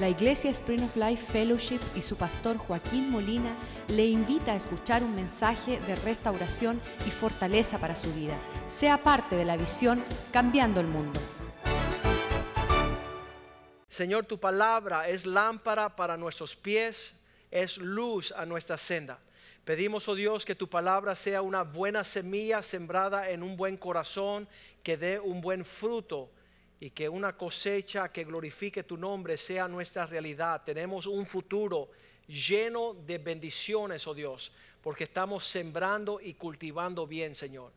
La 0.00 0.08
Iglesia 0.08 0.50
Spring 0.50 0.82
of 0.82 0.96
Life 0.96 1.30
Fellowship 1.30 1.80
y 1.94 2.00
su 2.00 2.16
pastor 2.16 2.56
Joaquín 2.56 3.10
Molina 3.10 3.54
le 3.88 4.06
invita 4.06 4.52
a 4.52 4.56
escuchar 4.56 5.02
un 5.02 5.14
mensaje 5.14 5.78
de 5.80 5.94
restauración 5.94 6.80
y 7.06 7.10
fortaleza 7.10 7.78
para 7.78 7.94
su 7.94 8.10
vida. 8.14 8.34
Sea 8.66 8.96
parte 8.96 9.36
de 9.36 9.44
la 9.44 9.58
visión 9.58 10.02
Cambiando 10.32 10.80
el 10.80 10.86
Mundo. 10.86 11.20
Señor, 13.90 14.24
tu 14.24 14.40
palabra 14.40 15.06
es 15.06 15.26
lámpara 15.26 15.94
para 15.94 16.16
nuestros 16.16 16.56
pies, 16.56 17.12
es 17.50 17.76
luz 17.76 18.32
a 18.32 18.46
nuestra 18.46 18.78
senda. 18.78 19.18
Pedimos, 19.66 20.08
oh 20.08 20.14
Dios, 20.14 20.46
que 20.46 20.54
tu 20.54 20.66
palabra 20.66 21.14
sea 21.14 21.42
una 21.42 21.62
buena 21.62 22.04
semilla 22.04 22.62
sembrada 22.62 23.28
en 23.28 23.42
un 23.42 23.54
buen 23.54 23.76
corazón, 23.76 24.48
que 24.82 24.96
dé 24.96 25.20
un 25.20 25.42
buen 25.42 25.62
fruto 25.62 26.30
y 26.80 26.90
que 26.90 27.08
una 27.08 27.36
cosecha 27.36 28.10
que 28.10 28.24
glorifique 28.24 28.82
tu 28.82 28.96
nombre 28.96 29.36
sea 29.36 29.68
nuestra 29.68 30.06
realidad. 30.06 30.62
Tenemos 30.64 31.06
un 31.06 31.26
futuro 31.26 31.90
lleno 32.26 32.94
de 32.94 33.18
bendiciones, 33.18 34.06
oh 34.06 34.14
Dios, 34.14 34.50
porque 34.82 35.04
estamos 35.04 35.44
sembrando 35.44 36.18
y 36.22 36.34
cultivando 36.34 37.06
bien, 37.06 37.34
Señor. 37.34 37.70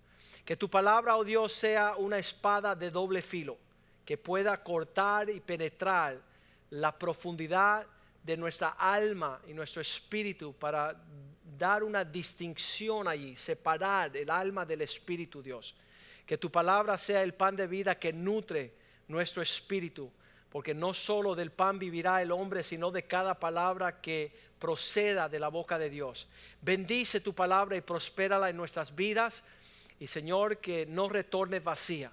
Que 0.45 0.55
tu 0.55 0.70
palabra, 0.70 1.18
oh 1.18 1.23
Dios, 1.26 1.52
sea 1.52 1.95
una 1.98 2.18
espada 2.18 2.76
de 2.76 2.90
doble 2.90 3.22
filo, 3.22 3.58
que 4.05 4.18
pueda 4.18 4.64
cortar 4.64 5.30
y 5.30 5.42
penetrar 5.42 6.22
la 6.70 6.98
profundidad 6.98 7.86
de 8.23 8.38
nuestra 8.38 8.70
alma 8.70 9.42
y 9.45 9.54
nuestro 9.54 9.81
espíritu 9.81 10.54
para 10.54 10.95
dar 11.58 11.84
una 11.84 12.06
distinción 12.06 13.09
allí, 13.09 13.36
separar 13.36 14.16
el 14.16 14.30
alma 14.30 14.66
del 14.66 14.81
espíritu, 14.81 15.44
Dios. 15.44 15.76
Que 16.26 16.38
tu 16.38 16.50
palabra 16.50 16.98
sea 16.98 17.22
el 17.22 17.34
pan 17.34 17.58
de 17.58 17.67
vida 17.67 18.00
que 18.00 18.14
nutre 18.14 18.83
nuestro 19.08 19.42
espíritu, 19.42 20.12
porque 20.50 20.74
no 20.74 20.94
solo 20.94 21.36
del 21.36 21.52
pan 21.52 21.80
vivirá 21.80 22.22
el 22.22 22.32
hombre, 22.32 22.64
sino 22.64 22.92
de 22.92 23.04
cada 23.04 23.40
palabra 23.40 24.02
que 24.02 24.32
proceda 24.60 25.28
de 25.28 25.40
la 25.40 25.50
boca 25.50 25.78
de 25.78 25.90
Dios. 25.90 26.28
Bendice 26.62 27.20
tu 27.20 27.34
palabra 27.34 27.76
y 27.76 27.82
prospérala 27.82 28.50
en 28.50 28.58
nuestras 28.58 28.95
vidas. 28.95 29.44
Y 30.00 30.08
Señor, 30.08 30.58
que 30.58 30.86
no 30.86 31.10
retorne 31.10 31.60
vacía, 31.60 32.12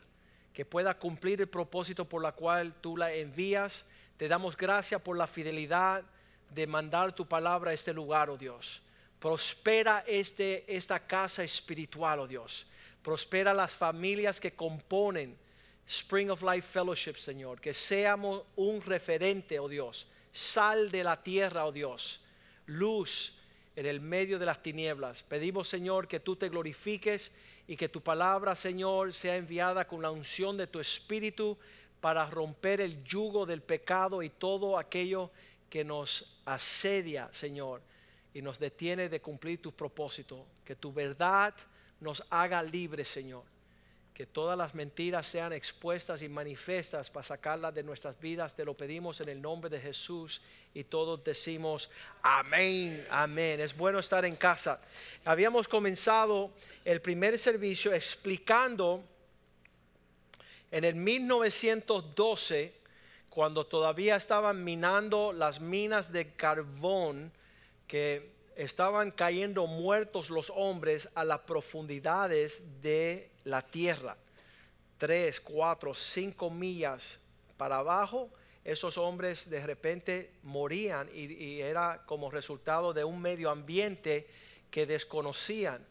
que 0.53 0.65
pueda 0.65 0.99
cumplir 0.99 1.41
el 1.41 1.49
propósito 1.49 2.05
por 2.07 2.23
la 2.23 2.33
cual 2.33 2.75
tú 2.81 2.97
la 2.97 3.13
envías. 3.13 3.85
Te 4.17 4.29
damos 4.29 4.57
gracias 4.57 5.01
por 5.01 5.17
la 5.17 5.27
fidelidad 5.27 6.03
de 6.51 6.67
mandar 6.67 7.15
tu 7.15 7.27
palabra 7.27 7.71
a 7.71 7.75
este 7.75 7.93
lugar, 7.93 8.31
oh 8.31 8.37
Dios. 8.37 8.83
Prospera 9.19 10.03
este, 10.07 10.65
esta 10.75 11.07
casa 11.07 11.45
espiritual, 11.45 12.21
oh 12.21 12.27
Dios. 12.27 12.67
Prospera 13.03 13.55
las 13.55 13.73
familias 13.73 14.41
que 14.41 14.53
componen 14.53 15.37
Spring 15.91 16.31
of 16.31 16.41
Life 16.43 16.69
Fellowship, 16.69 17.17
Señor. 17.17 17.61
Que 17.61 17.75
seamos 17.75 18.45
un 18.55 18.81
referente, 18.81 19.59
oh 19.59 19.69
Dios. 19.69 20.07
Sal 20.33 20.89
de 20.89 21.03
la 21.03 21.21
tierra, 21.21 21.67
oh 21.67 21.73
Dios. 21.73 22.21
Luz 22.67 23.35
en 23.75 23.87
el 23.87 24.01
medio 24.01 24.39
de 24.39 24.47
las 24.47 24.63
tinieblas. 24.63 25.25
Pedimos, 25.25 25.69
Señor, 25.69 26.07
que 26.07 26.21
tú 26.21 26.37
te 26.37 26.49
glorifiques 26.49 27.33
y 27.67 27.77
que 27.77 27.89
tu 27.89 28.03
palabra, 28.03 28.55
Señor, 28.55 29.13
sea 29.13 29.35
enviada 29.35 29.89
con 29.89 30.01
la 30.01 30.13
unción 30.13 30.57
de 30.57 30.69
tu 30.69 30.79
Espíritu 30.79 31.59
para 32.01 32.25
romper 32.27 32.81
el 32.81 33.03
yugo 33.03 33.45
del 33.45 33.61
pecado 33.61 34.23
y 34.23 34.31
todo 34.31 34.79
aquello 34.79 35.33
que 35.69 35.83
nos 35.83 36.39
asedia, 36.45 37.29
Señor, 37.33 37.83
y 38.33 38.43
nos 38.43 38.61
detiene 38.61 39.09
de 39.09 39.21
cumplir 39.21 39.61
tu 39.61 39.73
propósito. 39.73 40.47
Que 40.65 40.77
tu 40.77 40.93
verdad 40.93 41.53
nos 41.99 42.23
haga 42.31 42.63
libres, 42.63 43.09
Señor 43.09 43.43
que 44.15 44.27
todas 44.27 44.59
las 44.59 44.75
mentiras 44.75 45.27
sean 45.27 45.53
expuestas 45.53 46.23
y 46.23 46.29
manifiestas 46.29 47.09
para 47.09 47.25
sacarlas 47.25 47.75
de 47.75 47.83
nuestras 47.83 48.19
vidas. 48.21 48.55
Te 48.55 48.65
lo 48.65 48.75
pedimos 48.75 49.21
en 49.21 49.29
el 49.31 49.41
nombre 49.41 49.71
de 49.71 49.81
Jesús 49.81 50.43
y 50.75 50.85
todos 50.85 51.25
decimos 51.25 51.91
amén, 52.23 53.07
amén. 53.11 53.61
Es 53.61 53.77
bueno 53.77 53.99
estar 53.99 54.25
en 54.25 54.37
casa. 54.37 54.81
Habíamos 55.25 55.69
comenzado 55.69 56.51
el 56.85 57.01
primer 57.01 57.39
servicio 57.39 57.93
explicando 57.93 59.05
en 60.71 60.85
el 60.85 60.95
1912, 60.95 62.75
cuando 63.29 63.67
todavía 63.67 64.17
estaban 64.17 64.63
minando 64.63 65.33
las 65.33 65.61
minas 65.61 66.13
de 66.13 66.33
carbón, 66.35 67.33
que 67.87 68.31
estaban 68.61 69.11
cayendo 69.11 69.67
muertos 69.67 70.29
los 70.29 70.53
hombres 70.55 71.09
a 71.15 71.25
las 71.25 71.41
profundidades 71.41 72.61
de 72.83 73.31
la 73.45 73.63
tierra. 73.63 74.19
Tres, 74.99 75.41
cuatro, 75.41 75.95
cinco 75.95 76.51
millas 76.51 77.19
para 77.57 77.79
abajo, 77.79 78.29
esos 78.63 78.99
hombres 78.99 79.49
de 79.49 79.65
repente 79.65 80.33
morían 80.43 81.09
y, 81.15 81.61
era 81.63 82.03
como 82.05 82.31
resultado 82.31 82.93
de 82.93 83.03
un 83.03 83.19
medio 83.19 83.49
ambiente 83.49 84.27
que 84.71 84.85
desconocían. 84.85 85.83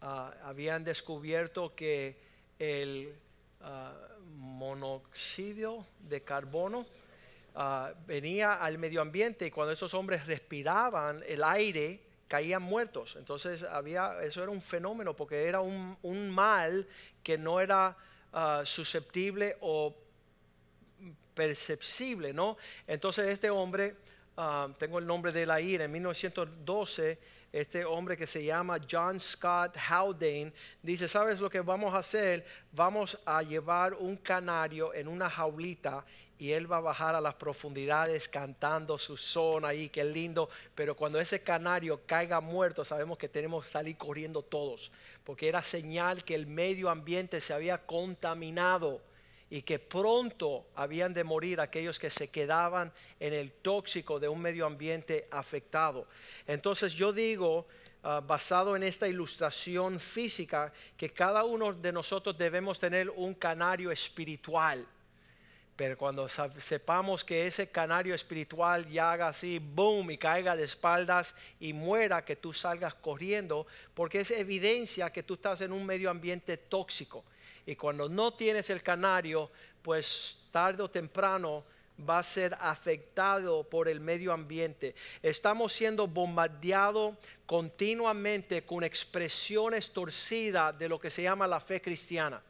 Ah, 0.00 0.34
habían 0.42 0.82
descubierto 0.82 1.76
que 1.76 2.16
el 2.58 3.14
uh, 3.60 4.20
monóxido 4.34 5.86
de 6.00 6.22
carbono 6.22 6.86
ah, 7.54 7.92
venía 8.04 8.54
al 8.54 8.78
medio 8.78 9.00
ambiente 9.00 9.46
y 9.46 9.50
cuando 9.52 9.72
esos 9.72 9.94
hombres 9.94 10.26
respiraban 10.26 11.22
el 11.28 11.44
aire, 11.44 12.05
caían 12.28 12.62
muertos. 12.62 13.16
Entonces 13.16 13.62
había, 13.62 14.22
eso 14.22 14.42
era 14.42 14.50
un 14.50 14.62
fenómeno 14.62 15.14
porque 15.14 15.46
era 15.46 15.60
un, 15.60 16.30
mal 16.30 16.86
que 17.22 17.38
no 17.38 17.60
era 17.60 17.96
ah, 18.32 18.62
susceptible 18.64 19.56
o 19.60 19.94
perceptible, 21.34 22.32
¿no? 22.32 22.56
Entonces 22.86 23.28
este 23.28 23.50
hombre, 23.50 23.96
ah, 24.36 24.68
tengo 24.78 24.98
el 24.98 25.06
nombre 25.06 25.32
de 25.32 25.46
la 25.46 25.60
ira, 25.60 25.84
en 25.84 25.92
1912, 25.92 27.18
este 27.52 27.84
hombre 27.84 28.16
que 28.16 28.26
se 28.26 28.44
llama 28.44 28.78
John 28.90 29.18
Scott 29.18 29.76
Haldane, 29.88 30.52
dice, 30.82 31.08
¿sabes 31.08 31.40
lo 31.40 31.48
que 31.48 31.60
vamos 31.60 31.94
a 31.94 31.98
hacer? 31.98 32.44
Vamos 32.72 33.18
a 33.24 33.42
llevar 33.42 33.94
un 33.94 34.16
canario 34.16 34.92
en 34.92 35.08
una 35.08 35.30
jaulita 35.30 36.04
y 36.38 36.52
él 36.52 36.70
va 36.70 36.78
a 36.78 36.80
bajar 36.80 37.14
a 37.14 37.20
las 37.20 37.34
profundidades 37.34 38.28
cantando 38.28 38.98
su 38.98 39.16
son 39.16 39.64
ahí, 39.64 39.88
qué 39.88 40.04
lindo. 40.04 40.50
Pero 40.74 40.94
cuando 40.94 41.18
ese 41.18 41.42
canario 41.42 42.02
caiga 42.06 42.40
muerto, 42.40 42.84
sabemos 42.84 43.16
que 43.16 43.28
tenemos 43.28 43.64
que 43.64 43.70
salir 43.70 43.96
corriendo 43.96 44.42
todos, 44.42 44.90
porque 45.24 45.48
era 45.48 45.62
señal 45.62 46.24
que 46.24 46.34
el 46.34 46.46
medio 46.46 46.90
ambiente 46.90 47.40
se 47.40 47.54
había 47.54 47.78
contaminado 47.78 49.00
y 49.50 49.62
que 49.62 49.78
pronto 49.78 50.66
habían 50.74 51.14
de 51.14 51.24
morir 51.24 51.60
aquellos 51.60 51.98
que 51.98 52.10
se 52.10 52.28
quedaban 52.30 52.92
en 53.20 53.32
el 53.32 53.52
tóxico 53.52 54.18
de 54.18 54.28
un 54.28 54.40
medio 54.40 54.66
ambiente 54.66 55.28
afectado. 55.30 56.08
Entonces 56.46 56.92
yo 56.94 57.12
digo, 57.12 57.66
ah, 58.02 58.20
basado 58.26 58.76
en 58.76 58.82
esta 58.82 59.06
ilustración 59.06 60.00
física, 60.00 60.72
que 60.96 61.10
cada 61.10 61.44
uno 61.44 61.72
de 61.72 61.92
nosotros 61.92 62.36
debemos 62.36 62.80
tener 62.80 63.10
un 63.10 63.34
canario 63.34 63.90
espiritual 63.90 64.86
pero 65.76 65.98
cuando 65.98 66.26
sepamos 66.28 67.22
que 67.22 67.46
ese 67.46 67.68
canario 67.68 68.14
espiritual 68.14 68.88
ya 68.88 69.12
haga 69.12 69.28
así, 69.28 69.58
boom, 69.58 70.10
y 70.10 70.16
caiga 70.16 70.56
de 70.56 70.64
espaldas 70.64 71.34
y 71.60 71.74
muera, 71.74 72.24
que 72.24 72.34
tú 72.34 72.54
salgas 72.54 72.94
corriendo, 72.94 73.66
porque 73.92 74.20
es 74.20 74.30
evidencia 74.30 75.12
que 75.12 75.22
tú 75.22 75.34
estás 75.34 75.60
en 75.60 75.72
un 75.72 75.84
medio 75.84 76.08
ambiente 76.08 76.56
tóxico. 76.56 77.24
Y 77.66 77.76
cuando 77.76 78.08
no 78.08 78.32
tienes 78.32 78.70
el 78.70 78.82
canario, 78.82 79.50
pues 79.82 80.38
tarde 80.52 80.82
o 80.82 80.88
temprano 80.88 81.64
va 82.08 82.18
a 82.18 82.22
ser 82.22 82.56
afectado 82.60 83.64
por 83.64 83.88
el 83.88 84.00
medio 84.00 84.32
ambiente. 84.32 84.94
Estamos 85.22 85.72
siendo 85.72 86.06
bombardeados 86.06 87.16
continuamente 87.46 88.62
con 88.62 88.84
expresiones 88.84 89.90
torcidas 89.90 90.78
de 90.78 90.88
lo 90.88 91.00
que 91.00 91.10
se 91.10 91.22
llama 91.22 91.46
la 91.46 91.60
fe 91.60 91.80
cristiana. 91.80 92.42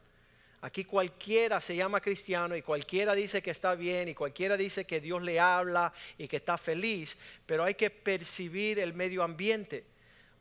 Aquí 0.61 0.83
cualquiera 0.83 1.61
se 1.61 1.75
llama 1.75 2.01
cristiano 2.01 2.55
y 2.55 2.61
cualquiera 2.61 3.13
dice 3.13 3.41
que 3.41 3.51
está 3.51 3.75
bien 3.75 4.09
y 4.09 4.15
cualquiera 4.15 4.57
dice 4.57 4.85
que 4.85 4.99
Dios 4.99 5.21
le 5.21 5.39
habla 5.39 5.93
y 6.17 6.27
que 6.27 6.37
está 6.37 6.57
feliz, 6.57 7.15
pero 7.45 7.63
hay 7.63 7.75
que 7.75 7.89
percibir 7.89 8.79
el 8.79 8.93
medio 8.93 9.23
ambiente. 9.23 9.85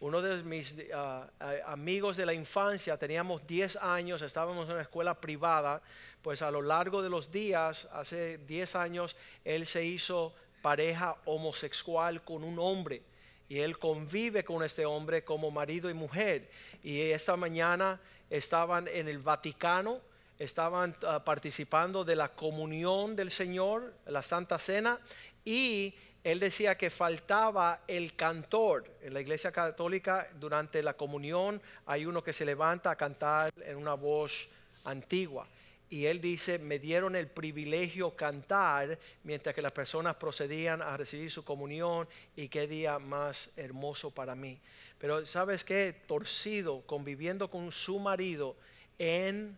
Uno 0.00 0.20
de 0.20 0.42
mis 0.42 0.76
ah, 0.94 1.26
amigos 1.66 2.18
de 2.18 2.26
la 2.26 2.34
infancia, 2.34 2.98
teníamos 2.98 3.46
10 3.46 3.76
años, 3.76 4.20
estábamos 4.20 4.66
en 4.66 4.72
una 4.72 4.82
escuela 4.82 5.18
privada, 5.18 5.80
pues 6.20 6.42
a 6.42 6.50
lo 6.50 6.60
largo 6.60 7.02
de 7.02 7.08
los 7.08 7.30
días, 7.30 7.88
hace 7.92 8.38
10 8.38 8.76
años, 8.76 9.16
él 9.42 9.66
se 9.66 9.84
hizo 9.84 10.34
pareja 10.60 11.16
homosexual 11.24 12.22
con 12.24 12.44
un 12.44 12.58
hombre 12.58 13.02
y 13.48 13.60
él 13.60 13.78
convive 13.78 14.44
con 14.44 14.62
este 14.62 14.84
hombre 14.84 15.24
como 15.24 15.50
marido 15.50 15.88
y 15.88 15.94
mujer. 15.94 16.50
Y 16.82 17.00
esa 17.00 17.36
mañana 17.36 18.00
estaban 18.28 18.88
en 18.88 19.08
el 19.08 19.18
Vaticano, 19.18 20.00
estaban 20.38 20.94
ah, 21.06 21.24
participando 21.24 22.04
de 22.04 22.16
la 22.16 22.28
comunión 22.28 23.16
del 23.16 23.30
Señor, 23.30 23.94
la 24.06 24.22
Santa 24.22 24.58
Cena, 24.58 25.00
y 25.44 25.94
él 26.26 26.40
decía 26.40 26.76
que 26.76 26.90
faltaba 26.90 27.82
el 27.86 28.16
cantor. 28.16 28.84
En 29.00 29.14
la 29.14 29.20
iglesia 29.20 29.52
católica, 29.52 30.28
durante 30.40 30.82
la 30.82 30.94
comunión, 30.94 31.62
hay 31.86 32.04
uno 32.04 32.20
que 32.24 32.32
se 32.32 32.44
levanta 32.44 32.90
a 32.90 32.96
cantar 32.96 33.52
en 33.64 33.76
una 33.76 33.94
voz 33.94 34.48
antigua. 34.82 35.46
y 35.88 36.06
él 36.06 36.20
dice, 36.20 36.58
me 36.58 36.80
dieron 36.80 37.14
el 37.14 37.28
privilegio 37.28 38.16
cantar 38.16 38.98
mientras 39.22 39.54
que 39.54 39.62
las 39.62 39.70
personas 39.70 40.16
procedían 40.16 40.82
a 40.82 40.96
recibir 40.96 41.30
su 41.30 41.44
comunión 41.44 42.08
y 42.34 42.48
qué 42.48 42.66
día 42.66 42.98
más 42.98 43.50
hermoso 43.56 44.10
para 44.10 44.34
mí. 44.34 44.58
Pero 44.98 45.24
sabes 45.26 45.62
qué, 45.62 45.94
torcido, 46.08 46.82
conviviendo 46.86 47.48
con 47.48 47.70
su 47.70 48.00
marido 48.00 48.56
en 48.98 49.56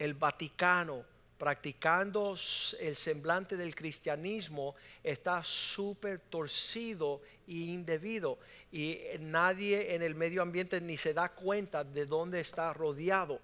el 0.00 0.14
Vaticano, 0.14 1.04
practicando 1.38 2.34
el 2.80 2.96
semblante 2.96 3.56
del 3.56 3.74
cristianismo, 3.74 4.74
está 5.02 5.42
súper 5.44 6.18
torcido 6.18 7.20
e 7.46 7.54
indebido. 7.54 8.38
Y 8.72 9.00
nadie 9.20 9.94
en 9.94 10.02
el 10.02 10.14
medio 10.14 10.42
ambiente 10.42 10.80
ni 10.80 10.96
se 10.96 11.12
da 11.12 11.28
cuenta 11.28 11.84
de 11.84 12.06
dónde 12.06 12.40
está 12.40 12.72
rodeado. 12.72 13.40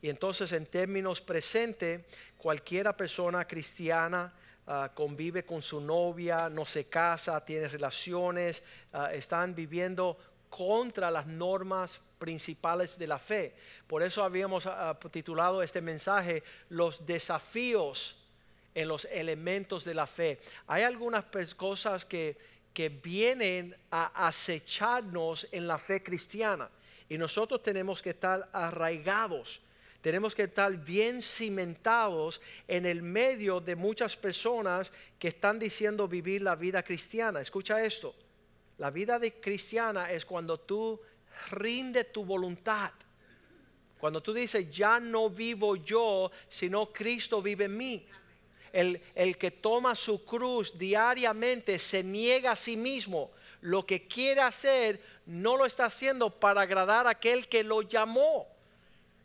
Y 0.00 0.08
entonces 0.08 0.52
en 0.52 0.66
términos 0.66 1.20
presentes, 1.20 2.02
cualquiera 2.36 2.96
persona 2.96 3.46
cristiana 3.46 4.32
ah, 4.66 4.90
convive 4.92 5.44
con 5.44 5.62
su 5.62 5.80
novia, 5.80 6.48
no 6.48 6.64
se 6.64 6.86
casa, 6.86 7.44
tiene 7.44 7.68
relaciones, 7.68 8.62
ah, 8.92 9.12
están 9.12 9.54
viviendo 9.54 10.18
contra 10.48 11.10
las 11.10 11.26
normas 11.26 12.00
principales 12.22 12.96
de 12.96 13.08
la 13.08 13.18
fe. 13.18 13.52
Por 13.88 14.00
eso 14.00 14.22
habíamos 14.22 14.64
ah, 14.68 14.96
titulado 15.10 15.60
este 15.60 15.80
mensaje 15.80 16.44
Los 16.68 17.04
desafíos 17.04 18.14
en 18.76 18.86
los 18.86 19.06
elementos 19.06 19.82
de 19.82 19.92
la 19.92 20.06
fe. 20.06 20.38
Hay 20.68 20.84
algunas 20.84 21.24
cosas 21.56 22.04
que, 22.04 22.36
que 22.72 22.90
vienen 22.90 23.76
a 23.90 24.28
acecharnos 24.28 25.48
en 25.50 25.66
la 25.66 25.78
fe 25.78 26.00
cristiana 26.00 26.70
y 27.08 27.18
nosotros 27.18 27.60
tenemos 27.60 28.00
que 28.00 28.10
estar 28.10 28.48
arraigados 28.52 29.60
tenemos 30.00 30.34
que 30.34 30.42
estar 30.42 30.76
bien 30.76 31.22
cimentados 31.22 32.40
en 32.66 32.86
el 32.86 33.02
medio 33.02 33.60
de 33.60 33.76
muchas 33.76 34.16
personas 34.16 34.92
que 35.16 35.28
están 35.28 35.60
diciendo 35.60 36.08
vivir 36.08 36.42
la 36.42 36.56
vida 36.56 36.82
cristiana. 36.82 37.40
Escucha 37.40 37.84
esto. 37.84 38.12
La 38.78 38.90
vida 38.90 39.20
de 39.20 39.34
cristiana 39.34 40.10
es 40.10 40.26
cuando 40.26 40.58
tú 40.58 41.00
rindes 41.50 42.12
tu 42.12 42.24
voluntad. 42.24 42.90
Cuando 43.98 44.20
tú 44.20 44.34
dices, 44.34 44.70
ya 44.70 44.98
no 44.98 45.30
vivo 45.30 45.76
yo, 45.76 46.30
sino 46.48 46.92
Cristo 46.92 47.40
vive 47.40 47.66
en 47.66 47.76
mí. 47.76 48.06
El, 48.72 49.00
el, 49.14 49.36
que 49.36 49.50
toma 49.50 49.94
su 49.94 50.24
cruz 50.24 50.76
diariamente 50.76 51.78
se 51.78 52.02
niega 52.02 52.52
a 52.52 52.56
sí 52.56 52.76
mismo. 52.76 53.30
Lo 53.60 53.86
que 53.86 54.08
quiere 54.08 54.40
hacer 54.40 55.00
no 55.26 55.56
lo 55.56 55.66
está 55.66 55.84
haciendo 55.84 56.30
para 56.30 56.62
agradar 56.62 57.06
a 57.06 57.10
aquel 57.10 57.48
que 57.48 57.62
lo 57.62 57.82
llamó. 57.82 58.48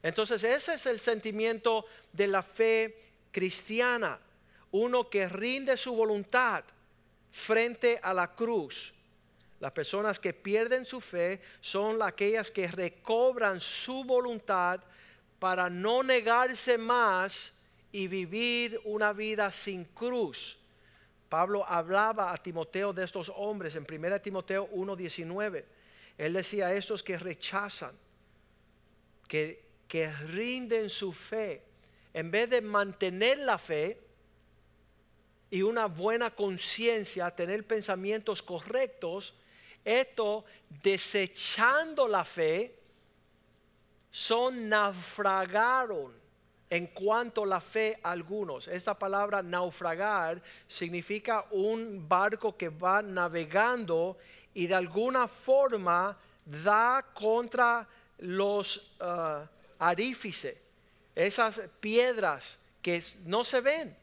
Entonces 0.03 0.43
ese 0.43 0.75
es 0.75 0.85
el 0.85 0.99
sentimiento 0.99 1.85
de 2.13 2.27
la 2.27 2.43
fe 2.43 3.07
cristiana. 3.31 4.19
Uno 4.71 5.09
que 5.09 5.27
rinde 5.27 5.75
su 5.77 5.95
voluntad 5.95 6.63
frente 7.31 7.99
a 8.01 8.13
la 8.13 8.33
cruz. 8.33 8.93
Las 9.59 9.71
personas 9.71 10.19
que 10.19 10.33
pierden 10.33 10.85
su 10.85 11.01
fe 11.01 11.41
son 11.61 12.01
aquellas 12.01 12.51
que 12.51 12.67
recobran 12.67 13.59
su 13.59 14.03
voluntad 14.03 14.81
para 15.39 15.69
no 15.69 16.03
negarse 16.03 16.77
más 16.77 17.51
y 17.91 18.07
vivir 18.07 18.79
una 18.83 19.13
vida 19.13 19.51
sin 19.51 19.85
cruz. 19.85 20.57
Pablo 21.29 21.65
hablaba 21.67 22.31
a 22.31 22.37
Timoteo 22.37 22.93
de 22.93 23.03
estos 23.03 23.31
hombres 23.35 23.75
en 23.75 23.85
1 23.85 24.21
Timoteo 24.21 24.69
1:19. 24.69 25.65
Él 26.17 26.33
decía 26.33 26.67
a 26.67 26.73
estos 26.73 27.03
que 27.03 27.17
rechazan, 27.17 27.95
que 29.27 29.67
que 29.87 30.11
rinden 30.11 30.89
su 30.89 31.13
fe, 31.13 31.63
en 32.13 32.29
vez 32.29 32.49
de 32.49 32.61
mantener 32.61 33.39
la 33.39 33.57
fe 33.57 33.99
y 35.49 35.61
una 35.61 35.85
buena 35.85 36.35
conciencia, 36.35 37.31
tener 37.31 37.65
pensamientos 37.65 38.43
correctos, 38.43 39.33
esto 39.87 40.43
desechando 40.83 42.07
la 42.07 42.25
fe, 42.25 42.75
son 44.11 44.67
naufragaron 44.67 46.11
en 46.69 46.87
cuanto 46.87 47.45
la 47.45 47.61
fe 47.61 47.97
algunos. 48.03 48.67
Esta 48.67 48.93
palabra 48.99 49.41
naufragar 49.41 50.41
significa 50.67 51.45
un 51.51 52.05
barco 52.07 52.57
que 52.57 52.67
va 52.67 53.01
navegando 53.01 54.17
y 54.53 54.67
de 54.67 54.75
alguna 54.75 55.29
forma 55.29 56.17
da 56.45 57.05
contra 57.13 57.87
los 58.19 58.91
uh, 58.99 59.45
arífice, 59.79 60.57
esas 61.15 61.61
piedras 61.79 62.57
que 62.81 63.01
no 63.23 63.45
se 63.45 63.61
ven. 63.61 63.95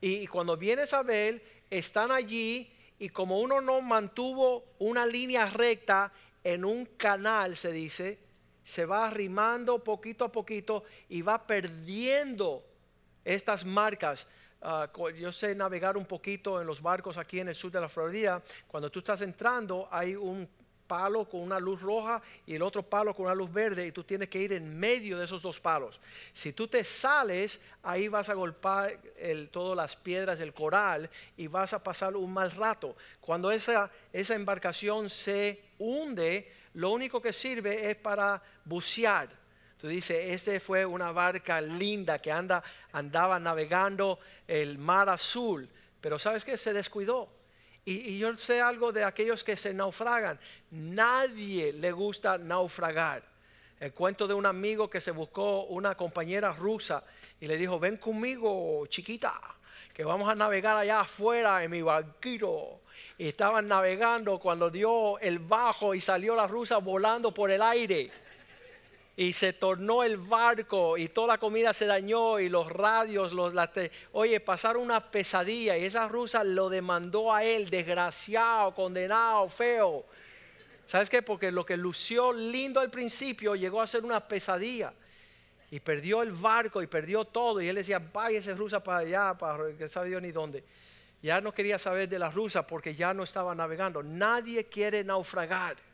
Y 0.00 0.28
cuando 0.28 0.56
vienes 0.56 0.92
a 0.92 1.02
ver, 1.02 1.42
están 1.70 2.12
allí 2.12 2.70
y 2.98 3.08
como 3.10 3.40
uno 3.40 3.60
no 3.60 3.80
mantuvo 3.80 4.64
una 4.78 5.06
línea 5.06 5.46
recta 5.46 6.12
en 6.42 6.64
un 6.64 6.84
canal, 6.84 7.56
se 7.56 7.72
dice, 7.72 8.18
se 8.64 8.84
va 8.84 9.06
arrimando 9.06 9.82
poquito 9.82 10.24
a 10.24 10.32
poquito 10.32 10.84
y 11.08 11.22
va 11.22 11.46
perdiendo 11.46 12.64
estas 13.24 13.64
marcas. 13.64 14.26
Ah, 14.60 14.90
yo 15.16 15.32
sé 15.32 15.54
navegar 15.54 15.96
un 15.96 16.04
poquito 16.04 16.60
en 16.60 16.66
los 16.66 16.82
barcos 16.82 17.16
aquí 17.16 17.38
en 17.38 17.48
el 17.48 17.54
sur 17.54 17.70
de 17.70 17.80
la 17.80 17.88
Florida. 17.88 18.42
Cuando 18.66 18.90
tú 18.90 18.98
estás 18.98 19.20
entrando 19.20 19.88
hay 19.90 20.16
un 20.16 20.48
palo 20.88 21.26
con 21.26 21.42
una 21.42 21.60
luz 21.60 21.80
roja 21.82 22.20
y 22.46 22.54
el 22.54 22.62
otro 22.62 22.82
palo 22.82 23.14
con 23.14 23.26
una 23.26 23.34
luz 23.34 23.52
verde 23.52 23.86
y 23.86 23.92
tú 23.92 24.02
tienes 24.02 24.28
que 24.28 24.40
ir 24.40 24.54
en 24.54 24.76
medio 24.76 25.18
de 25.18 25.26
esos 25.26 25.42
dos 25.42 25.60
palos. 25.60 26.00
Si 26.32 26.52
tú 26.52 26.66
te 26.66 26.82
sales, 26.82 27.60
ahí 27.82 28.08
vas 28.08 28.28
a 28.30 28.34
golpear 28.34 28.98
todas 29.52 29.76
las 29.76 29.94
piedras 29.94 30.38
del 30.38 30.54
coral 30.54 31.08
y 31.36 31.46
vas 31.46 31.72
a 31.74 31.82
pasar 31.84 32.16
un 32.16 32.32
mal 32.32 32.50
rato. 32.50 32.96
Cuando 33.20 33.52
esa, 33.52 33.90
esa 34.12 34.34
embarcación 34.34 35.10
se 35.10 35.62
hunde, 35.78 36.50
lo 36.74 36.90
único 36.90 37.20
que 37.20 37.32
sirve 37.32 37.90
es 37.90 37.96
para 37.96 38.42
bucear. 38.64 39.28
Tú 39.78 39.86
dices, 39.86 40.48
esa 40.48 40.58
fue 40.58 40.84
una 40.84 41.12
barca 41.12 41.60
linda 41.60 42.18
que 42.18 42.32
anda, 42.32 42.64
andaba 42.92 43.38
navegando 43.38 44.18
el 44.48 44.76
mar 44.76 45.08
azul, 45.08 45.68
pero 46.00 46.18
¿sabes 46.18 46.44
qué? 46.44 46.56
Se 46.56 46.72
descuidó 46.72 47.37
y, 47.90 48.18
yo 48.18 48.36
sé 48.36 48.60
algo 48.60 48.92
de 48.92 49.04
aquellos 49.04 49.42
que 49.42 49.56
se 49.56 49.72
naufragan. 49.72 50.38
Nadie 50.70 51.72
le 51.72 51.92
gusta 51.92 52.36
naufragar. 52.36 53.22
El 53.80 53.92
cuento 53.92 54.26
de 54.26 54.34
un 54.34 54.44
amigo 54.44 54.90
que 54.90 55.00
se 55.00 55.10
buscó 55.10 55.64
una 55.64 55.94
compañera 55.94 56.52
rusa 56.52 57.02
y 57.40 57.46
le 57.46 57.56
dijo, 57.56 57.78
ven 57.78 57.96
conmigo, 57.96 58.84
chiquita, 58.88 59.40
que 59.94 60.04
vamos 60.04 60.28
a 60.28 60.34
navegar 60.34 60.76
allá 60.76 61.00
afuera 61.00 61.62
en 61.62 61.70
mi 61.70 61.80
barquito. 61.80 62.80
Y 63.16 63.28
estaban 63.28 63.68
navegando 63.68 64.38
cuando 64.38 64.68
dio 64.68 65.18
el 65.20 65.38
bajo 65.38 65.94
y 65.94 66.00
salió 66.00 66.34
la 66.34 66.46
rusa 66.46 66.78
volando 66.78 67.32
por 67.32 67.50
el 67.50 67.62
aire 67.62 68.10
y 69.18 69.32
se 69.32 69.52
tornó 69.52 70.04
el 70.04 70.16
barco 70.16 70.96
y 70.96 71.08
toda 71.08 71.26
la 71.26 71.38
comida 71.38 71.74
se 71.74 71.86
dañó 71.86 72.38
y 72.38 72.48
los 72.48 72.70
radios, 72.70 73.32
los 73.32 73.52
oye, 74.12 74.38
pasaron 74.38 74.80
una 74.80 75.10
pesadilla 75.10 75.76
y 75.76 75.84
esa 75.84 76.06
rusa 76.06 76.44
lo 76.44 76.68
demandó 76.68 77.34
a 77.34 77.42
él, 77.42 77.68
desgraciado, 77.68 78.72
condenado, 78.76 79.48
feo. 79.48 80.04
¿Sabes 80.86 81.10
qué? 81.10 81.20
Porque 81.22 81.50
lo 81.50 81.66
que 81.66 81.76
lució 81.76 82.32
lindo 82.32 82.78
al 82.78 82.90
principio 82.90 83.56
llegó 83.56 83.82
a 83.82 83.88
ser 83.88 84.04
una 84.04 84.20
pesadilla 84.20 84.92
y 85.68 85.80
perdió 85.80 86.22
el 86.22 86.30
barco 86.30 86.80
y 86.80 86.86
perdió 86.86 87.24
todo 87.24 87.60
y 87.60 87.66
él 87.66 87.74
decía, 87.74 87.98
váyase 87.98 88.54
rusa 88.54 88.84
para 88.84 89.00
allá, 89.00 89.34
para 89.36 89.72
que 89.76 89.88
sabe 89.88 90.10
Dios 90.10 90.22
ni 90.22 90.30
dónde. 90.30 90.62
Ya 91.22 91.40
no 91.40 91.52
quería 91.52 91.80
saber 91.80 92.08
de 92.08 92.20
la 92.20 92.30
rusa 92.30 92.64
porque 92.64 92.94
ya 92.94 93.12
no 93.12 93.24
estaba 93.24 93.52
navegando. 93.52 94.00
Nadie 94.00 94.66
quiere 94.66 95.02
naufragar. 95.02 95.87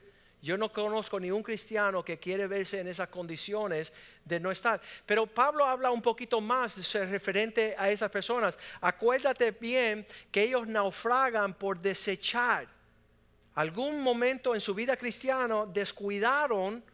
Yo 0.44 0.58
no 0.58 0.70
conozco 0.70 1.18
ni 1.18 1.30
un 1.30 1.42
cristiano 1.42 2.04
que 2.04 2.18
quiere 2.18 2.46
verse 2.46 2.78
en 2.78 2.88
esas 2.88 3.08
condiciones 3.08 3.90
de 4.26 4.38
no 4.38 4.50
estar. 4.50 4.78
Pero 5.06 5.26
Pablo 5.26 5.64
habla 5.64 5.90
un 5.90 6.02
poquito 6.02 6.38
más 6.38 6.92
referente 6.92 7.74
a 7.78 7.88
esas 7.88 8.10
personas. 8.10 8.58
Acuérdate 8.82 9.52
bien 9.52 10.06
que 10.30 10.42
ellos 10.42 10.66
naufragan 10.66 11.54
por 11.54 11.80
desechar. 11.80 12.68
Algún 13.54 14.02
momento 14.02 14.54
en 14.54 14.60
su 14.60 14.74
vida 14.74 14.98
cristiana 14.98 15.64
descuidaron 15.64 16.84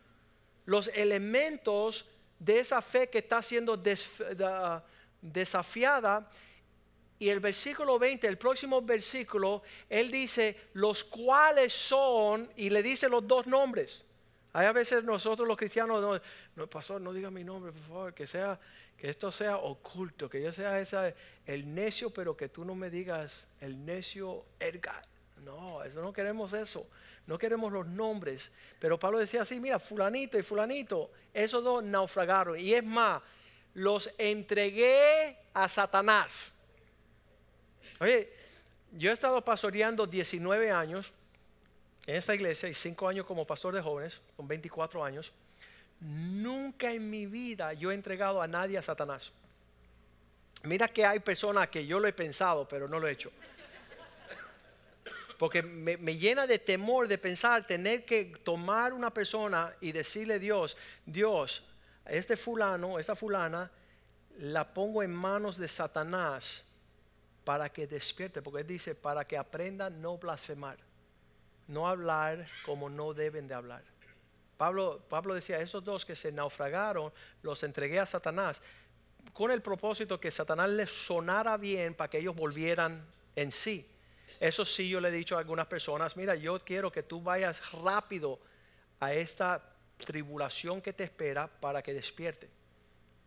los 0.64 0.87
elementos 0.87 2.07
de 2.38 2.61
esa 2.61 2.80
fe 2.80 3.09
que 3.09 3.19
está 3.19 3.42
siendo 3.42 3.76
desafiada 5.21 6.30
y 7.20 7.28
el 7.28 7.38
versículo 7.38 7.98
20, 7.98 8.26
el 8.26 8.38
próximo 8.38 8.80
versículo, 8.80 9.62
él 9.90 10.10
dice, 10.10 10.56
los 10.72 11.04
cuales 11.04 11.70
son, 11.70 12.50
y 12.56 12.70
le 12.70 12.82
dice 12.82 13.10
los 13.10 13.28
dos 13.28 13.46
nombres. 13.46 14.06
Hay 14.54 14.66
a 14.66 14.72
veces 14.72 15.04
nosotros 15.04 15.46
los 15.46 15.58
cristianos, 15.58 16.00
no, 16.00 16.18
no 16.56 16.66
pastor, 16.66 16.98
no 16.98 17.12
diga 17.12 17.30
mi 17.30 17.44
nombre, 17.44 17.72
por 17.72 17.82
favor, 17.82 18.14
que 18.14 18.26
sea, 18.26 18.58
que 18.96 19.10
esto 19.10 19.30
sea 19.30 19.58
oculto, 19.58 20.30
que 20.30 20.42
yo 20.42 20.50
sea 20.50 20.80
esa, 20.80 21.12
el 21.44 21.74
necio, 21.74 22.08
pero 22.08 22.34
que 22.34 22.48
tú 22.48 22.64
no 22.64 22.74
me 22.74 22.88
digas 22.88 23.46
el 23.60 23.84
necio 23.84 24.46
Edgar. 24.58 25.04
No, 25.44 25.84
eso 25.84 26.00
no 26.00 26.14
queremos 26.14 26.54
eso. 26.54 26.86
No 27.26 27.36
queremos 27.36 27.70
los 27.70 27.86
nombres. 27.86 28.50
Pero 28.78 28.98
Pablo 28.98 29.18
decía 29.18 29.42
así, 29.42 29.60
mira, 29.60 29.78
fulanito 29.78 30.38
y 30.38 30.42
fulanito, 30.42 31.10
esos 31.34 31.62
dos 31.62 31.84
naufragaron. 31.84 32.58
Y 32.58 32.72
es 32.72 32.84
más, 32.84 33.22
los 33.74 34.10
entregué 34.16 35.36
a 35.52 35.68
Satanás. 35.68 36.54
Oye, 38.00 38.33
yo 38.92 39.11
he 39.11 39.14
estado 39.14 39.45
pastoreando 39.45 40.07
19 40.07 40.71
años 40.71 41.12
en 42.07 42.16
esta 42.16 42.35
iglesia 42.35 42.69
y 42.69 42.75
5 42.75 43.09
años 43.09 43.26
como 43.26 43.47
pastor 43.47 43.75
de 43.75 43.83
jóvenes, 43.83 44.21
con 44.37 44.49
24 44.49 45.04
años. 45.04 45.33
Nunca 46.00 46.90
en 46.90 47.11
mi 47.11 47.26
vida 47.26 47.75
yo 47.75 47.90
he 47.90 47.95
entregado 47.95 48.40
a 48.40 48.49
nadie 48.49 48.78
a 48.78 48.83
Satanás. 48.83 49.30
Mira 50.62 50.88
que 50.88 51.04
hay 51.04 51.21
personas 51.21 51.69
que 51.69 51.87
yo 51.87 52.00
lo 52.00 52.09
he 52.09 52.12
pensado, 52.12 52.66
pero 52.66 52.88
no 52.88 52.99
lo 52.99 53.07
he 53.07 53.12
hecho. 53.12 53.30
Porque 55.38 55.62
me, 55.62 55.97
llena 56.19 56.47
de 56.47 56.59
temor 56.59 57.07
de 57.07 57.16
pensar 57.16 57.66
tener 57.66 58.04
que 58.04 58.33
tomar 58.45 58.92
una 58.92 59.12
persona 59.12 59.75
y 59.80 59.92
decirle 59.92 60.35
a 60.35 60.38
Dios, 60.38 60.76
Dios, 61.04 61.62
este 62.07 62.37
fulano, 62.37 62.99
esta 62.99 63.14
fulana, 63.14 63.71
la 64.38 64.73
pongo 64.73 65.02
en 65.02 65.12
manos 65.12 65.57
de 65.57 65.69
Satanás 65.69 66.62
para 67.44 67.70
que 67.70 67.87
despierte, 67.87 68.42
porque 68.42 68.61
él 68.61 68.66
dice, 68.66 68.94
para 68.94 69.26
que 69.26 69.37
aprenda 69.37 69.90
no 69.90 70.18
blasfemar, 70.18 70.78
no 71.68 71.88
hablar 71.88 72.47
como 72.64 72.88
no 72.90 73.14
deben 73.14 73.49
de 73.49 73.54
hablar. 73.54 73.82
Pablo, 74.56 75.02
Pablo 75.09 75.35
decía, 75.35 75.59
esos 75.61 75.82
dos 75.82 76.04
que 76.04 76.14
se 76.14 76.30
naufragaron, 76.30 77.12
los 77.42 77.62
entregué 77.62 77.99
a 77.99 78.06
Satanás, 78.06 78.61
con 79.32 79.50
el 79.50 79.62
propósito 79.62 80.20
que 80.20 80.30
Satanás 80.30 80.68
les 80.70 80.90
sonara 80.90 81.56
bien 81.56 81.94
para 81.94 82.11
que 82.11 82.18
ellos 82.18 82.35
volvieran 82.35 83.06
en 83.37 83.52
sí. 83.52 83.87
Eso 84.38 84.64
sí 84.64 84.88
yo 84.88 85.00
le 85.00 85.09
he 85.09 85.12
dicho 85.12 85.37
a 85.37 85.40
algunas 85.40 85.66
personas, 85.66 86.16
mira, 86.16 86.35
yo 86.35 86.59
quiero 86.64 86.92
que 86.92 87.02
tú 87.02 87.23
vayas 87.23 87.73
rápido 87.73 88.38
a 89.00 89.12
esta 89.14 89.62
tribulación 89.99 90.80
que 90.80 90.92
te 90.92 91.04
espera 91.04 91.49
para 91.49 91.82
que 91.82 91.94
despierte. 91.94 92.49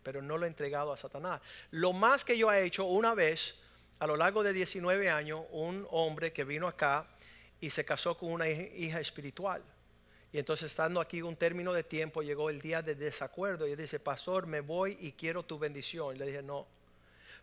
Pero 0.02 0.22
no 0.22 0.38
lo 0.38 0.44
he 0.44 0.48
entregado 0.48 0.92
a 0.92 0.96
Satanás. 0.96 1.40
Lo 1.70 1.92
más 1.92 2.24
que 2.24 2.36
yo 2.38 2.52
he 2.52 2.64
hecho 2.64 2.84
una 2.84 3.14
vez, 3.14 3.54
a 3.98 4.06
lo 4.06 4.16
largo 4.16 4.42
de 4.42 4.52
19 4.52 5.10
años, 5.10 5.42
un 5.50 5.86
hombre 5.90 6.32
que 6.32 6.44
vino 6.44 6.66
acá 6.66 7.06
y 7.60 7.70
se 7.70 7.84
casó 7.84 8.16
con 8.16 8.32
una 8.32 8.48
hija 8.48 9.00
espiritual. 9.00 9.62
Y 10.32 10.38
entonces 10.38 10.70
estando 10.70 11.00
aquí 11.00 11.22
un 11.22 11.36
término 11.36 11.72
de 11.72 11.84
tiempo, 11.84 12.22
llegó 12.22 12.50
el 12.50 12.60
día 12.60 12.82
de 12.82 12.94
desacuerdo 12.94 13.68
y 13.68 13.72
él 13.72 13.78
dice, 13.78 14.00
pastor, 14.00 14.46
me 14.46 14.60
voy 14.60 14.98
y 15.00 15.12
quiero 15.12 15.44
tu 15.44 15.58
bendición. 15.58 16.18
Le 16.18 16.26
dije, 16.26 16.42
no, 16.42 16.66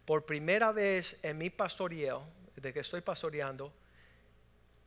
por 0.05 0.25
primera 0.25 0.71
vez 0.71 1.17
en 1.23 1.37
mi 1.37 1.49
pastoreo, 1.49 2.23
de 2.55 2.73
que 2.73 2.81
estoy 2.81 3.01
pastoreando, 3.01 3.73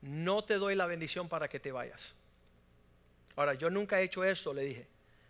no 0.03 0.45
te 0.45 0.55
doy 0.55 0.75
la 0.75 0.87
bendición 0.87 1.29
para 1.29 1.49
que 1.49 1.59
te 1.59 1.73
vayas. 1.73 2.15
Ahora, 3.37 3.55
yo 3.55 3.71
nunca 3.71 4.01
he 4.01 4.05
hecho 4.05 4.23
eso, 4.23 4.53
le 4.53 4.63
dije. 4.63 4.87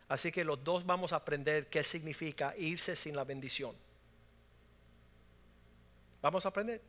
Así 0.08 0.30
que 0.30 0.44
los 0.44 0.62
dos 0.62 0.84
vamos 0.84 1.12
a 1.12 1.16
aprender 1.16 1.68
qué 1.68 1.82
significa 1.82 2.54
irse 2.58 2.96
sin 2.96 3.16
la 3.16 3.24
bendición. 3.24 3.74
Vamos 6.24 6.46
a 6.46 6.48
aprender, 6.48 6.80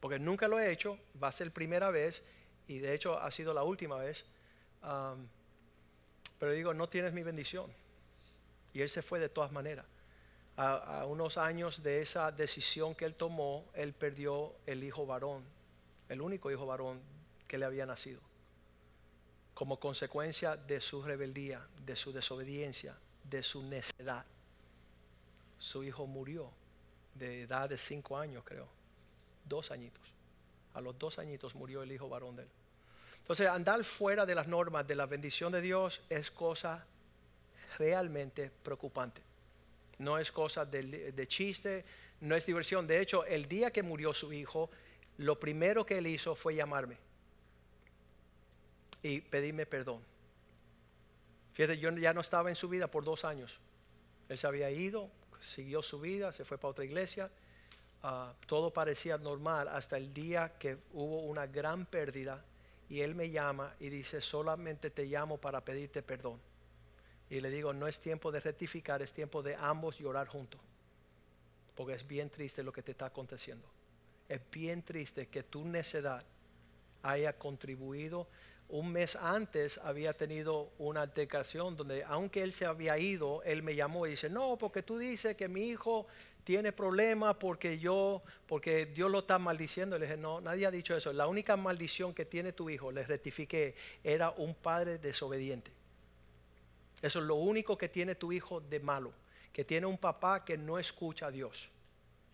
porque 0.00 0.18
nunca 0.18 0.48
lo 0.48 0.60
he 0.60 0.70
hecho, 0.70 0.98
va 1.22 1.28
a 1.28 1.32
ser 1.32 1.50
primera 1.50 1.90
vez 1.90 2.22
y 2.68 2.78
de 2.78 2.92
hecho 2.92 3.18
ha 3.18 3.30
sido 3.30 3.54
la 3.54 3.62
última 3.62 3.96
vez. 3.96 4.26
pero 6.38 6.52
digo, 6.52 6.74
no 6.74 6.86
tienes 6.86 7.14
mi 7.14 7.22
bendición. 7.22 7.72
Y 8.74 8.82
él 8.82 8.90
se 8.90 9.00
fue 9.00 9.18
de 9.18 9.30
todas 9.30 9.50
maneras 9.50 9.86
a, 10.58 11.06
unos 11.06 11.38
años 11.38 11.82
de 11.82 12.02
esa 12.02 12.30
decisión 12.30 12.94
que 12.94 13.06
él 13.06 13.14
tomó, 13.14 13.64
él 13.72 13.94
perdió 13.94 14.52
el 14.66 14.84
hijo 14.84 15.06
varón, 15.06 15.42
el 16.10 16.20
único 16.20 16.50
hijo 16.50 16.66
varón 16.66 17.00
que 17.48 17.56
le 17.56 17.64
había 17.64 17.86
nacido, 17.86 18.20
como 19.54 19.80
consecuencia 19.80 20.54
de 20.54 20.82
su 20.82 21.02
rebeldía, 21.02 21.66
de 21.86 21.96
su 21.96 22.12
desobediencia, 22.12 22.94
de 23.24 23.42
su 23.42 23.62
necedad. 23.62 24.26
Su 25.58 25.82
hijo 25.82 26.06
murió 26.06 26.52
de 27.18 27.42
edad 27.42 27.68
de 27.68 27.78
cinco 27.78 28.16
años, 28.16 28.44
creo, 28.44 28.68
dos 29.44 29.70
añitos. 29.70 30.02
A 30.74 30.80
los 30.80 30.98
dos 30.98 31.18
añitos 31.18 31.54
murió 31.54 31.82
el 31.82 31.92
hijo 31.92 32.08
varón 32.08 32.36
de 32.36 32.42
él. 32.42 32.48
Entonces, 33.18 33.48
andar 33.48 33.82
fuera 33.84 34.24
de 34.24 34.34
las 34.34 34.46
normas 34.46 34.86
de 34.86 34.94
la 34.94 35.06
bendición 35.06 35.52
de 35.52 35.60
Dios 35.60 36.00
es 36.08 36.30
cosa 36.30 36.84
realmente 37.78 38.50
preocupante 38.62 39.26
no 39.98 40.18
es 40.18 40.30
cosa 40.30 40.64
de, 40.64 41.26
chiste, 41.28 41.84
no 42.20 42.36
es 42.36 42.46
diversión. 42.46 42.86
De 42.86 43.00
hecho, 43.00 43.24
el 43.24 43.48
día 43.48 43.70
que 43.70 43.82
murió 43.82 44.12
su 44.12 44.32
hijo, 44.32 44.70
lo 45.18 45.38
primero 45.38 45.86
que 45.86 45.98
él 45.98 46.06
hizo 46.06 46.34
fue 46.34 46.54
llamarme 46.54 46.98
y 49.02 49.20
pedirme 49.20 49.66
perdón. 49.66 50.02
Fíjate, 51.54 51.78
yo 51.78 51.90
ya 51.92 52.12
no 52.12 52.20
estaba 52.20 52.50
en 52.50 52.56
su 52.56 52.68
vida 52.68 52.90
por 52.90 53.04
dos 53.04 53.24
años. 53.24 53.58
Él 54.28 54.36
se 54.36 54.46
había 54.46 54.70
ido, 54.70 55.10
siguió 55.40 55.82
su 55.82 56.00
vida, 56.00 56.32
se 56.32 56.44
fue 56.44 56.58
para 56.58 56.70
otra 56.70 56.84
iglesia. 56.84 57.30
Ah, 58.02 58.32
todo 58.46 58.72
parecía 58.72 59.18
normal 59.18 59.68
hasta 59.68 59.96
el 59.96 60.12
día 60.12 60.52
que 60.58 60.78
hubo 60.92 61.20
una 61.22 61.46
gran 61.46 61.86
pérdida 61.86 62.44
y 62.88 63.00
él 63.00 63.14
me 63.14 63.30
llama 63.30 63.74
y 63.80 63.88
dice, 63.88 64.20
solamente 64.20 64.90
te 64.90 65.06
llamo 65.06 65.38
para 65.38 65.64
pedirte 65.64 66.02
perdón. 66.02 66.40
Y 67.28 67.40
le 67.40 67.50
digo, 67.50 67.72
no 67.72 67.88
es 67.88 68.00
tiempo 68.00 68.30
de 68.30 68.40
rectificar, 68.40 69.02
es 69.02 69.12
tiempo 69.12 69.42
de 69.42 69.56
ambos 69.56 69.98
llorar 69.98 70.28
juntos. 70.28 70.60
Porque 71.74 71.94
es 71.94 72.06
bien 72.06 72.30
triste 72.30 72.62
lo 72.62 72.72
que 72.72 72.82
te 72.82 72.92
está 72.92 73.06
aconteciendo. 73.06 73.68
Es 74.28 74.40
bien 74.50 74.82
triste 74.82 75.26
que 75.26 75.42
tu 75.42 75.64
necedad 75.64 76.24
haya 77.02 77.32
contribuido. 77.36 78.28
Un 78.68 78.92
mes 78.92 79.14
antes 79.16 79.78
había 79.78 80.12
tenido 80.12 80.72
una 80.78 81.02
altercación 81.02 81.76
donde 81.76 82.02
aunque 82.04 82.42
él 82.42 82.52
se 82.52 82.66
había 82.66 82.98
ido, 82.98 83.42
él 83.44 83.62
me 83.62 83.76
llamó 83.76 84.06
y 84.06 84.10
dice, 84.10 84.28
no, 84.28 84.56
porque 84.56 84.82
tú 84.82 84.98
dices 84.98 85.36
que 85.36 85.46
mi 85.46 85.68
hijo 85.68 86.06
tiene 86.46 86.72
problemas 86.72 87.36
porque 87.36 87.78
yo, 87.78 88.22
porque 88.46 88.86
Dios 88.86 89.10
lo 89.10 89.18
está 89.20 89.36
maldiciendo. 89.38 89.98
Le 89.98 90.06
dije, 90.06 90.16
no, 90.16 90.40
nadie 90.40 90.66
ha 90.66 90.70
dicho 90.70 90.96
eso. 90.96 91.12
La 91.12 91.26
única 91.26 91.56
maldición 91.56 92.14
que 92.14 92.24
tiene 92.24 92.52
tu 92.52 92.70
hijo, 92.70 92.92
le 92.92 93.04
rectifiqué, 93.04 93.74
era 94.04 94.30
un 94.30 94.54
padre 94.54 94.98
desobediente. 94.98 95.72
Eso 97.02 97.18
es 97.18 97.24
lo 97.24 97.34
único 97.34 97.76
que 97.76 97.88
tiene 97.88 98.14
tu 98.14 98.32
hijo 98.32 98.60
de 98.60 98.80
malo, 98.80 99.12
que 99.52 99.64
tiene 99.64 99.86
un 99.86 99.98
papá 99.98 100.44
que 100.44 100.56
no 100.56 100.78
escucha 100.78 101.26
a 101.26 101.30
Dios. 101.30 101.68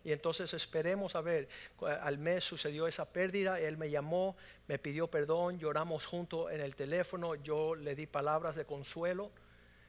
Y 0.04 0.12
entonces 0.12 0.52
esperemos 0.54 1.14
a 1.14 1.20
ver, 1.20 1.48
al 1.80 2.18
mes 2.18 2.44
sucedió 2.44 2.86
esa 2.86 3.12
pérdida, 3.12 3.60
él 3.60 3.76
me 3.76 3.90
llamó, 3.90 4.36
me 4.66 4.78
pidió 4.78 5.08
perdón, 5.08 5.58
lloramos 5.58 6.06
juntos 6.06 6.50
en 6.50 6.60
el 6.60 6.74
teléfono, 6.74 7.34
yo 7.36 7.74
le 7.74 7.94
di 7.94 8.06
palabras 8.06 8.56
de 8.56 8.64
consuelo, 8.64 9.30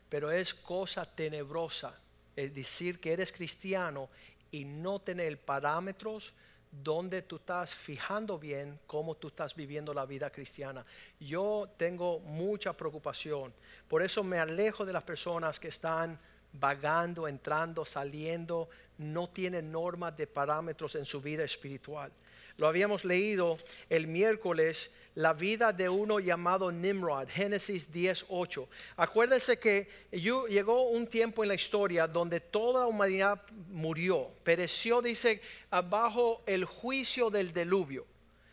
pero 0.09 0.31
es 0.31 0.53
cosa 0.53 1.05
tenebrosa 1.05 1.99
es 2.35 2.53
decir 2.53 2.99
que 2.99 3.13
eres 3.13 3.31
cristiano 3.31 4.09
y 4.51 4.65
no 4.65 4.99
tener 4.99 5.39
parámetros 5.39 6.33
donde 6.71 7.21
tú 7.21 7.35
estás 7.35 7.73
fijando 7.73 8.39
bien 8.39 8.79
cómo 8.87 9.15
tú 9.15 9.27
estás 9.27 9.53
viviendo 9.55 9.93
la 9.93 10.05
vida 10.05 10.31
cristiana. 10.31 10.83
Yo 11.19 11.69
tengo 11.77 12.19
mucha 12.19 12.73
preocupación, 12.73 13.53
por 13.87 14.01
eso 14.01 14.23
me 14.23 14.39
alejo 14.39 14.85
de 14.85 14.93
las 14.93 15.03
personas 15.03 15.59
que 15.59 15.67
están 15.67 16.19
vagando, 16.51 17.27
entrando, 17.27 17.85
saliendo, 17.85 18.69
no 18.97 19.29
tienen 19.29 19.71
normas 19.71 20.15
de 20.17 20.27
parámetros 20.27 20.95
en 20.95 21.05
su 21.05 21.21
vida 21.21 21.43
espiritual. 21.43 22.11
Lo 22.57 22.67
habíamos 22.67 23.03
leído 23.03 23.57
el 23.89 24.05
miércoles, 24.05 24.91
la 25.15 25.33
vida 25.33 25.73
de 25.73 25.89
uno 25.89 26.19
llamado 26.19 26.71
Nimrod, 26.71 27.27
Génesis 27.27 27.91
10:8. 27.91 28.67
Acuérdense 28.97 29.57
que 29.57 29.87
llegó 30.11 30.83
un 30.89 31.07
tiempo 31.07 31.43
en 31.43 31.49
la 31.49 31.55
historia 31.55 32.07
donde 32.07 32.39
toda 32.39 32.81
la 32.81 32.87
humanidad 32.87 33.41
murió, 33.69 34.29
pereció, 34.43 35.01
dice, 35.01 35.41
bajo 35.89 36.43
el 36.45 36.65
juicio 36.65 37.31
del 37.31 37.51
diluvio. 37.51 38.05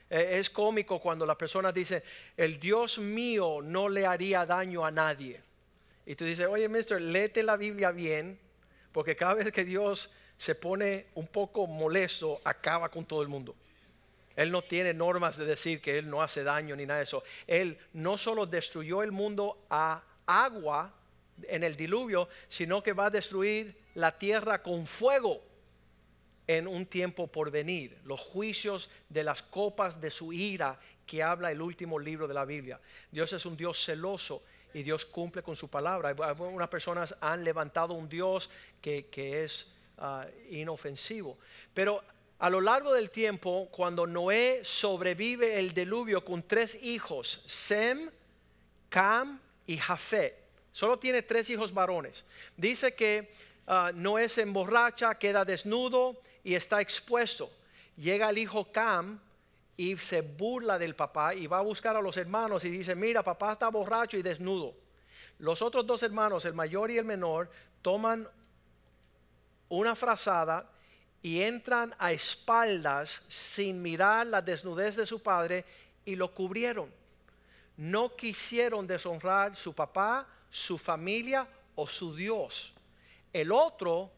E, 0.08 0.38
es 0.38 0.48
cómico 0.48 0.98
cuando 0.98 1.26
la 1.26 1.36
persona 1.36 1.70
dice, 1.70 2.02
el 2.36 2.58
Dios 2.58 2.98
mío 2.98 3.60
no 3.62 3.88
le 3.88 4.06
haría 4.06 4.46
daño 4.46 4.84
a 4.84 4.90
nadie. 4.90 5.40
Y 6.06 6.16
tú 6.16 6.24
dices, 6.24 6.46
oye, 6.48 6.68
mister, 6.68 7.00
léete 7.00 7.42
la 7.42 7.56
Biblia 7.56 7.90
bien, 7.90 8.38
porque 8.92 9.14
cada 9.14 9.34
vez 9.34 9.52
que 9.52 9.64
Dios 9.64 10.10
se 10.40 10.54
pone 10.54 11.08
un 11.16 11.26
poco 11.26 11.66
molesto, 11.66 12.40
acaba 12.44 12.88
con 12.88 13.04
todo 13.04 13.20
el 13.20 13.28
mundo. 13.28 13.54
Él 14.34 14.50
no 14.50 14.62
tiene 14.62 14.94
normas 14.94 15.36
de 15.36 15.44
decir 15.44 15.82
que 15.82 15.98
Él 15.98 16.08
no 16.08 16.22
hace 16.22 16.42
daño 16.42 16.74
ni 16.74 16.86
nada 16.86 17.00
de 17.00 17.04
eso. 17.04 17.22
Él 17.46 17.76
no 17.92 18.16
solo 18.16 18.46
destruyó 18.46 19.02
el 19.02 19.12
mundo 19.12 19.66
a 19.68 20.02
agua 20.24 20.94
en 21.42 21.62
el 21.62 21.76
diluvio, 21.76 22.26
sino 22.48 22.82
que 22.82 22.94
va 22.94 23.06
a 23.06 23.10
destruir 23.10 23.76
la 23.96 24.16
tierra 24.16 24.62
con 24.62 24.86
fuego 24.86 25.42
en 26.46 26.66
un 26.66 26.86
tiempo 26.86 27.26
por 27.26 27.50
venir. 27.50 27.98
Los 28.04 28.20
juicios 28.20 28.88
de 29.10 29.24
las 29.24 29.42
copas 29.42 30.00
de 30.00 30.10
su 30.10 30.32
ira 30.32 30.80
que 31.04 31.22
habla 31.22 31.52
el 31.52 31.60
último 31.60 31.98
libro 31.98 32.26
de 32.26 32.32
la 32.32 32.46
Biblia. 32.46 32.80
Dios 33.12 33.30
es 33.34 33.44
un 33.44 33.58
Dios 33.58 33.84
celoso 33.84 34.42
y 34.72 34.84
Dios 34.84 35.04
cumple 35.04 35.42
con 35.42 35.54
su 35.54 35.68
palabra. 35.68 36.08
Algunas 36.08 36.68
personas 36.68 37.14
han 37.20 37.44
levantado 37.44 37.92
un 37.92 38.08
Dios 38.08 38.48
que, 38.80 39.04
es 39.44 39.66
ah, 40.00 40.26
inofensivo. 40.50 41.38
Pero 41.72 42.02
a 42.38 42.50
lo 42.50 42.60
largo 42.60 42.92
del 42.94 43.10
tiempo, 43.10 43.68
cuando 43.70 44.06
Noé 44.06 44.60
sobrevive 44.64 45.58
el 45.58 45.74
diluvio 45.74 46.24
con 46.24 46.42
tres 46.42 46.76
hijos, 46.82 47.42
Sem, 47.46 48.10
Cam 48.88 49.38
y 49.66 49.76
Jafet, 49.76 50.34
solo 50.72 50.98
tiene 50.98 51.22
tres 51.22 51.50
hijos 51.50 51.72
varones. 51.72 52.24
Dice 52.56 52.94
que 52.94 53.30
ah, 53.66 53.92
Noé 53.94 54.28
se 54.28 54.42
emborracha, 54.42 55.14
queda 55.16 55.44
desnudo 55.44 56.20
y 56.42 56.54
está 56.54 56.80
expuesto. 56.80 57.50
Llega 57.96 58.30
el 58.30 58.38
hijo 58.38 58.72
Cam 58.72 59.20
y 59.76 59.96
se 59.96 60.22
burla 60.22 60.78
del 60.78 60.94
papá 60.94 61.34
y 61.34 61.46
va 61.46 61.58
a 61.58 61.62
buscar 61.62 61.96
a 61.96 62.02
los 62.02 62.16
hermanos 62.16 62.64
y 62.64 62.70
dice, 62.70 62.94
mira, 62.94 63.22
papá 63.22 63.52
está 63.52 63.68
borracho 63.68 64.16
y 64.16 64.22
desnudo. 64.22 64.74
Los 65.38 65.62
otros 65.62 65.86
dos 65.86 66.02
hermanos, 66.02 66.44
el 66.44 66.52
mayor 66.52 66.90
y 66.90 66.98
el 66.98 67.04
menor, 67.04 67.50
toman 67.80 68.28
una 69.70 69.96
frazada 69.96 70.70
y 71.22 71.40
entran 71.40 71.94
a 71.98 72.12
espaldas 72.12 73.22
sin 73.28 73.80
mirar 73.80 74.26
la 74.26 74.42
desnudez 74.42 74.96
de 74.96 75.06
su 75.06 75.22
padre 75.22 75.64
y 76.04 76.16
lo 76.16 76.34
cubrieron. 76.34 76.92
No 77.76 78.14
quisieron 78.14 78.86
deshonrar 78.86 79.56
su 79.56 79.72
papá, 79.72 80.26
su 80.50 80.76
familia 80.76 81.48
o 81.74 81.86
su 81.86 82.14
Dios. 82.14 82.74
El 83.32 83.52
otro, 83.52 84.10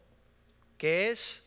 que 0.77 1.11
es 1.11 1.45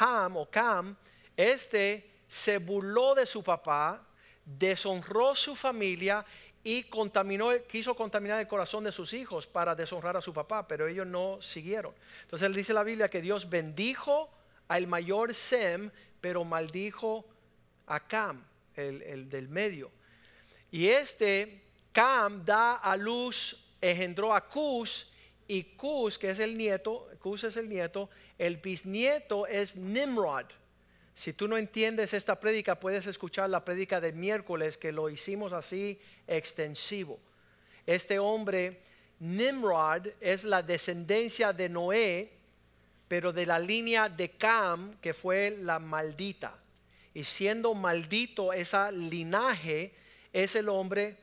Ham 0.00 0.36
o 0.36 0.50
Cam, 0.50 0.96
este 1.36 2.10
se 2.28 2.58
burló 2.58 3.14
de 3.14 3.26
su 3.26 3.42
papá, 3.42 4.02
deshonró 4.44 5.36
su 5.36 5.54
familia 5.54 6.24
y 6.66 6.84
contaminó, 6.84 7.50
quiso 7.68 7.94
contaminar 7.94 8.40
el 8.40 8.48
corazón 8.48 8.84
de 8.84 8.92
sus 8.92 9.12
hijos 9.12 9.46
para 9.46 9.74
deshonrar 9.74 10.16
a 10.16 10.22
su 10.22 10.32
papá, 10.32 10.66
pero 10.66 10.88
ellos 10.88 11.06
no 11.06 11.40
siguieron. 11.42 11.94
Entonces 12.22 12.46
él 12.46 12.54
dice 12.54 12.72
la 12.72 12.82
Biblia 12.82 13.10
que 13.10 13.20
Dios 13.20 13.50
bendijo 13.50 14.30
al 14.66 14.86
mayor 14.86 15.34
Sem, 15.34 15.90
pero 16.22 16.42
maldijo 16.42 17.26
a 17.86 18.00
Cam, 18.00 18.42
el, 18.76 19.28
del 19.28 19.48
medio. 19.50 19.90
Y 20.70 20.88
este 20.88 21.60
Cam 21.92 22.42
da 22.46 22.76
a 22.76 22.96
luz, 22.96 23.62
engendró 23.82 24.34
a 24.34 24.48
Cus, 24.48 25.12
y 25.46 25.62
Cus, 25.64 26.18
que 26.18 26.30
es 26.30 26.38
el 26.38 26.56
nieto, 26.56 27.08
Cus 27.20 27.44
es 27.44 27.58
el 27.58 27.68
nieto, 27.68 28.08
el 28.38 28.56
bisnieto 28.56 29.46
es 29.46 29.76
Nimrod. 29.76 30.46
Si 31.14 31.32
tú 31.32 31.46
no 31.46 31.56
entiendes 31.56 32.12
esta 32.12 32.38
prédica, 32.40 32.78
puedes 32.78 33.06
escuchar 33.06 33.48
la 33.48 33.64
prédica 33.64 34.00
de 34.00 34.12
miércoles 34.12 34.76
que 34.76 34.92
lo 34.92 35.08
hicimos 35.08 35.52
así 35.52 35.98
extensivo. 36.26 37.20
Este 37.86 38.18
hombre, 38.18 38.80
Nimrod, 39.20 40.08
es 40.20 40.44
la 40.44 40.62
descendencia 40.62 41.52
de 41.52 41.68
Noé, 41.68 42.32
pero 43.06 43.32
de 43.32 43.46
la 43.46 43.58
línea 43.58 44.08
de 44.08 44.30
Cam, 44.30 44.96
que 45.00 45.14
fue 45.14 45.56
la 45.60 45.78
maldita. 45.78 46.58
Y 47.12 47.22
siendo 47.22 47.74
maldito 47.74 48.52
esa 48.52 48.90
linaje, 48.90 49.94
es 50.32 50.56
el 50.56 50.68
hombre 50.68 51.16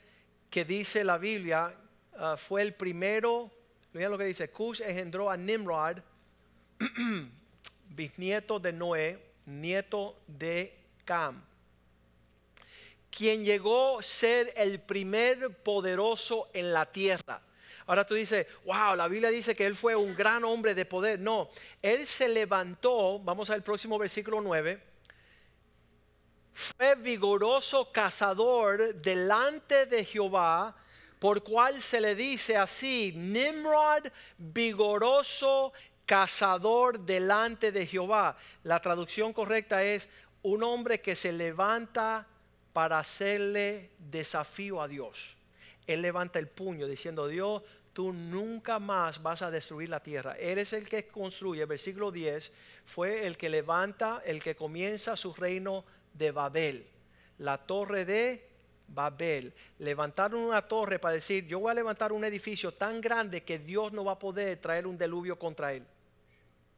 que 0.49 0.63
dice 0.63 1.03
la 1.03 1.17
Biblia, 1.17 1.75
ah, 2.17 2.37
fue 2.37 2.61
el 2.61 2.73
primero, 2.73 3.51
mira 3.91 4.07
lo 4.07 4.17
que 4.17 4.23
dice, 4.23 4.49
Cush 4.49 4.81
engendró 4.81 5.29
a 5.29 5.35
Nimrod, 5.35 5.97
bisnieto 7.89 8.57
de 8.57 8.71
Noé, 8.71 9.30
nieto 9.45 10.17
de 10.27 10.77
Cam, 11.05 11.43
quien 13.09 13.43
llegó 13.43 13.99
a 13.99 14.03
ser 14.03 14.53
el 14.55 14.79
primer 14.79 15.49
poderoso 15.63 16.49
en 16.53 16.73
la 16.73 16.85
tierra. 16.91 17.41
Ahora 17.87 18.05
tú 18.05 18.13
dices, 18.13 18.47
wow, 18.65 18.95
la 18.95 19.07
Biblia 19.07 19.29
dice 19.29 19.55
que 19.55 19.65
él 19.65 19.75
fue 19.75 19.95
un 19.95 20.15
gran 20.15 20.43
hombre 20.43 20.73
de 20.73 20.85
poder. 20.85 21.19
No, 21.19 21.49
él 21.81 22.07
se 22.07 22.29
levantó, 22.29 23.19
vamos 23.19 23.49
al 23.49 23.63
próximo 23.63 23.97
versículo 23.97 24.39
9, 24.39 24.81
fue 26.53 26.95
vigoroso 26.95 27.91
cazador 27.91 28.95
delante 28.95 29.85
de 29.85 30.05
Jehová, 30.05 30.75
por 31.19 31.43
cual 31.43 31.81
se 31.81 32.01
le 32.01 32.15
dice 32.15 32.57
así, 32.57 33.13
Nimrod, 33.15 34.07
vigoroso 34.37 35.71
cazador 36.11 36.99
delante 36.99 37.71
de 37.71 37.87
Jehová. 37.87 38.35
La 38.65 38.81
traducción 38.81 39.31
correcta 39.31 39.81
es 39.81 40.09
un 40.43 40.61
hombre 40.61 40.99
que 40.99 41.15
se 41.15 41.31
levanta 41.31 42.27
para 42.73 42.99
hacerle 42.99 43.91
desafío 43.97 44.81
a 44.81 44.89
Dios. 44.89 45.37
Él 45.87 46.01
levanta 46.01 46.37
el 46.37 46.49
puño 46.49 46.85
diciendo, 46.85 47.29
Dios, 47.29 47.63
tú 47.93 48.11
nunca 48.11 48.77
más 48.77 49.23
vas 49.23 49.41
a 49.41 49.49
destruir 49.49 49.87
la 49.87 50.03
tierra. 50.03 50.35
Eres 50.37 50.73
el 50.73 50.85
que 50.89 51.07
construye, 51.07 51.63
versículo 51.63 52.11
10, 52.11 52.51
fue 52.87 53.25
el 53.25 53.37
que 53.37 53.47
levanta, 53.47 54.21
el 54.25 54.43
que 54.43 54.53
comienza 54.53 55.15
su 55.15 55.33
reino 55.33 55.85
de 56.13 56.31
Babel, 56.31 56.87
la 57.37 57.57
torre 57.57 58.03
de 58.03 58.49
Babel. 58.89 59.53
Levantaron 59.79 60.41
una 60.41 60.61
torre 60.61 60.99
para 60.99 61.15
decir, 61.15 61.47
yo 61.47 61.61
voy 61.61 61.71
a 61.71 61.75
levantar 61.75 62.11
un 62.11 62.25
edificio 62.25 62.73
tan 62.73 62.99
grande 62.99 63.43
que 63.43 63.59
Dios 63.59 63.93
no 63.93 64.03
va 64.03 64.11
a 64.11 64.19
poder 64.19 64.57
traer 64.57 64.85
un 64.85 64.97
deluvio 64.97 65.39
contra 65.39 65.71
él. 65.71 65.85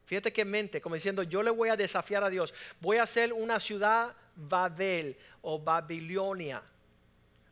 Fíjate 0.06 0.34
qué 0.34 0.44
mente, 0.44 0.82
como 0.82 0.96
diciendo, 0.96 1.24
yo 1.24 1.42
le 1.42 1.52
voy 1.52 1.70
a 1.70 1.76
desafiar 1.76 2.24
a 2.24 2.30
Dios. 2.30 2.54
Voy 2.82 2.98
a 2.98 3.04
hacer 3.04 3.32
una 3.32 3.60
ciudad 3.60 4.14
Babel 4.36 5.16
o 5.42 5.60
Babilonia. 5.60 6.62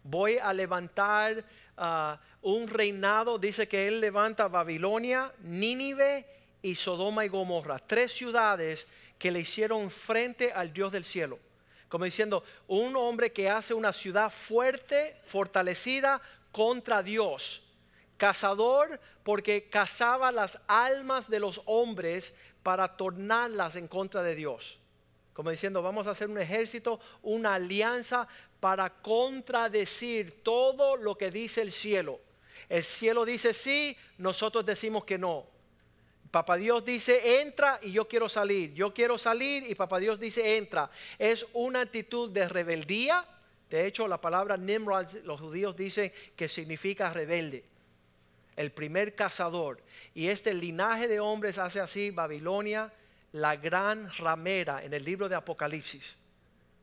Voy 0.03 0.37
a 0.37 0.51
levantar 0.53 1.45
ah, 1.77 2.19
un 2.41 2.67
reinado. 2.67 3.37
Dice 3.37 3.67
que 3.67 3.87
él 3.87 4.01
levanta 4.01 4.47
Babilonia, 4.47 5.31
Nínive 5.43 6.25
y 6.61 6.75
Sodoma 6.75 7.25
y 7.25 7.29
Gomorra. 7.29 7.79
Tres 7.79 8.11
ciudades 8.11 8.87
que 9.17 9.31
le 9.31 9.39
hicieron 9.39 9.89
frente 9.89 10.51
al 10.51 10.73
Dios 10.73 10.91
del 10.91 11.03
cielo. 11.03 11.39
Como 11.87 12.05
diciendo, 12.05 12.43
un 12.67 12.95
hombre 12.95 13.31
que 13.31 13.49
hace 13.49 13.73
una 13.73 13.93
ciudad 13.93 14.29
fuerte, 14.29 15.17
fortalecida 15.23 16.21
contra 16.51 17.03
Dios. 17.03 17.61
Cazador 18.21 18.99
porque 19.23 19.67
cazaba 19.67 20.31
las 20.31 20.60
almas 20.67 21.27
de 21.27 21.39
los 21.39 21.60
hombres 21.65 22.36
para 22.62 22.95
tornarlas 22.95 23.75
en 23.77 23.88
contra 23.88 24.21
de 24.21 24.36
Dios. 24.36 24.77
Como 25.34 25.49
diciendo, 25.49 25.81
vamos 25.81 26.05
a 26.05 26.12
hacer 26.12 26.29
un 26.29 26.38
ejército, 26.38 26.99
una 27.23 27.55
alianza 27.55 28.27
para 28.60 28.91
contradecir 28.91 30.43
todo 30.43 30.97
lo 30.97 31.17
que 31.17 31.31
dice 31.31 31.63
el 31.63 31.71
cielo. 31.71 32.19
El 32.69 32.84
cielo 32.84 33.25
dice 33.25 33.55
sí, 33.55 33.97
nosotros 34.19 34.67
decimos 34.67 35.03
que 35.03 35.17
no. 35.17 35.47
Papá 36.29 36.57
Dios 36.57 36.86
dice, 36.86 37.41
entra 37.41 37.79
y 37.81 37.91
yo 37.91 38.07
quiero 38.07 38.29
salir. 38.29 38.71
Yo 38.75 38.93
quiero 38.93 39.17
salir 39.17 39.67
y 39.67 39.73
Papá 39.73 39.97
Dios 39.97 40.19
dice, 40.19 40.57
entra. 40.57 40.91
Es 41.17 41.47
una 41.53 41.81
actitud 41.81 42.29
de 42.29 42.47
rebeldía. 42.47 43.25
De 43.67 43.88
hecho, 43.88 44.07
la 44.07 44.21
palabra 44.21 44.57
Nimrod, 44.57 45.07
los 45.23 45.39
judíos 45.39 45.75
dicen 45.75 46.13
que 46.36 46.47
significa 46.47 47.10
rebelde. 47.10 47.70
El 48.55 48.71
primer 48.71 49.15
cazador. 49.15 49.81
Y 50.13 50.27
este 50.27 50.53
linaje 50.53 51.07
de 51.07 51.19
hombres 51.19 51.57
hace 51.57 51.79
así 51.79 52.11
Babilonia, 52.11 52.91
la 53.31 53.55
gran 53.55 54.09
ramera 54.17 54.83
en 54.83 54.93
el 54.93 55.03
libro 55.03 55.29
de 55.29 55.35
Apocalipsis. 55.35 56.17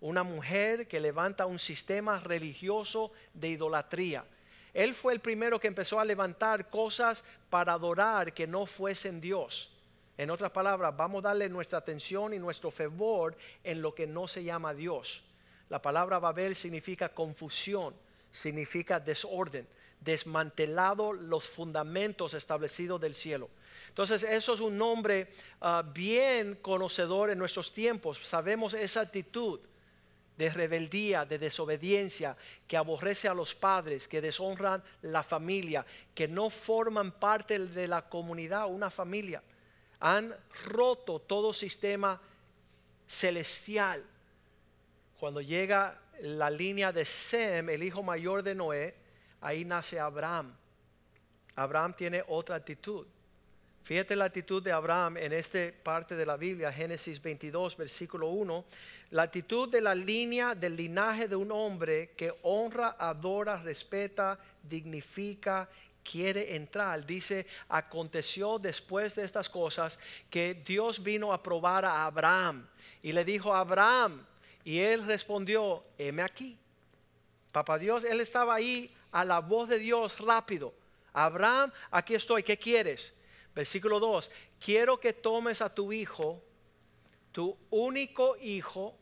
Una 0.00 0.22
mujer 0.22 0.86
que 0.86 1.00
levanta 1.00 1.46
un 1.46 1.58
sistema 1.58 2.18
religioso 2.20 3.12
de 3.34 3.48
idolatría 3.48 4.24
él 4.74 4.94
fue 4.94 5.12
el 5.12 5.20
primero 5.20 5.58
que 5.58 5.66
empezó 5.66 5.98
a 5.98 6.04
levantar 6.04 6.70
cosas 6.70 7.24
para 7.50 7.72
adorar 7.72 8.32
que 8.32 8.46
no 8.46 8.66
fuesen 8.66 9.20
Dios. 9.20 9.72
En 10.16 10.30
otras 10.30 10.50
palabras, 10.50 10.96
vamos 10.96 11.24
a 11.24 11.28
darle 11.28 11.48
nuestra 11.48 11.78
atención 11.78 12.34
y 12.34 12.38
nuestro 12.38 12.70
favor 12.70 13.36
en 13.64 13.80
lo 13.80 13.94
que 13.94 14.06
no 14.06 14.28
se 14.28 14.44
llama 14.44 14.74
Dios. 14.74 15.24
La 15.68 15.80
palabra 15.80 16.18
Babel 16.18 16.56
significa 16.56 17.08
confusión, 17.08 17.94
significa 18.30 19.00
desorden, 19.00 19.66
desmantelado 20.00 21.12
los 21.12 21.48
fundamentos 21.48 22.34
establecidos 22.34 23.00
del 23.00 23.14
cielo. 23.14 23.50
Entonces, 23.88 24.22
eso 24.22 24.54
es 24.54 24.60
un 24.60 24.78
nombre 24.78 25.28
ah, 25.60 25.82
bien 25.92 26.56
conocedor 26.56 27.30
en 27.30 27.38
nuestros 27.38 27.72
tiempos. 27.72 28.18
Sabemos 28.22 28.74
esa 28.74 29.00
actitud 29.00 29.60
de 30.36 30.48
rebeldía, 30.50 31.24
de 31.24 31.38
desobediencia, 31.38 32.36
que 32.68 32.76
aborrece 32.76 33.26
a 33.26 33.34
los 33.34 33.56
padres, 33.56 34.06
que 34.06 34.20
deshonran 34.20 34.84
la 35.02 35.24
familia, 35.24 35.84
que 36.14 36.28
no 36.28 36.48
forman 36.48 37.10
parte 37.10 37.58
de 37.58 37.88
la 37.88 38.08
comunidad, 38.08 38.68
una 38.68 38.88
familia. 38.88 39.42
Han 39.98 40.32
roto 40.66 41.18
todo 41.18 41.52
sistema 41.52 42.20
celestial. 43.08 44.04
Cuando 45.18 45.40
llega 45.40 46.00
la 46.20 46.50
línea 46.50 46.92
de 46.92 47.04
Sem, 47.04 47.68
el 47.70 47.82
hijo 47.82 48.04
mayor 48.04 48.44
de 48.44 48.54
Noé, 48.54 48.94
ahí 49.40 49.64
nace 49.64 49.98
Abraham. 49.98 50.54
Abraham 51.54 51.94
tiene 51.94 52.22
otra 52.28 52.56
actitud. 52.56 53.06
Fíjate 53.82 54.14
la 54.16 54.26
actitud 54.26 54.62
de 54.62 54.70
Abraham 54.70 55.16
en 55.16 55.32
esta 55.32 55.58
parte 55.82 56.14
de 56.14 56.26
la 56.26 56.36
Biblia, 56.36 56.70
Génesis 56.70 57.22
22, 57.22 57.76
versículo 57.76 58.28
1. 58.28 58.64
La 59.12 59.22
actitud 59.22 59.68
de 59.68 59.80
la 59.80 59.94
línea 59.94 60.54
del 60.54 60.76
linaje 60.76 61.26
de 61.26 61.36
un 61.36 61.50
hombre 61.50 62.10
que 62.10 62.34
honra, 62.42 62.96
adora, 62.98 63.56
respeta, 63.62 64.38
dignifica, 64.62 65.68
quiere 66.04 66.54
entrar. 66.54 67.06
Dice, 67.06 67.46
aconteció 67.68 68.58
después 68.58 69.14
de 69.14 69.24
estas 69.24 69.48
cosas 69.48 69.98
que 70.28 70.54
Dios 70.54 71.02
vino 71.02 71.32
a 71.32 71.42
probar 71.42 71.84
a 71.84 72.04
Abraham 72.04 72.66
y 73.02 73.12
le 73.12 73.24
dijo 73.24 73.54
Abraham, 73.54 74.24
y 74.64 74.80
él 74.80 75.06
respondió, 75.06 75.82
heme 75.96 76.22
aquí. 76.22 76.58
Papá 77.52 77.78
Dios, 77.78 78.04
él 78.04 78.20
estaba 78.20 78.54
ahí 78.54 78.94
a 79.12 79.24
la 79.24 79.40
voz 79.40 79.68
de 79.68 79.78
Dios 79.78 80.20
rápido. 80.20 80.74
Abraham, 81.12 81.72
aquí 81.90 82.14
estoy, 82.14 82.42
¿qué 82.42 82.58
quieres? 82.58 83.14
Versículo 83.54 83.98
2, 83.98 84.30
quiero 84.60 85.00
que 85.00 85.12
tomes 85.12 85.60
a 85.62 85.74
tu 85.74 85.92
hijo, 85.92 86.42
tu 87.32 87.56
único 87.70 88.36
hijo, 88.36 88.96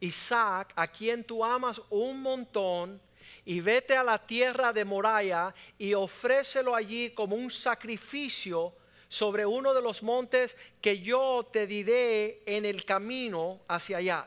Isaac, 0.00 0.72
a 0.76 0.86
quien 0.88 1.24
tú 1.24 1.44
amas 1.44 1.80
un 1.90 2.22
montón, 2.22 3.00
y 3.44 3.60
vete 3.60 3.96
a 3.96 4.04
la 4.04 4.18
tierra 4.24 4.72
de 4.72 4.84
Moraya 4.84 5.54
y 5.78 5.94
ofrécelo 5.94 6.74
allí 6.74 7.10
como 7.10 7.36
un 7.36 7.50
sacrificio 7.50 8.74
sobre 9.08 9.46
uno 9.46 9.72
de 9.72 9.82
los 9.82 10.02
montes 10.02 10.56
que 10.80 11.00
yo 11.00 11.48
te 11.52 11.66
diré 11.66 12.42
en 12.44 12.64
el 12.64 12.84
camino 12.84 13.60
hacia 13.68 13.98
allá. 13.98 14.26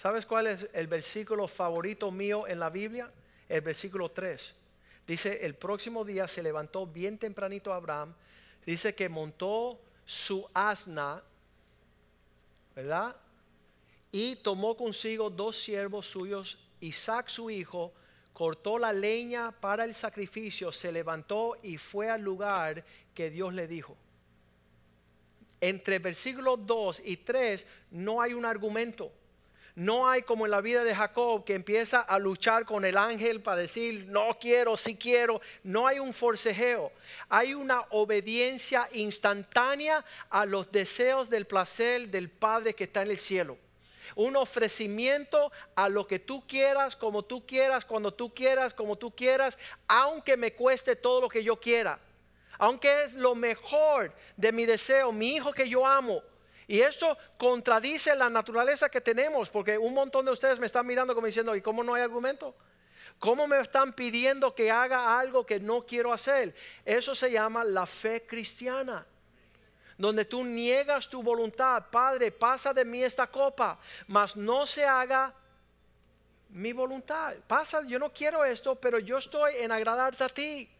¿Sabes 0.00 0.24
cuál 0.24 0.46
es 0.46 0.66
el 0.72 0.86
versículo 0.86 1.46
favorito 1.46 2.10
mío 2.10 2.46
en 2.46 2.58
la 2.58 2.70
Biblia? 2.70 3.12
El 3.46 3.60
versículo 3.60 4.10
3. 4.10 4.54
Dice, 5.06 5.44
el 5.44 5.54
próximo 5.54 6.06
día 6.06 6.26
se 6.26 6.42
levantó 6.42 6.86
bien 6.86 7.18
tempranito 7.18 7.70
Abraham. 7.70 8.14
Dice 8.64 8.94
que 8.94 9.10
montó 9.10 9.78
su 10.06 10.48
asna, 10.54 11.22
¿verdad? 12.74 13.14
Y 14.10 14.36
tomó 14.36 14.74
consigo 14.74 15.28
dos 15.28 15.56
siervos 15.56 16.06
suyos, 16.06 16.58
Isaac 16.80 17.28
su 17.28 17.50
hijo, 17.50 17.92
cortó 18.32 18.78
la 18.78 18.94
leña 18.94 19.52
para 19.52 19.84
el 19.84 19.94
sacrificio, 19.94 20.72
se 20.72 20.92
levantó 20.92 21.58
y 21.62 21.76
fue 21.76 22.08
al 22.08 22.22
lugar 22.22 22.86
que 23.12 23.28
Dios 23.28 23.52
le 23.52 23.68
dijo. 23.68 23.98
Entre 25.60 25.98
versículos 25.98 26.58
2 26.64 27.02
y 27.04 27.18
3 27.18 27.66
no 27.90 28.22
hay 28.22 28.32
un 28.32 28.46
argumento. 28.46 29.12
No 29.74 30.08
hay 30.08 30.22
como 30.22 30.44
en 30.44 30.50
la 30.50 30.60
vida 30.60 30.84
de 30.84 30.94
Jacob 30.94 31.44
que 31.44 31.54
empieza 31.54 32.00
a 32.00 32.18
luchar 32.18 32.64
con 32.64 32.84
el 32.84 32.96
ángel 32.96 33.40
para 33.40 33.58
decir, 33.58 34.06
no 34.08 34.36
quiero, 34.40 34.76
sí 34.76 34.96
quiero. 34.96 35.40
No 35.62 35.86
hay 35.86 35.98
un 35.98 36.12
forcejeo. 36.12 36.92
Hay 37.28 37.54
una 37.54 37.82
obediencia 37.90 38.88
instantánea 38.92 40.04
a 40.28 40.44
los 40.46 40.70
deseos 40.70 41.30
del 41.30 41.46
placer 41.46 42.08
del 42.08 42.30
Padre 42.30 42.74
que 42.74 42.84
está 42.84 43.02
en 43.02 43.10
el 43.10 43.18
cielo 43.18 43.56
un 44.16 44.36
ofrecimiento 44.36 45.52
a 45.74 45.88
lo 45.88 46.06
que 46.06 46.18
tú 46.18 46.44
quieras, 46.46 46.96
como 46.96 47.22
tú 47.22 47.46
quieras, 47.46 47.84
cuando 47.84 48.12
tú 48.12 48.34
quieras, 48.34 48.74
como 48.74 48.96
tú 48.96 49.14
quieras, 49.14 49.58
aunque 49.86 50.36
me 50.36 50.52
cueste 50.52 50.96
todo 50.96 51.20
lo 51.20 51.28
que 51.28 51.44
yo 51.44 51.60
quiera. 51.60 51.98
Aunque 52.58 53.04
es 53.04 53.14
lo 53.14 53.34
mejor 53.34 54.12
de 54.36 54.52
mi 54.52 54.66
deseo, 54.66 55.12
mi 55.12 55.36
hijo 55.36 55.52
que 55.52 55.68
yo 55.68 55.86
amo. 55.86 56.22
Y 56.70 56.82
eso 56.82 57.18
contradice 57.36 58.14
la 58.14 58.30
naturaleza 58.30 58.88
que 58.88 59.00
tenemos, 59.00 59.50
porque 59.50 59.76
un 59.76 59.92
montón 59.92 60.24
de 60.24 60.30
ustedes 60.30 60.60
me 60.60 60.66
están 60.66 60.86
mirando 60.86 61.16
como 61.16 61.26
diciendo, 61.26 61.56
¿y 61.56 61.60
cómo 61.60 61.82
no 61.82 61.94
hay 61.94 62.02
argumento? 62.02 62.54
¿Cómo 63.18 63.48
me 63.48 63.58
están 63.58 63.92
pidiendo 63.92 64.54
que 64.54 64.70
haga 64.70 65.18
algo 65.18 65.44
que 65.44 65.58
no 65.58 65.84
quiero 65.84 66.12
hacer? 66.12 66.54
Eso 66.84 67.12
se 67.16 67.32
llama 67.32 67.64
la 67.64 67.86
fe 67.86 68.24
cristiana 68.24 69.04
donde 69.98 70.24
tú 70.24 70.44
niegas 70.44 71.08
tu 71.08 71.24
voluntad. 71.24 71.86
Padre, 71.90 72.30
pasa 72.30 72.72
de 72.72 72.84
mí 72.84 73.02
esta 73.02 73.26
copa, 73.26 73.76
mas 74.06 74.36
no 74.36 74.64
se 74.64 74.86
haga 74.86 75.34
mi 76.50 76.72
voluntad. 76.72 77.34
Pasa, 77.48 77.82
yo 77.84 77.98
no 77.98 78.12
quiero 78.12 78.44
esto, 78.44 78.76
pero 78.76 79.00
yo 79.00 79.18
estoy 79.18 79.54
en 79.56 79.72
agradarte 79.72 80.22
a 80.22 80.28
ti. 80.28 80.70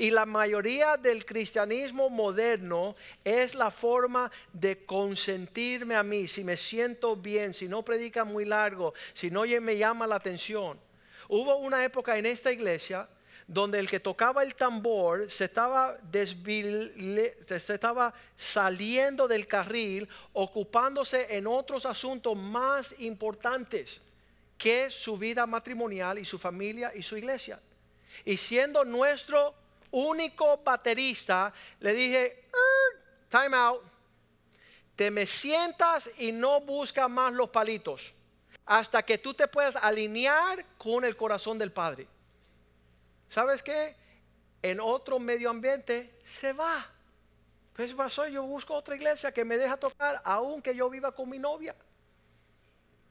Y 0.00 0.10
la 0.10 0.24
mayoría 0.24 0.96
del 0.96 1.26
cristianismo 1.26 2.08
moderno 2.08 2.94
es 3.22 3.54
la 3.54 3.70
forma 3.70 4.32
de 4.50 4.86
consentirme 4.86 5.94
a 5.94 6.02
mí, 6.02 6.26
si 6.26 6.42
me 6.42 6.56
siento 6.56 7.14
bien, 7.14 7.52
si 7.52 7.68
no 7.68 7.82
predica 7.82 8.24
muy 8.24 8.46
largo, 8.46 8.94
si 9.12 9.30
no 9.30 9.42
me 9.42 9.76
llama 9.76 10.06
la 10.06 10.16
atención. 10.16 10.80
Hubo 11.28 11.56
una 11.56 11.84
época 11.84 12.16
en 12.16 12.24
esta 12.24 12.50
iglesia 12.50 13.06
donde 13.46 13.78
el 13.78 13.90
que 13.90 14.00
tocaba 14.00 14.42
el 14.42 14.54
tambor 14.54 15.30
se 15.30 15.44
estaba, 15.44 15.98
se 16.10 17.74
estaba 17.74 18.14
saliendo 18.38 19.28
del 19.28 19.46
carril, 19.46 20.08
ocupándose 20.32 21.36
en 21.36 21.46
otros 21.46 21.84
asuntos 21.84 22.34
más 22.34 22.94
importantes 23.00 24.00
que 24.56 24.90
su 24.90 25.18
vida 25.18 25.44
matrimonial 25.44 26.18
y 26.18 26.24
su 26.24 26.38
familia 26.38 26.90
y 26.94 27.02
su 27.02 27.18
iglesia. 27.18 27.60
Y 28.24 28.38
siendo 28.38 28.82
nuestro 28.86 29.54
único 29.90 30.58
baterista, 30.58 31.52
le 31.80 31.92
dije, 31.92 32.24
er, 32.24 33.02
time 33.28 33.56
out, 33.56 33.82
te 34.96 35.10
me 35.10 35.26
sientas 35.26 36.10
y 36.18 36.32
no 36.32 36.60
buscas 36.60 37.08
más 37.08 37.32
los 37.32 37.48
palitos 37.50 38.12
hasta 38.66 39.02
que 39.02 39.18
tú 39.18 39.34
te 39.34 39.48
puedas 39.48 39.76
alinear 39.76 40.64
con 40.78 41.04
el 41.04 41.16
corazón 41.16 41.58
del 41.58 41.72
Padre. 41.72 42.06
¿sabes 43.30 43.62
qué? 43.62 43.96
En 44.60 44.80
otro 44.80 45.18
medio 45.18 45.48
ambiente 45.48 46.20
se 46.24 46.52
va. 46.52 46.86
Pues 47.72 47.94
pasó, 47.94 48.26
yo 48.26 48.42
busco 48.42 48.74
otra 48.74 48.96
iglesia 48.96 49.32
que 49.32 49.44
me 49.44 49.56
deja 49.56 49.76
tocar 49.78 50.20
aunque 50.24 50.74
yo 50.74 50.90
viva 50.90 51.12
con 51.12 51.30
mi 51.30 51.38
novia. 51.38 51.74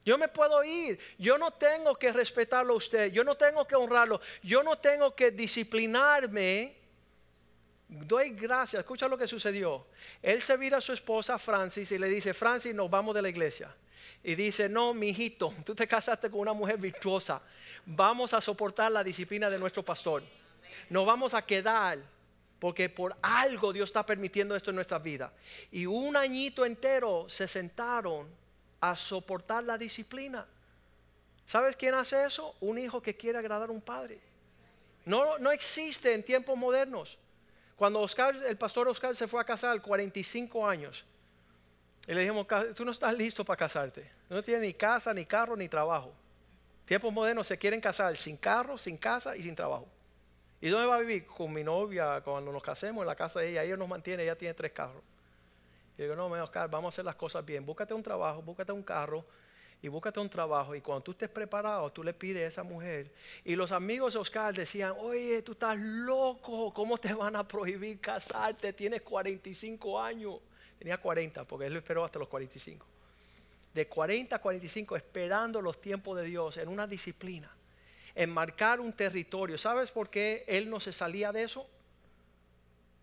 Yo 0.04 0.18
me 0.18 0.28
puedo 0.28 0.62
ir. 0.64 0.98
Yo 1.18 1.38
no 1.38 1.52
tengo 1.52 1.94
que 1.96 2.12
respetarlo 2.12 2.74
a 2.74 2.76
usted. 2.76 3.12
Yo 3.12 3.24
no 3.24 3.36
tengo 3.36 3.66
que 3.66 3.76
honrarlo. 3.76 4.20
Yo 4.42 4.62
no 4.62 4.78
tengo 4.78 5.14
que 5.14 5.30
disciplinarme. 5.30 6.76
Doy 7.88 8.30
gracias. 8.30 8.80
Escucha 8.80 9.08
lo 9.08 9.18
que 9.18 9.26
sucedió. 9.26 9.86
Él 10.22 10.40
se 10.40 10.56
vira 10.56 10.78
a 10.78 10.80
su 10.80 10.92
esposa 10.92 11.38
Francis 11.38 11.92
y 11.92 11.98
le 11.98 12.08
dice, 12.08 12.32
Francis, 12.34 12.74
nos 12.74 12.90
vamos 12.90 13.14
de 13.14 13.22
la 13.22 13.28
iglesia. 13.28 13.74
Y 14.22 14.34
dice, 14.34 14.68
no, 14.68 14.94
mi 14.94 15.08
hijito, 15.08 15.54
tú 15.64 15.74
te 15.74 15.86
casaste 15.86 16.30
con 16.30 16.40
una 16.40 16.52
mujer 16.52 16.78
virtuosa 16.78 17.42
vamos 17.86 18.34
a 18.34 18.40
soportar 18.40 18.92
la 18.92 19.04
disciplina 19.04 19.50
de 19.50 19.58
nuestro 19.58 19.82
pastor. 19.82 20.22
No 20.88 21.04
vamos 21.04 21.34
a 21.34 21.42
quedar 21.42 21.98
porque 22.58 22.88
por 22.88 23.16
algo 23.22 23.72
Dios 23.72 23.88
está 23.88 24.04
permitiendo 24.04 24.54
esto 24.54 24.70
en 24.70 24.76
nuestra 24.76 24.98
vida. 24.98 25.32
Y 25.72 25.86
un 25.86 26.16
añito 26.16 26.64
entero 26.64 27.26
se 27.28 27.48
sentaron 27.48 28.28
a 28.80 28.96
soportar 28.96 29.64
la 29.64 29.76
disciplina. 29.76 30.46
¿Sabes 31.46 31.76
quién 31.76 31.94
hace 31.94 32.24
eso? 32.24 32.54
Un 32.60 32.78
hijo 32.78 33.02
que 33.02 33.16
quiere 33.16 33.38
agradar 33.38 33.68
a 33.68 33.72
un 33.72 33.80
padre. 33.80 34.20
No, 35.04 35.38
no 35.38 35.50
existe 35.50 36.14
en 36.14 36.22
tiempos 36.22 36.56
modernos. 36.56 37.18
Cuando 37.76 38.00
Oscar, 38.00 38.36
el 38.36 38.56
pastor 38.56 38.88
Oscar 38.88 39.14
se 39.16 39.26
fue 39.26 39.40
a 39.40 39.44
casar, 39.44 39.80
45 39.80 40.66
años, 40.66 41.04
y 42.06 42.14
le 42.14 42.20
dijimos, 42.22 42.46
tú 42.74 42.84
no 42.84 42.90
estás 42.90 43.14
listo 43.14 43.44
para 43.44 43.56
casarte. 43.56 44.10
No 44.28 44.42
tienes 44.42 44.62
ni 44.62 44.74
casa, 44.74 45.14
ni 45.14 45.24
carro, 45.24 45.56
ni 45.56 45.68
trabajo. 45.68 46.12
Tiempos 46.84 47.12
modernos 47.12 47.46
se 47.46 47.56
quieren 47.56 47.80
casar 47.80 48.16
sin 48.16 48.36
carro, 48.36 48.76
sin 48.76 48.96
casa 48.96 49.36
y 49.36 49.42
sin 49.42 49.54
trabajo. 49.54 49.86
¿Y 50.60 50.68
dónde 50.68 50.86
va 50.86 50.96
a 50.96 51.00
vivir? 51.00 51.26
Con 51.26 51.52
mi 51.52 51.62
novia, 51.62 52.20
cuando 52.22 52.52
nos 52.52 52.62
casemos 52.62 53.02
en 53.02 53.06
la 53.06 53.14
casa 53.14 53.40
de 53.40 53.50
ella. 53.50 53.62
Ella 53.62 53.76
nos 53.76 53.88
mantiene, 53.88 54.24
ella 54.24 54.36
tiene 54.36 54.54
tres 54.54 54.72
carros. 54.72 55.02
Y 55.98 56.02
digo, 56.02 56.16
no, 56.16 56.26
Oscar, 56.26 56.70
vamos 56.70 56.92
a 56.92 56.94
hacer 56.94 57.04
las 57.04 57.16
cosas 57.16 57.44
bien. 57.44 57.64
Búscate 57.64 57.94
un 57.94 58.02
trabajo, 58.02 58.42
búscate 58.42 58.72
un 58.72 58.82
carro 58.82 59.24
y 59.82 59.88
búscate 59.88 60.20
un 60.20 60.30
trabajo. 60.30 60.74
Y 60.74 60.80
cuando 60.80 61.02
tú 61.02 61.10
estés 61.12 61.28
preparado, 61.28 61.90
tú 61.90 62.02
le 62.02 62.14
pides 62.14 62.44
a 62.44 62.48
esa 62.48 62.62
mujer. 62.62 63.12
Y 63.44 63.54
los 63.56 63.72
amigos 63.72 64.14
de 64.14 64.20
Oscar 64.20 64.54
decían, 64.54 64.94
oye, 64.98 65.42
tú 65.42 65.52
estás 65.52 65.78
loco, 65.78 66.72
¿cómo 66.72 66.98
te 66.98 67.12
van 67.12 67.36
a 67.36 67.46
prohibir 67.46 68.00
casarte? 68.00 68.72
Tienes 68.72 69.02
45 69.02 70.00
años. 70.00 70.36
Tenía 70.78 70.98
40, 70.98 71.44
porque 71.44 71.66
él 71.66 71.74
lo 71.74 71.78
esperó 71.80 72.04
hasta 72.04 72.18
los 72.18 72.28
45 72.28 72.86
de 73.74 73.86
40 73.86 74.36
a 74.36 74.40
45 74.40 74.96
esperando 74.96 75.62
los 75.62 75.80
tiempos 75.80 76.16
de 76.18 76.24
Dios 76.24 76.56
en 76.56 76.68
una 76.68 76.86
disciplina, 76.86 77.50
en 78.14 78.30
marcar 78.30 78.80
un 78.80 78.92
territorio. 78.92 79.56
¿Sabes 79.58 79.90
por 79.90 80.10
qué 80.10 80.44
él 80.46 80.68
no 80.68 80.80
se 80.80 80.92
salía 80.92 81.32
de 81.32 81.44
eso? 81.44 81.66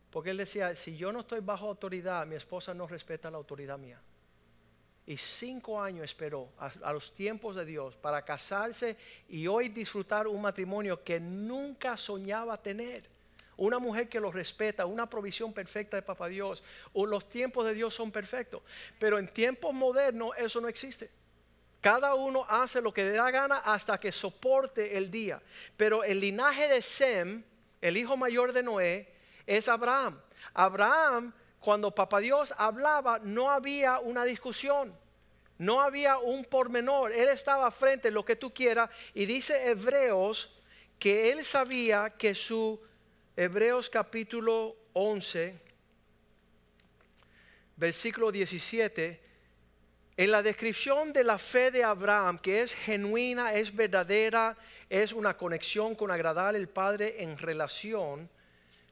Porque 0.09 0.29
él 0.31 0.37
decía, 0.37 0.75
si 0.75 0.95
yo 0.95 1.11
no 1.11 1.21
estoy 1.21 1.41
bajo 1.41 1.67
autoridad, 1.67 2.25
mi 2.25 2.35
esposa 2.35 2.73
no 2.73 2.87
respeta 2.87 3.29
la 3.29 3.37
autoridad 3.37 3.77
mía. 3.77 4.01
Y 5.05 5.17
cinco 5.17 5.81
años 5.81 6.05
esperó 6.05 6.49
a, 6.57 6.71
a, 6.83 6.93
los 6.93 7.13
tiempos 7.13 7.55
de 7.55 7.65
Dios 7.65 7.95
para 7.95 8.23
casarse 8.23 8.97
y 9.29 9.47
hoy 9.47 9.69
disfrutar 9.69 10.27
un 10.27 10.41
matrimonio 10.41 11.01
que 11.03 11.19
nunca 11.19 11.95
soñaba 11.95 12.61
tener 12.61 13.09
una 13.57 13.79
mujer 13.79 14.07
que 14.07 14.19
lo 14.19 14.31
respeta, 14.31 14.85
una 14.85 15.09
provisión 15.09 15.51
perfecta 15.51 15.97
de 15.97 16.03
Papá 16.03 16.27
Dios, 16.27 16.63
o 16.93 17.05
los 17.05 17.27
tiempos 17.27 17.65
de 17.65 17.73
Dios 17.73 17.93
son 17.93 18.11
perfectos. 18.11 18.61
Pero 18.99 19.17
en 19.17 19.27
tiempos 19.27 19.73
modernos 19.73 20.37
eso 20.37 20.61
no 20.61 20.67
existe. 20.67 21.09
Cada 21.81 22.13
uno 22.15 22.45
hace 22.47 22.81
lo 22.81 22.93
que 22.93 23.03
le 23.03 23.11
da 23.11 23.29
gana 23.31 23.57
hasta 23.57 23.99
que 23.99 24.11
soporte 24.11 24.97
el 24.97 25.11
día. 25.11 25.41
Pero 25.75 26.03
el 26.03 26.19
linaje 26.19 26.67
de 26.67 26.81
Sem, 26.81 27.43
el 27.81 27.97
hijo 27.97 28.15
mayor 28.15 28.53
de 28.53 28.63
Noé, 28.63 29.13
es 29.47 29.67
Abraham. 29.67 30.19
Abraham, 30.53 31.33
cuando 31.59 31.95
Papá 31.95 32.19
Dios 32.19 32.53
hablaba, 32.57 33.19
no 33.19 33.49
había 33.49 33.97
una 33.99 34.25
discusión. 34.25 34.93
No 35.57 35.81
había 35.81 36.19
un 36.19 36.45
pormenor. 36.45 37.11
Él 37.11 37.29
estaba 37.29 37.71
frente 37.71 38.09
a 38.09 38.11
lo 38.11 38.23
que 38.23 38.35
tú 38.35 38.53
quieras. 38.53 38.91
Y 39.15 39.25
dice 39.25 39.69
Hebreos 39.69 40.53
que 40.99 41.31
él 41.31 41.45
sabía 41.45 42.11
que 42.11 42.35
su 42.35 42.79
Hebreos 43.35 43.89
capítulo 43.89 44.75
11, 44.93 45.59
versículo 47.75 48.31
17, 48.31 49.21
en 50.17 50.31
la 50.31 50.41
descripción 50.41 51.13
de 51.13 51.23
la 51.23 51.37
fe 51.37 51.69
de 51.69 51.83
Abraham, 51.83 52.39
que 52.39 52.63
es 52.63 52.73
genuina, 52.73 53.53
es 53.53 53.75
verdadera, 53.75 54.57
es 54.89 55.13
una 55.13 55.37
conexión 55.37 55.93
con 55.93 56.09
agradar 56.09 56.55
al 56.55 56.67
Padre 56.67 57.21
en 57.21 57.37
relación, 57.37 58.27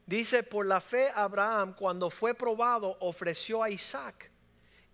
Dice, 0.06 0.44
por 0.44 0.66
la 0.66 0.80
fe 0.80 1.10
Abraham 1.14 1.74
cuando 1.74 2.10
fue 2.10 2.34
probado 2.34 2.96
ofreció 3.00 3.62
a 3.62 3.70
Isaac 3.70 4.30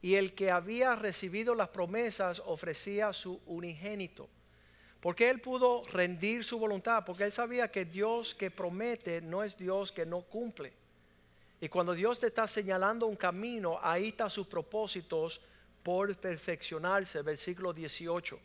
y 0.01 0.14
el 0.14 0.35
que 0.35 0.51
había 0.51 0.96
recibido 0.96 1.55
las 1.55 1.68
promesas 1.68 2.42
ofrecía 2.44 3.12
su 3.12 3.40
unigénito. 3.46 4.29
Porque 5.01 5.29
él 5.29 5.40
pudo 5.40 5.85
rendir 5.92 6.44
su 6.44 6.59
voluntad, 6.59 7.05
porque 7.05 7.25
él 7.25 7.33
sabía 7.33 7.70
que 7.70 7.85
Dios 7.85 8.35
que 8.35 8.51
promete 8.51 9.20
no 9.20 9.42
es 9.42 9.57
Dios 9.57 9.92
que 9.92 10.07
no 10.07 10.22
cumple. 10.22 10.72
Y 11.61 11.68
cuando 11.68 11.92
Dios 11.92 12.18
te 12.18 12.29
está 12.29 12.46
señalando 12.46 13.07
un 13.07 13.16
camino, 13.16 13.79
ahí 13.83 14.09
están 14.09 14.31
sus 14.31 14.46
propósitos 14.46 15.40
por 15.83 16.16
perfeccionarse, 16.16 17.22
versículo 17.22 17.72
18. 17.72 18.38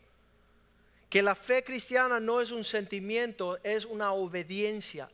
Que 1.08 1.22
la 1.22 1.34
fe 1.34 1.64
cristiana 1.64 2.20
no 2.20 2.40
es 2.40 2.50
un 2.50 2.62
sentimiento, 2.62 3.58
es 3.64 3.84
una 3.84 4.12
obediencia. 4.12 5.08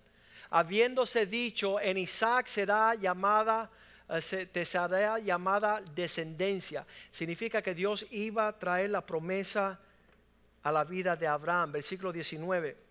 Habiéndose 0.56 1.26
dicho, 1.26 1.80
en 1.80 1.98
Isaac 1.98 2.46
será 2.46 2.94
llamada, 2.94 3.68
eh, 4.08 4.46
te 4.46 4.64
será 4.64 5.18
llamada 5.18 5.80
descendencia. 5.80 6.86
Significa 7.10 7.60
que 7.60 7.74
Dios 7.74 8.06
iba 8.12 8.46
a 8.46 8.56
traer 8.56 8.90
la 8.90 9.04
promesa 9.04 9.80
a 10.62 10.70
la 10.70 10.84
vida 10.84 11.16
de 11.16 11.26
Abraham. 11.26 11.72
Versículo 11.72 12.12
19 12.12 12.84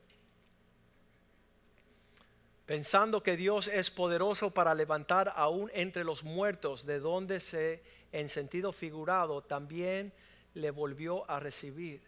pensando 2.65 3.21
que 3.21 3.36
Dios 3.36 3.67
es 3.67 3.91
poderoso 3.91 4.52
para 4.52 4.73
levantar 4.73 5.34
aún 5.36 5.69
entre 5.73 6.04
los 6.04 6.23
muertos, 6.23 6.86
de 6.86 6.99
donde 6.99 7.39
se, 7.39 7.84
en 8.12 8.30
sentido 8.30 8.71
figurado, 8.71 9.41
también 9.41 10.13
le 10.54 10.71
volvió 10.71 11.30
a 11.30 11.39
recibir. 11.39 12.02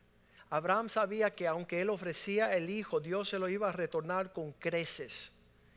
Abraham 0.50 0.90
sabía 0.90 1.36
que 1.36 1.48
aunque 1.48 1.82
él 1.82 1.90
ofrecía 1.90 2.56
el 2.56 2.70
hijo, 2.70 3.00
Dios 3.00 3.30
se 3.30 3.40
lo 3.40 3.50
iba 3.50 3.70
a 3.70 3.74
retornar 3.74 4.32
con 4.32 4.54
creces, 4.54 5.35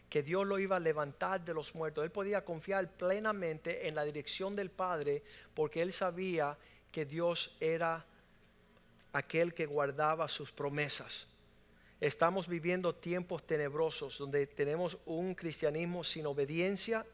que 0.09 0.23
Dios 0.23 0.47
lo 0.47 0.59
iba 0.59 0.77
a 0.77 0.81
levantar 0.81 1.45
de 1.45 1.55
los 1.55 1.75
muertos. 1.75 2.05
Él 2.05 2.11
podía 2.11 2.45
confiar 2.45 2.91
plenamente 2.91 3.89
en 3.89 3.95
la 3.95 4.05
dirección 4.05 4.57
del 4.57 4.71
Padre 4.71 5.23
porque 5.55 5.83
él 5.83 5.93
sabía 5.93 6.57
que 6.91 7.05
Dios 7.05 7.55
era 7.61 8.05
aquel 9.13 9.55
que 9.55 9.67
guardaba 9.67 10.29
sus 10.29 10.51
promesas. 10.53 11.27
Estamos 12.01 12.47
viviendo 12.47 12.95
tiempos 12.95 13.45
tenebrosos 13.47 14.19
donde 14.19 14.47
tenemos 14.47 14.99
un 15.05 15.35
cristianismo 15.35 16.05
sin 16.05 16.27
obediencia. 16.27 17.05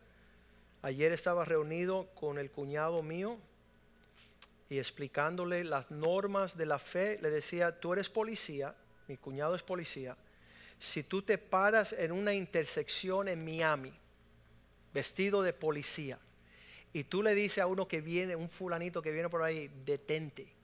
Ayer 0.82 1.12
estaba 1.12 1.44
reunido 1.44 2.08
con 2.14 2.38
el 2.38 2.50
cuñado 2.50 3.02
mío 3.02 3.38
y 4.68 4.78
explicándole 4.78 5.64
las 5.64 5.90
normas 5.90 6.56
de 6.56 6.66
la 6.66 6.78
fe, 6.78 7.18
le 7.22 7.30
decía, 7.30 7.80
tú 7.80 7.92
eres 7.92 8.10
policía, 8.10 8.74
mi 9.08 9.16
cuñado 9.16 9.54
es 9.54 9.62
policía, 9.62 10.16
si 10.78 11.02
tú 11.02 11.22
te 11.22 11.38
paras 11.38 11.92
en 11.92 12.12
una 12.12 12.34
intersección 12.34 13.28
en 13.28 13.44
Miami, 13.44 13.92
vestido 14.92 15.42
de 15.42 15.52
policía, 15.52 16.18
y 16.92 17.04
tú 17.04 17.22
le 17.22 17.34
dices 17.34 17.58
a 17.58 17.66
uno 17.66 17.88
que 17.88 18.00
viene, 18.00 18.36
un 18.36 18.48
fulanito 18.48 19.02
que 19.02 19.10
viene 19.10 19.28
por 19.28 19.42
ahí, 19.42 19.70
detente 19.84 20.54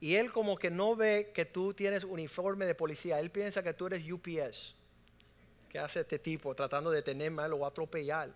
y 0.00 0.14
él 0.16 0.30
como 0.30 0.56
que 0.56 0.70
no 0.70 0.94
ve 0.94 1.32
que 1.34 1.44
tú 1.44 1.74
tienes 1.74 2.04
uniforme 2.04 2.66
de 2.66 2.74
policía. 2.74 3.18
Él 3.18 3.30
piensa 3.30 3.62
que 3.62 3.74
tú 3.74 3.86
eres 3.86 4.10
UPS. 4.10 4.76
¿Qué 5.68 5.78
hace 5.78 6.00
este 6.00 6.18
tipo 6.18 6.54
tratando 6.54 6.90
de 6.90 7.02
tenerme 7.02 7.42
o 7.42 7.66
atropellar? 7.66 8.30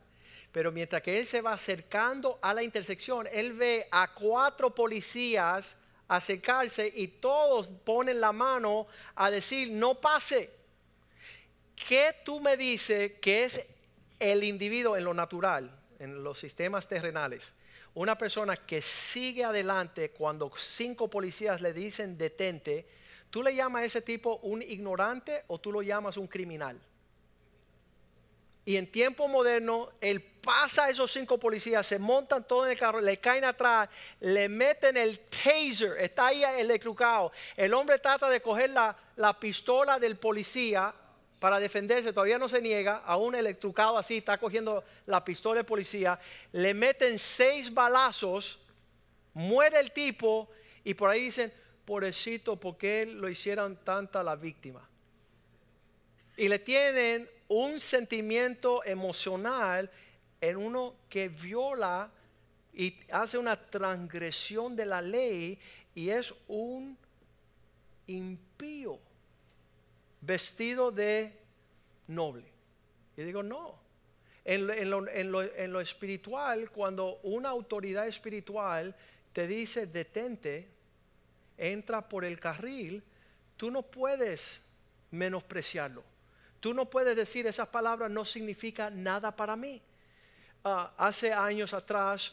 Pero 0.51 0.73
mientras 0.73 1.03
que 1.03 1.19
él 1.19 1.27
se 1.27 1.41
va 1.41 1.53
acercando 1.53 2.39
a 2.43 2.53
la 2.53 2.63
intersección, 2.63 3.29
él 3.33 3.53
ve 3.53 3.87
a 3.91 4.13
cuatro 4.13 4.75
policías 4.75 5.77
acercarse 6.17 6.93
y 6.95 7.09
todos 7.09 7.69
ponen 7.69 8.21
la 8.21 8.33
mano 8.33 8.87
a 9.15 9.31
decir, 9.31 9.71
no 9.71 10.01
pase. 10.01 10.51
¿Qué 11.89 12.15
tú 12.25 12.41
me 12.41 12.57
dices 12.57 13.13
que 13.21 13.45
es 13.45 13.67
el 14.21 14.45
individuo 14.45 14.97
en 14.97 15.05
lo 15.05 15.15
natural, 15.15 15.77
en 15.99 16.23
los 16.23 16.39
sistemas 16.39 16.87
terrenales? 16.87 17.53
una 17.95 18.17
persona 18.17 18.57
que 18.57 18.81
sigue 18.81 19.45
adelante 19.45 20.11
cuando 20.11 20.51
cinco 20.57 21.09
policías 21.09 21.61
le 21.61 21.73
dicen 21.73 22.17
detente, 22.17 22.87
¿tú 23.31 23.43
le 23.43 23.55
llamas 23.55 23.83
a 23.83 23.85
ese 23.85 24.03
tipo 24.03 24.37
un 24.43 24.63
ignorante 24.63 25.45
o 25.49 25.59
tú 25.59 25.73
lo 25.73 25.83
llamas 25.83 26.17
un 26.17 26.27
criminal? 26.27 26.81
Y 28.65 28.77
en 28.77 28.91
tiempo 28.91 29.27
moderno, 29.27 29.91
él 30.01 30.23
pasa 30.23 30.85
a 30.85 30.91
esos 30.91 31.11
cinco 31.13 31.39
policías, 31.39 31.85
se 31.87 31.99
montan 31.99 32.47
todos 32.47 32.67
en 32.67 32.73
el 32.73 32.79
carro, 32.79 33.01
le 33.01 33.19
caen 33.19 33.45
atrás, 33.45 33.89
le 34.21 34.49
meten 34.49 34.97
el 34.97 35.21
taser, 35.21 35.97
está 35.99 36.29
ahí 36.29 36.45
electrocado. 36.45 37.33
El 37.57 37.75
hombre 37.75 37.99
trata 37.99 38.29
de 38.29 38.41
coger 38.41 38.71
la, 38.71 38.97
la 39.17 39.39
pistola 39.39 39.99
del 39.99 40.17
policía 40.17 40.95
para 41.41 41.59
defenderse, 41.59 42.13
todavía 42.13 42.39
no 42.39 42.49
se 42.49 42.63
niega, 42.63 42.99
a 42.99 43.17
un 43.17 43.35
electrocado 43.35 43.99
así, 43.99 44.19
está 44.19 44.39
cogiendo 44.39 44.85
la 45.07 45.25
pistola 45.25 45.59
de 45.59 45.65
policía, 45.65 46.17
le 46.53 46.73
meten 46.73 47.19
seis 47.19 47.73
balazos, 47.75 48.61
muere 49.35 49.81
el 49.81 49.91
tipo 49.91 50.49
y 50.85 50.95
por 50.95 51.11
ahí 51.11 51.25
dicen, 51.25 51.53
pobrecito, 51.85 52.55
¿por 52.55 52.77
qué 52.77 53.07
lo 53.07 53.29
hicieron 53.29 53.77
tanta 53.77 54.23
la 54.23 54.37
víctima? 54.37 54.89
Y 56.37 56.47
le 56.47 56.61
tienen 56.61 57.29
un 57.53 57.79
sentimiento 57.81 58.85
emocional 58.85 59.91
en 60.41 60.57
uno 60.57 60.95
que 61.09 61.29
viola 61.29 62.11
y 62.73 62.97
hace 63.11 63.37
una 63.37 63.57
transgresión 63.57 64.75
de 64.75 64.87
la 64.87 65.03
ley 65.03 65.59
y 65.95 66.09
es 66.09 66.35
un 66.49 66.97
impío 68.07 68.99
vestido 70.21 70.91
de 70.91 71.33
noble. 72.09 72.45
Y 73.17 73.23
digo, 73.23 73.43
no. 73.43 73.81
En 74.45 74.67
lo, 74.67 75.09
en, 75.09 75.73
lo, 75.73 75.81
espiritual, 75.81 76.71
cuando 76.71 77.21
una 77.23 77.51
autoridad 77.51 78.09
espiritual 78.09 78.97
te 79.33 79.47
dice 79.47 79.87
detente, 79.87 80.67
entra 81.57 82.09
por 82.09 82.25
el 82.25 82.41
carril, 82.41 83.05
tú 83.57 83.71
no 83.71 83.83
puedes 83.83 84.61
menospreciarlo. 85.13 86.12
Tú 86.63 86.73
no 86.73 86.89
puedes 86.89 87.15
decir 87.15 87.47
esas 87.47 87.69
palabras 87.69 88.11
no 88.11 88.25
significan 88.25 89.03
nada 89.03 89.37
para 89.37 89.55
mí. 89.55 89.83
Ah, 90.65 90.95
hace 90.97 91.31
años 91.31 91.75
atrás 91.75 92.33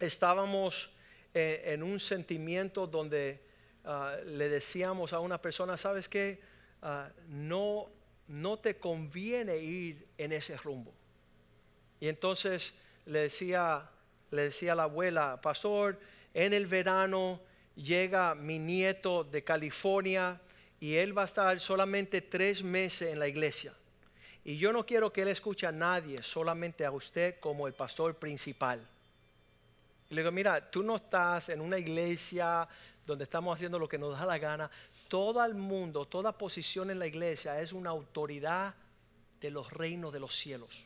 estábamos 0.00 0.90
eh, 1.32 1.62
en 1.66 1.84
un 1.84 2.00
sentimiento 2.00 2.88
donde 2.88 3.46
Ah, 3.90 4.18
le 4.22 4.50
decíamos 4.50 5.14
a 5.14 5.20
una 5.20 5.40
persona, 5.40 5.78
¿sabes 5.78 6.10
qué? 6.10 6.42
Ah, 6.82 7.08
no, 7.26 7.88
no 8.26 8.58
te 8.58 8.76
conviene 8.76 9.56
ir 9.56 10.06
en 10.18 10.32
ese 10.32 10.58
rumbo. 10.58 10.92
Y 11.98 12.08
entonces 12.08 12.74
le 13.06 13.20
decía, 13.20 13.88
le 14.30 14.42
decía 14.42 14.72
a 14.72 14.76
la 14.76 14.82
abuela, 14.82 15.40
pastor, 15.40 15.98
en 16.34 16.52
el 16.52 16.66
verano 16.66 17.40
llega 17.76 18.34
mi 18.34 18.58
nieto 18.58 19.24
de 19.24 19.42
California 19.42 20.38
y 20.80 20.94
él 20.94 21.16
va 21.16 21.22
a 21.22 21.26
estar 21.26 21.58
solamente 21.60 22.20
tres 22.20 22.62
meses 22.62 23.12
en 23.12 23.18
la 23.18 23.28
iglesia. 23.28 23.72
Y 24.44 24.56
yo 24.56 24.72
no 24.72 24.86
quiero 24.86 25.12
que 25.12 25.22
él 25.22 25.28
escuche 25.28 25.66
a 25.66 25.72
nadie, 25.72 26.22
solamente 26.22 26.84
a 26.84 26.90
usted 26.90 27.38
como 27.40 27.66
el 27.66 27.74
pastor 27.74 28.14
principal. 28.14 28.80
Y 30.10 30.14
le 30.14 30.22
digo, 30.22 30.32
mira, 30.32 30.70
tú 30.70 30.82
no 30.82 30.96
estás 30.96 31.48
en 31.50 31.60
una 31.60 31.78
iglesia 31.78 32.66
donde 33.04 33.24
estamos 33.24 33.54
haciendo 33.54 33.78
lo 33.78 33.88
que 33.88 33.98
nos 33.98 34.18
da 34.18 34.24
la 34.24 34.38
gana, 34.38 34.70
todo 35.08 35.44
el 35.44 35.54
mundo, 35.54 36.06
toda 36.06 36.36
posición 36.36 36.90
en 36.90 36.98
la 36.98 37.06
iglesia 37.06 37.60
es 37.60 37.72
una 37.72 37.90
autoridad 37.90 38.74
de 39.40 39.50
los 39.50 39.72
reinos 39.72 40.12
de 40.12 40.20
los 40.20 40.34
cielos. 40.34 40.84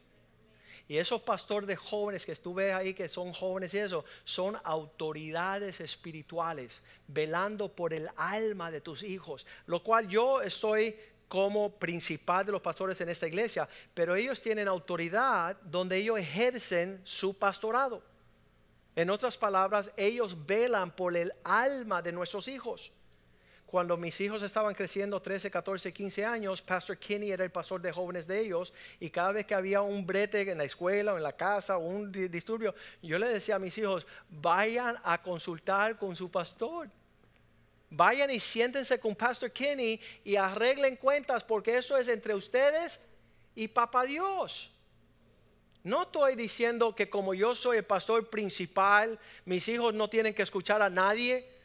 Y 0.89 0.99
esos 0.99 1.23
pastores 1.23 1.67
de 1.67 1.77
jóvenes 1.77 2.27
que 2.27 2.33
estuve 2.33 2.73
ahí, 2.73 2.95
que 2.95 3.09
son 3.09 3.33
jóvenes 3.33 3.73
y 3.75 3.79
eso, 3.79 4.05
son 4.25 4.59
autoridades 4.65 5.81
espirituales, 5.81 6.83
velando 7.07 7.69
por 7.69 7.95
el 7.95 8.09
alma 8.17 8.71
de 8.71 8.81
tus 8.81 9.03
hijos. 9.03 9.47
Lo 9.67 9.83
cual 9.83 10.09
yo 10.09 10.43
estoy 10.43 10.97
como 11.29 11.71
principal 11.71 12.45
de 12.45 12.53
los 12.53 12.61
pastores 12.61 13.01
en 13.01 13.09
esta 13.09 13.27
iglesia, 13.27 13.67
pero 13.95 14.15
ellos 14.15 14.41
tienen 14.43 14.69
autoridad 14.69 15.57
donde 15.63 15.97
ellos 15.97 16.19
ejercen 16.19 17.01
su 17.05 17.39
pastorado. 17.39 18.03
En 18.95 19.09
otras 19.09 19.39
palabras, 19.39 19.91
ellos 19.97 20.37
velan 20.47 20.91
por 20.91 21.17
el 21.17 21.33
alma 21.43 22.03
de 22.03 22.13
nuestros 22.13 22.49
hijos. 22.49 22.93
Cuando 23.73 23.97
mis 23.97 24.21
hijos 24.21 24.43
estaban 24.43 24.75
creciendo 24.75 25.23
13, 25.23 25.51
14, 25.51 25.95
15 25.95 26.27
años, 26.27 26.61
Pastor 26.61 26.99
Kinney 26.99 27.33
era 27.33 27.43
el 27.43 27.51
pastor 27.51 27.81
de 27.81 27.91
jóvenes 27.91 28.27
de 28.27 28.39
ellos 28.39 28.71
y 29.01 29.09
cada 29.09 29.33
vez 29.33 29.47
que 29.47 29.55
había 29.55 29.81
un 29.81 30.07
brete 30.07 30.43
en 30.43 30.59
la 30.59 30.65
escuela 30.65 31.15
o 31.15 31.17
en 31.17 31.23
la 31.23 31.35
casa 31.35 31.79
o 31.79 31.87
un 31.87 32.13
disturbio, 32.13 32.75
yo 33.01 33.19
le 33.19 33.29
decía 33.29 33.55
a 33.55 33.59
mis 33.59 33.79
hijos, 33.79 34.07
vayan 34.29 34.99
a 35.03 35.23
consultar 35.23 35.97
con 35.97 36.15
su 36.15 36.31
pastor. 36.31 36.91
Vayan 37.89 38.31
y 38.31 38.41
siéntense 38.41 39.01
con 39.01 39.17
Pastor 39.17 39.51
Kinney 39.51 39.99
y 40.23 40.37
arreglen 40.37 40.97
cuentas 40.97 41.43
porque 41.43 41.79
eso 41.79 41.97
es 41.97 42.09
entre 42.09 42.35
ustedes 42.35 43.01
y 43.55 43.69
Papá 43.69 44.05
Dios. 44.05 44.71
No 45.83 46.03
estoy 46.03 46.37
diciendo 46.37 46.95
que 46.95 47.09
como 47.09 47.33
yo 47.33 47.55
soy 47.55 47.79
el 47.79 47.85
pastor 47.85 48.29
principal, 48.29 49.19
mis 49.47 49.67
hijos 49.69 49.95
no 49.95 50.11
tienen 50.11 50.35
que 50.35 50.43
escuchar 50.43 50.83
a 50.83 50.91
nadie, 50.91 51.62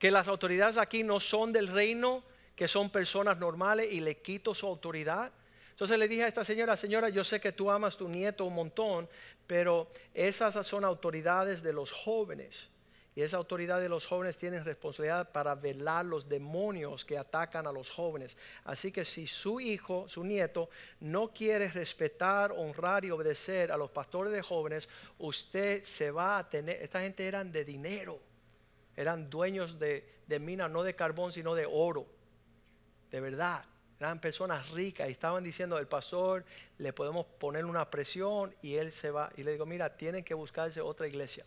que 0.00 0.10
las 0.10 0.28
autoridades 0.28 0.78
aquí 0.78 1.04
no 1.04 1.20
son 1.20 1.52
del 1.52 1.68
reino, 1.68 2.24
que 2.56 2.66
son 2.66 2.88
personas 2.88 3.36
normales 3.36 3.92
y 3.92 4.00
le 4.00 4.16
quito 4.16 4.54
su 4.54 4.66
autoridad. 4.66 5.30
Entonces 5.72 5.98
le 5.98 6.08
dije 6.08 6.24
a 6.24 6.26
esta 6.26 6.42
señora, 6.42 6.78
señora, 6.78 7.10
yo 7.10 7.22
sé 7.22 7.38
que 7.38 7.52
tú 7.52 7.70
amas 7.70 7.98
tu 7.98 8.08
nieto 8.08 8.46
un 8.46 8.54
montón, 8.54 9.06
pero 9.46 9.90
esas 10.14 10.66
son 10.66 10.86
autoridades 10.86 11.62
de 11.62 11.74
los 11.74 11.92
jóvenes. 11.92 12.68
Y 13.14 13.20
esa 13.20 13.36
autoridad 13.36 13.78
de 13.78 13.90
los 13.90 14.06
jóvenes 14.06 14.38
tiene 14.38 14.64
responsabilidad 14.64 15.32
para 15.32 15.54
velar 15.54 16.06
los 16.06 16.30
demonios 16.30 17.04
que 17.04 17.18
atacan 17.18 17.66
a 17.66 17.72
los 17.72 17.90
jóvenes. 17.90 18.38
Así 18.64 18.90
que 18.92 19.04
si 19.04 19.26
su 19.26 19.60
hijo, 19.60 20.08
su 20.08 20.24
nieto, 20.24 20.70
no 21.00 21.28
quiere 21.28 21.68
respetar, 21.68 22.52
honrar 22.52 23.04
y 23.04 23.10
obedecer 23.10 23.70
a 23.70 23.76
los 23.76 23.90
pastores 23.90 24.32
de 24.32 24.40
jóvenes, 24.40 24.88
usted 25.18 25.84
se 25.84 26.10
va 26.10 26.38
a 26.38 26.48
tener, 26.48 26.80
esta 26.82 27.00
gente 27.00 27.26
eran 27.26 27.52
de 27.52 27.66
dinero, 27.66 28.29
eran 29.00 29.30
dueños 29.30 29.78
de, 29.78 30.22
de 30.26 30.38
minas, 30.38 30.70
no 30.70 30.82
de 30.82 30.94
carbón, 30.94 31.32
sino 31.32 31.54
de 31.54 31.66
oro. 31.66 32.06
De 33.10 33.20
verdad, 33.20 33.64
eran 33.98 34.20
personas 34.20 34.68
ricas 34.70 35.08
y 35.08 35.12
estaban 35.12 35.42
diciendo, 35.42 35.78
el 35.78 35.86
pastor, 35.86 36.44
le 36.78 36.92
podemos 36.92 37.26
poner 37.26 37.64
una 37.64 37.90
presión 37.90 38.54
y 38.62 38.76
él 38.76 38.92
se 38.92 39.10
va. 39.10 39.30
Y 39.36 39.42
le 39.42 39.52
digo, 39.52 39.66
mira, 39.66 39.96
tienen 39.96 40.24
que 40.24 40.34
buscarse 40.34 40.80
otra 40.80 41.06
iglesia. 41.06 41.44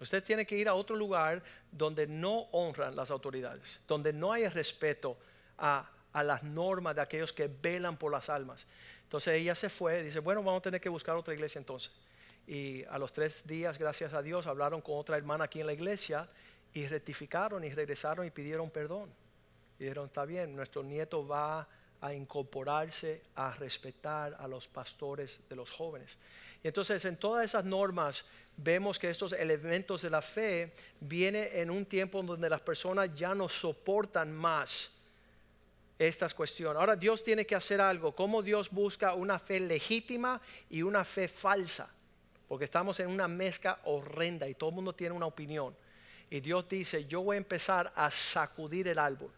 Usted 0.00 0.22
tiene 0.22 0.46
que 0.46 0.56
ir 0.56 0.68
a 0.68 0.74
otro 0.74 0.94
lugar 0.94 1.42
donde 1.72 2.06
no 2.06 2.42
honran 2.52 2.94
las 2.94 3.10
autoridades, 3.10 3.80
donde 3.86 4.12
no 4.12 4.32
hay 4.32 4.48
respeto 4.48 5.18
a, 5.56 5.90
las 6.14 6.42
normas 6.42 6.96
de 6.96 7.02
aquellos 7.02 7.32
que 7.32 7.48
velan 7.48 7.96
por 7.96 8.10
las 8.10 8.28
almas. 8.28 8.66
Entonces 9.04 9.34
ella 9.34 9.54
se 9.54 9.68
fue, 9.68 10.02
dice, 10.02 10.18
bueno, 10.18 10.42
vamos 10.42 10.58
a 10.58 10.62
tener 10.62 10.80
que 10.80 10.88
buscar 10.88 11.16
otra 11.16 11.32
iglesia 11.32 11.58
entonces. 11.58 11.92
Y 12.48 12.82
a 12.84 12.98
los 12.98 13.12
tres 13.12 13.46
días, 13.46 13.78
gracias 13.78 14.14
a 14.14 14.22
Dios, 14.22 14.46
hablaron 14.46 14.80
con 14.80 14.96
otra 14.96 15.18
hermana 15.18 15.44
aquí 15.44 15.60
en 15.60 15.66
la 15.66 15.74
iglesia 15.74 16.26
y 16.72 16.86
rectificaron 16.86 17.62
y 17.62 17.68
regresaron 17.68 18.26
y 18.26 18.30
pidieron 18.30 18.70
perdón. 18.70 19.10
Y 19.78 19.84
dijeron, 19.84 20.06
está 20.06 20.24
bien, 20.24 20.56
nuestro 20.56 20.82
nieto 20.82 21.26
va 21.26 21.68
a 22.00 22.14
incorporarse, 22.14 23.20
a 23.34 23.52
respetar 23.52 24.34
a 24.40 24.48
los 24.48 24.66
pastores 24.66 25.38
de 25.46 25.56
los 25.56 25.70
jóvenes. 25.70 26.16
Y 26.64 26.68
entonces 26.68 27.04
en 27.04 27.18
todas 27.18 27.44
esas 27.44 27.66
normas 27.66 28.24
vemos 28.56 28.98
que 28.98 29.10
estos 29.10 29.32
elementos 29.32 30.00
de 30.00 30.08
la 30.08 30.22
fe 30.22 30.72
vienen 31.00 31.50
en 31.52 31.70
un 31.70 31.84
tiempo 31.84 32.22
donde 32.22 32.48
las 32.48 32.62
personas 32.62 33.14
ya 33.14 33.34
no 33.34 33.50
soportan 33.50 34.32
más 34.34 34.90
estas 35.98 36.32
cuestiones. 36.32 36.80
Ahora 36.80 36.96
Dios 36.96 37.22
tiene 37.22 37.44
que 37.44 37.56
hacer 37.56 37.78
algo. 37.78 38.14
¿Cómo 38.14 38.42
Dios 38.42 38.70
busca 38.70 39.12
una 39.12 39.38
fe 39.38 39.60
legítima 39.60 40.40
y 40.70 40.80
una 40.80 41.04
fe 41.04 41.28
falsa? 41.28 41.92
Porque 42.48 42.64
estamos 42.64 42.98
en 43.00 43.08
una 43.08 43.28
mezcla 43.28 43.78
horrenda 43.84 44.48
y 44.48 44.54
todo 44.54 44.70
el 44.70 44.76
mundo 44.76 44.94
tiene 44.94 45.14
una 45.14 45.26
opinión. 45.26 45.76
Y 46.30 46.40
Dios 46.40 46.68
dice, 46.68 47.04
yo 47.04 47.22
voy 47.22 47.36
a 47.36 47.38
empezar 47.38 47.92
a 47.94 48.10
sacudir 48.10 48.88
el 48.88 48.98
árbol 48.98 49.30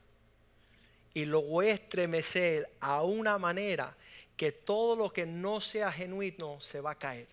y 1.13 1.25
lo 1.25 1.43
voy 1.43 1.69
a 1.69 1.73
estremecer 1.73 2.71
a 2.81 3.03
una 3.03 3.37
manera 3.39 3.97
que 4.37 4.53
todo 4.53 4.97
lo 4.97 5.13
que 5.13 5.27
no 5.27 5.61
sea 5.61 5.93
genuino 5.93 6.61
se 6.61 6.81
va 6.81 6.93
a 6.93 6.99
caer 6.99 7.27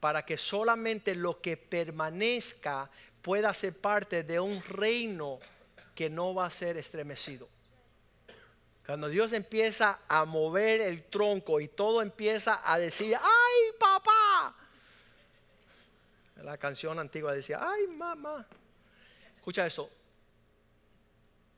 para 0.00 0.24
que 0.24 0.36
solamente 0.36 1.14
lo 1.14 1.40
que 1.40 1.56
permanezca 1.56 2.88
pueda 3.22 3.52
ser 3.54 3.76
parte 3.76 4.22
de 4.22 4.38
un 4.38 4.62
reino 4.62 5.38
que 5.94 6.08
no 6.10 6.34
va 6.34 6.46
a 6.46 6.50
ser 6.50 6.76
estremecido. 6.76 7.48
Cuando 8.84 9.08
Dios 9.08 9.32
empieza 9.32 9.98
a 10.06 10.24
mover 10.24 10.80
el 10.80 11.02
tronco 11.04 11.60
y 11.60 11.68
todo 11.68 12.02
empieza 12.02 12.62
a 12.64 12.78
decir, 12.78 13.16
ay 13.20 13.78
papá. 13.80 14.54
La 16.46 16.56
canción 16.56 16.96
antigua 17.00 17.32
decía, 17.32 17.58
ay 17.60 17.88
mamá. 17.88 18.46
Escucha 19.36 19.66
eso. 19.66 19.90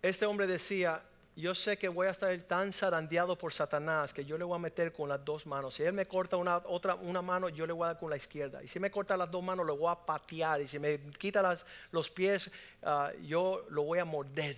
Este 0.01 0.25
hombre 0.25 0.47
decía, 0.47 1.03
yo 1.37 1.55
sé 1.55 1.77
que 1.77 1.91
voy 1.91 2.07
a 2.07 2.11
estar 2.11 2.35
tan 2.45 2.73
zarandeado 2.73 3.37
por 3.37 3.53
Satanás 3.53 4.15
que 4.15 4.25
yo 4.25 4.39
le 4.39 4.45
voy 4.45 4.57
a 4.57 4.59
meter 4.59 4.95
con 4.95 5.11
las 5.11 5.23
dos 5.23 5.45
manos. 5.45 5.75
Si 5.75 5.83
él 5.83 5.93
me 5.93 6.07
corta 6.07 6.39
una, 6.39 6.57
otra, 6.65 6.95
una 6.95 7.21
mano, 7.21 7.51
yo 7.51 7.67
le 7.67 7.75
voy 7.75 7.85
a 7.85 7.89
dar 7.89 7.99
con 7.99 8.09
la 8.09 8.17
izquierda. 8.17 8.63
Y 8.63 8.69
si 8.69 8.81
me 8.81 8.91
corta 8.91 9.15
las 9.15 9.31
dos 9.31 9.45
manos, 9.45 9.67
lo 9.67 9.77
voy 9.77 9.93
a 9.93 9.95
patear. 9.95 10.63
Y 10.63 10.69
si 10.69 10.79
me 10.79 10.99
quita 11.19 11.59
los 11.91 12.11
pies, 12.11 12.51
ah, 12.83 13.13
yo 13.27 13.67
lo 13.69 13.83
voy 13.83 13.99
a 13.99 14.07
morder. 14.07 14.57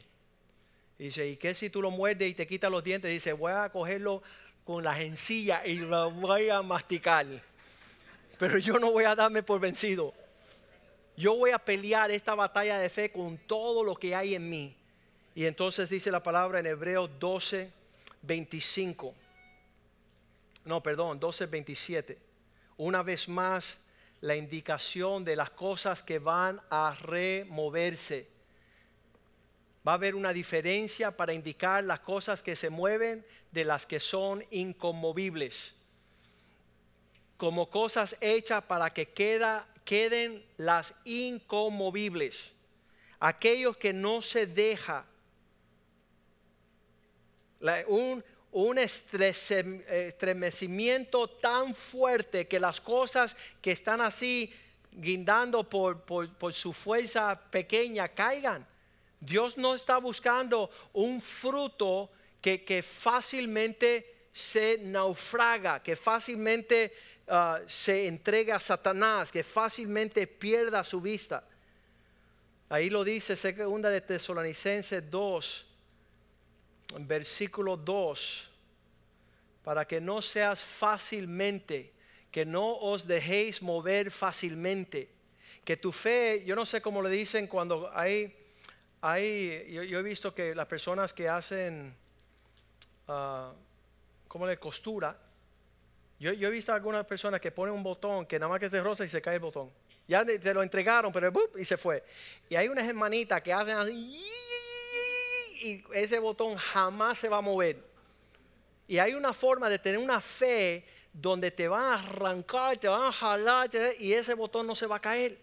Y 0.97 1.07
dice, 1.07 1.27
¿y 1.27 1.37
qué 1.38 1.57
si 1.57 1.71
tú 1.71 1.83
lo 1.83 1.90
muerdes 1.90 2.31
y 2.31 2.35
te 2.35 2.47
quita 2.47 2.71
los 2.71 2.85
dientes? 2.85 3.11
Dice, 3.11 3.33
voy 3.33 3.51
a 3.51 3.69
cogerlo 3.69 4.23
con 4.62 4.85
las 4.85 5.01
encillas 5.01 5.66
y 5.66 5.75
lo 5.75 6.12
voy 6.12 6.51
a 6.51 6.62
masticar. 6.62 7.27
Pero 8.40 8.57
yo 8.57 8.79
no 8.79 8.90
voy 8.90 9.05
a 9.05 9.14
darme 9.14 9.42
por 9.42 9.61
vencido. 9.61 10.14
Yo 11.14 11.37
voy 11.37 11.50
a 11.50 11.59
pelear 11.59 12.11
esta 12.11 12.35
batalla 12.35 12.79
de 12.79 12.88
fe 12.88 13.12
con 13.12 13.37
todo 13.37 13.85
lo 13.85 13.94
que 13.94 14.14
hay 14.14 14.35
en 14.35 14.48
mí. 14.48 14.74
Y 15.35 15.44
entonces 15.44 15.90
dice 15.90 16.11
la 16.11 16.22
palabra 16.22 16.59
en 16.59 16.64
Hebreo 16.64 17.07
12, 17.07 17.70
25. 18.22 19.14
No, 20.64 20.83
perdón, 20.83 21.20
12, 21.20 21.44
27. 21.44 22.18
Una 22.79 23.03
vez 23.03 23.29
más, 23.29 23.76
la 24.22 24.35
indicación 24.35 25.22
de 25.22 25.37
las 25.37 25.50
cosas 25.50 26.03
que 26.03 26.18
van 26.18 26.62
a 26.70 26.96
removerse. 26.98 28.26
Va 29.87 29.92
a 29.92 29.96
haber 29.96 30.14
una 30.14 30.33
diferencia 30.33 31.14
para 31.14 31.35
indicar 31.35 31.85
las 31.85 32.00
cosas 32.00 32.42
que 32.42 32.57
se 32.57 32.70
mueven 32.70 33.22
de 33.53 33.66
las 33.66 33.85
que 33.85 34.00
son 34.00 34.42
inconmovibles. 34.50 35.74
Como 37.40 37.70
cosas 37.70 38.14
hechas 38.20 38.62
para 38.64 38.92
que 38.92 39.09
queden 39.09 40.44
las 40.59 40.92
inconmovibles. 41.07 42.53
Aquellos 43.18 43.79
que 43.79 43.94
no 43.94 44.20
se 44.20 44.46
deja 44.46 45.07
un, 47.87 48.22
estremecimiento 48.79 51.29
tan 51.29 51.74
fuerte 51.74 52.46
que 52.46 52.61
las 52.61 52.79
cosas 52.79 53.35
que 53.62 53.70
están 53.70 54.03
así 54.03 54.53
guindando 54.92 55.64
por, 55.64 56.05
su 56.53 56.74
fuerza 56.74 57.40
pequeña 57.50 58.09
caigan. 58.09 58.66
Dios 59.18 59.57
no 59.57 59.74
está 59.74 59.96
buscando 59.96 60.68
un 60.92 61.22
fruto 61.22 62.11
que, 62.42 62.85
fácilmente 62.87 64.29
se 64.31 64.76
naufraga, 64.83 65.83
que 65.83 65.96
fácilmente 65.96 66.92
ah, 67.31 67.61
se 67.66 68.07
entrega 68.07 68.57
a 68.57 68.61
Satanás, 68.61 69.31
que 69.33 69.43
fácilmente 69.43 70.27
pierda 70.27 70.85
su 70.85 71.01
vista. 71.01 71.45
Ahí 72.69 72.90
lo 72.90 73.03
dice 73.03 73.37
segunda 73.37 73.88
de 73.88 74.01
Tesalonicenses 74.01 75.11
2, 75.11 75.66
versículo 77.01 77.77
2, 77.77 78.49
para 79.64 79.85
que 79.87 80.01
no 80.01 80.23
seas 80.23 80.62
fácilmente, 80.64 81.93
que 82.31 82.45
no 82.45 82.77
os 82.77 83.07
dejéis 83.07 83.62
mover 83.62 84.11
fácilmente, 84.11 85.09
que 85.64 85.77
tu 85.77 85.93
fe, 85.93 86.45
yo 86.45 86.55
no 86.55 86.64
sé 86.64 86.81
cómo 86.81 87.03
le 87.03 87.11
dicen 87.11 87.47
cuando 87.47 87.90
hay, 87.93 88.37
hay 89.01 89.73
yo, 89.73 89.99
he 89.99 90.03
visto 90.03 90.35
que 90.35 90.55
las 90.55 90.66
personas 90.66 91.12
que 91.12 91.29
hacen, 91.29 91.95
uh, 93.09 94.47
le 94.47 94.59
costura, 94.59 95.16
yo, 96.20 96.33
he 96.33 96.50
visto 96.50 96.70
algunas 96.74 97.06
personas 97.06 97.40
que 97.40 97.50
ponen 97.50 97.74
un 97.74 97.83
botón 97.83 98.26
que 98.26 98.38
nada 98.38 98.50
más 98.50 98.61
que 98.61 98.66
es 98.66 98.85
rosa 98.85 99.06
y 99.06 99.09
se 99.09 99.22
cae 99.22 99.37
el 99.37 99.40
botón. 99.40 99.70
Ya 100.06 100.22
te 100.22 100.52
lo 100.52 100.62
entregaron, 100.62 101.11
pero 101.11 101.33
y 101.56 101.64
se 101.64 101.78
fue. 101.78 102.04
Y 102.50 102.56
hay 102.56 102.68
unas 102.68 102.87
hermanitas 102.87 103.40
que 103.40 103.50
hacen 103.50 103.76
así 103.78 104.22
y 105.62 105.83
ese 105.94 106.18
botón 106.18 106.56
jamás 106.56 107.18
se 107.18 107.28
va 107.28 107.38
a 107.38 107.40
mover. 107.40 107.83
Y 108.87 108.98
hay 108.98 109.14
una 109.14 109.33
forma 109.33 109.70
de 109.70 109.78
tener 109.78 109.98
una 109.98 110.20
fe 110.20 110.85
donde 111.11 111.50
te 111.50 111.66
van 111.68 111.85
a 111.85 111.94
arrancar, 111.94 112.76
te 112.76 112.88
van 112.88 113.04
a 113.04 113.12
jalar 113.12 113.70
y 113.98 114.12
ese 114.12 114.35
botón 114.35 114.66
no 114.66 114.76
se 114.76 114.87
va 114.87 114.96
a 114.96 115.00
caer. 115.00 115.38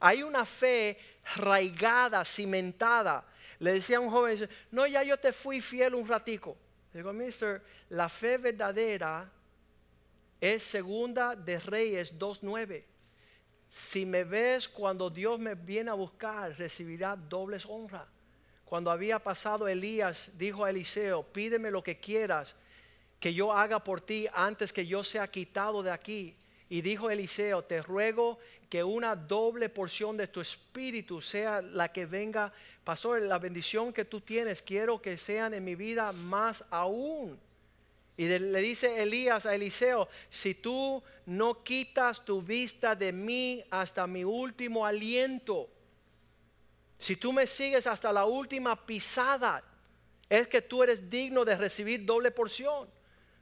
Hay 0.00 0.22
una 0.22 0.46
fe 0.46 0.98
raigada, 1.36 2.24
cimentada. 2.24 3.26
Le 3.58 3.74
decía 3.74 3.98
a 3.98 4.00
un 4.00 4.10
joven, 4.10 4.48
no, 4.70 4.86
ya 4.86 5.02
yo 5.02 5.18
te 5.18 5.34
fui 5.34 5.60
fiel 5.60 5.94
un 5.94 6.08
ratico. 6.08 6.56
Digo, 6.94 7.12
mister, 7.12 7.60
la 7.90 8.08
fe 8.08 8.38
verdadera 8.38 9.30
es 10.40 10.64
segunda 10.64 11.34
de 11.34 11.58
Reyes 11.60 12.18
2.9. 12.18 12.84
Si 13.70 14.06
me 14.06 14.24
ves 14.24 14.68
cuando 14.68 15.10
Dios 15.10 15.38
me 15.38 15.54
viene 15.54 15.90
a 15.90 15.94
buscar, 15.94 16.56
recibirá 16.58 17.16
dobles 17.16 17.66
honras 17.66 18.06
cuando 18.68 18.90
había 18.90 19.18
pasado 19.18 19.66
Elías, 19.66 20.30
dijo 20.34 20.62
a 20.62 20.68
Eliseo, 20.68 21.22
pídeme 21.22 21.70
lo 21.70 21.82
que 21.82 21.98
quieras 21.98 22.54
que 23.18 23.32
yo 23.32 23.50
haga 23.50 23.82
por 23.82 24.02
ti 24.02 24.26
antes 24.34 24.74
que 24.74 24.86
yo 24.86 25.02
sea 25.02 25.26
quitado 25.28 25.82
de 25.82 25.90
aquí. 25.90 26.36
Y 26.68 26.82
dijo 26.82 27.10
Eliseo, 27.10 27.64
te 27.64 27.80
ruego 27.80 28.38
que 28.68 28.84
una 28.84 29.16
doble 29.16 29.70
porción 29.70 30.18
de 30.18 30.28
tu 30.28 30.42
espíritu 30.42 31.22
sea 31.22 31.62
la 31.62 31.90
que 31.90 32.04
venga. 32.04 32.52
Pastor, 32.84 33.22
la 33.22 33.38
bendición 33.38 33.90
que 33.90 34.04
tú 34.04 34.20
tienes, 34.20 34.60
quiero 34.60 35.00
que 35.00 35.16
sean 35.16 35.54
en 35.54 35.64
mi 35.64 35.74
vida 35.74 36.12
más 36.12 36.62
aún. 36.68 37.40
Y 38.18 38.26
le 38.26 38.60
dice 38.60 39.00
Elías 39.00 39.46
a 39.46 39.54
Eliseo, 39.54 40.08
si 40.28 40.54
tú 40.54 41.00
no 41.24 41.62
quitas 41.62 42.24
tu 42.24 42.42
vista 42.42 42.96
de 42.96 43.12
mí 43.12 43.64
hasta 43.70 44.08
mi 44.08 44.24
último 44.24 44.84
aliento, 44.84 45.70
si 46.98 47.14
tú 47.14 47.32
me 47.32 47.46
sigues 47.46 47.86
hasta 47.86 48.12
la 48.12 48.24
última 48.26 48.84
pisada, 48.84 49.64
Es 50.28 50.46
que 50.46 50.60
tú 50.60 50.82
eres 50.82 51.08
digno 51.08 51.42
de 51.44 51.56
recibir 51.56 52.04
doble 52.04 52.30
porción. 52.30 52.86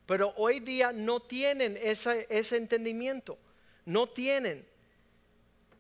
Pero 0.06 0.32
hoy 0.36 0.60
día 0.60 0.92
no 0.92 1.18
tienen 1.18 1.76
ese, 1.82 2.28
ese 2.30 2.56
entendimiento. 2.58 3.36
No 3.84 4.08
tienen 4.08 4.64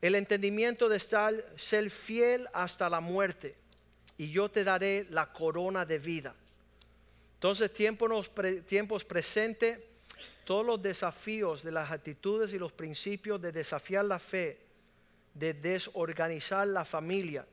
el 0.00 0.16
entendimiento 0.16 0.88
de 0.88 0.96
estar, 0.96 1.34
ser 1.56 1.90
fiel 1.90 2.48
hasta 2.52 2.90
la 2.90 3.00
muerte. 3.00 3.54
Y 4.18 4.30
yo 4.30 4.48
te 4.48 4.64
daré 4.64 5.06
la 5.10 5.32
corona 5.32 5.84
de 5.84 5.98
vida. 6.00 6.34
Entonces, 7.36 7.70
tiempos, 7.72 9.04
presentes, 9.04 9.78
todos 10.44 10.64
los 10.64 10.80
desafíos 10.80 11.62
de 11.62 11.70
las 11.70 11.90
actitudes 11.90 12.52
y 12.54 12.58
los 12.58 12.72
principios 12.72 13.40
de 13.42 13.52
desafiar 13.52 14.06
la 14.06 14.18
fe, 14.18 14.58
de 15.34 15.52
desorganizar 15.52 16.66
la 16.66 16.86
familia. 16.86 17.46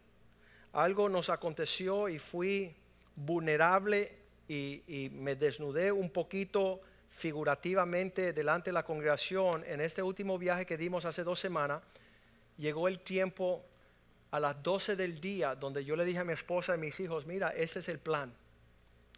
Algo 0.72 1.10
nos 1.10 1.30
aconteció 1.30 2.08
y 2.08 2.18
fui 2.18 2.74
vulnerable 3.16 4.16
y, 4.48 5.10
me 5.14 5.36
desnudé 5.36 5.92
un 5.92 6.10
poquito 6.10 6.82
figurativamente 7.10 8.32
delante 8.32 8.70
de 8.70 8.74
la 8.74 8.84
congregación 8.84 9.66
en 9.68 9.82
este 9.82 10.02
último 10.02 10.38
viaje 10.38 10.66
que 10.66 10.78
dimos 10.78 11.04
hace 11.04 11.26
dos 11.26 11.42
semanas. 11.42 11.82
Llegó 12.58 12.88
el 12.88 13.02
tiempo 13.02 13.66
a 14.32 14.40
las 14.40 14.64
12 14.64 14.96
del 14.96 15.20
día 15.20 15.56
donde 15.56 15.84
yo 15.84 15.98
le 15.98 16.06
dije 16.06 16.20
a 16.20 16.24
mi 16.24 16.34
esposa 16.34 16.72
y 16.72 16.76
a 16.76 16.78
mis 16.78 17.00
hijos, 17.02 17.26
mira, 17.26 17.50
ese 17.50 17.80
es 17.80 17.90
el 17.90 18.00
plan. 18.00 18.34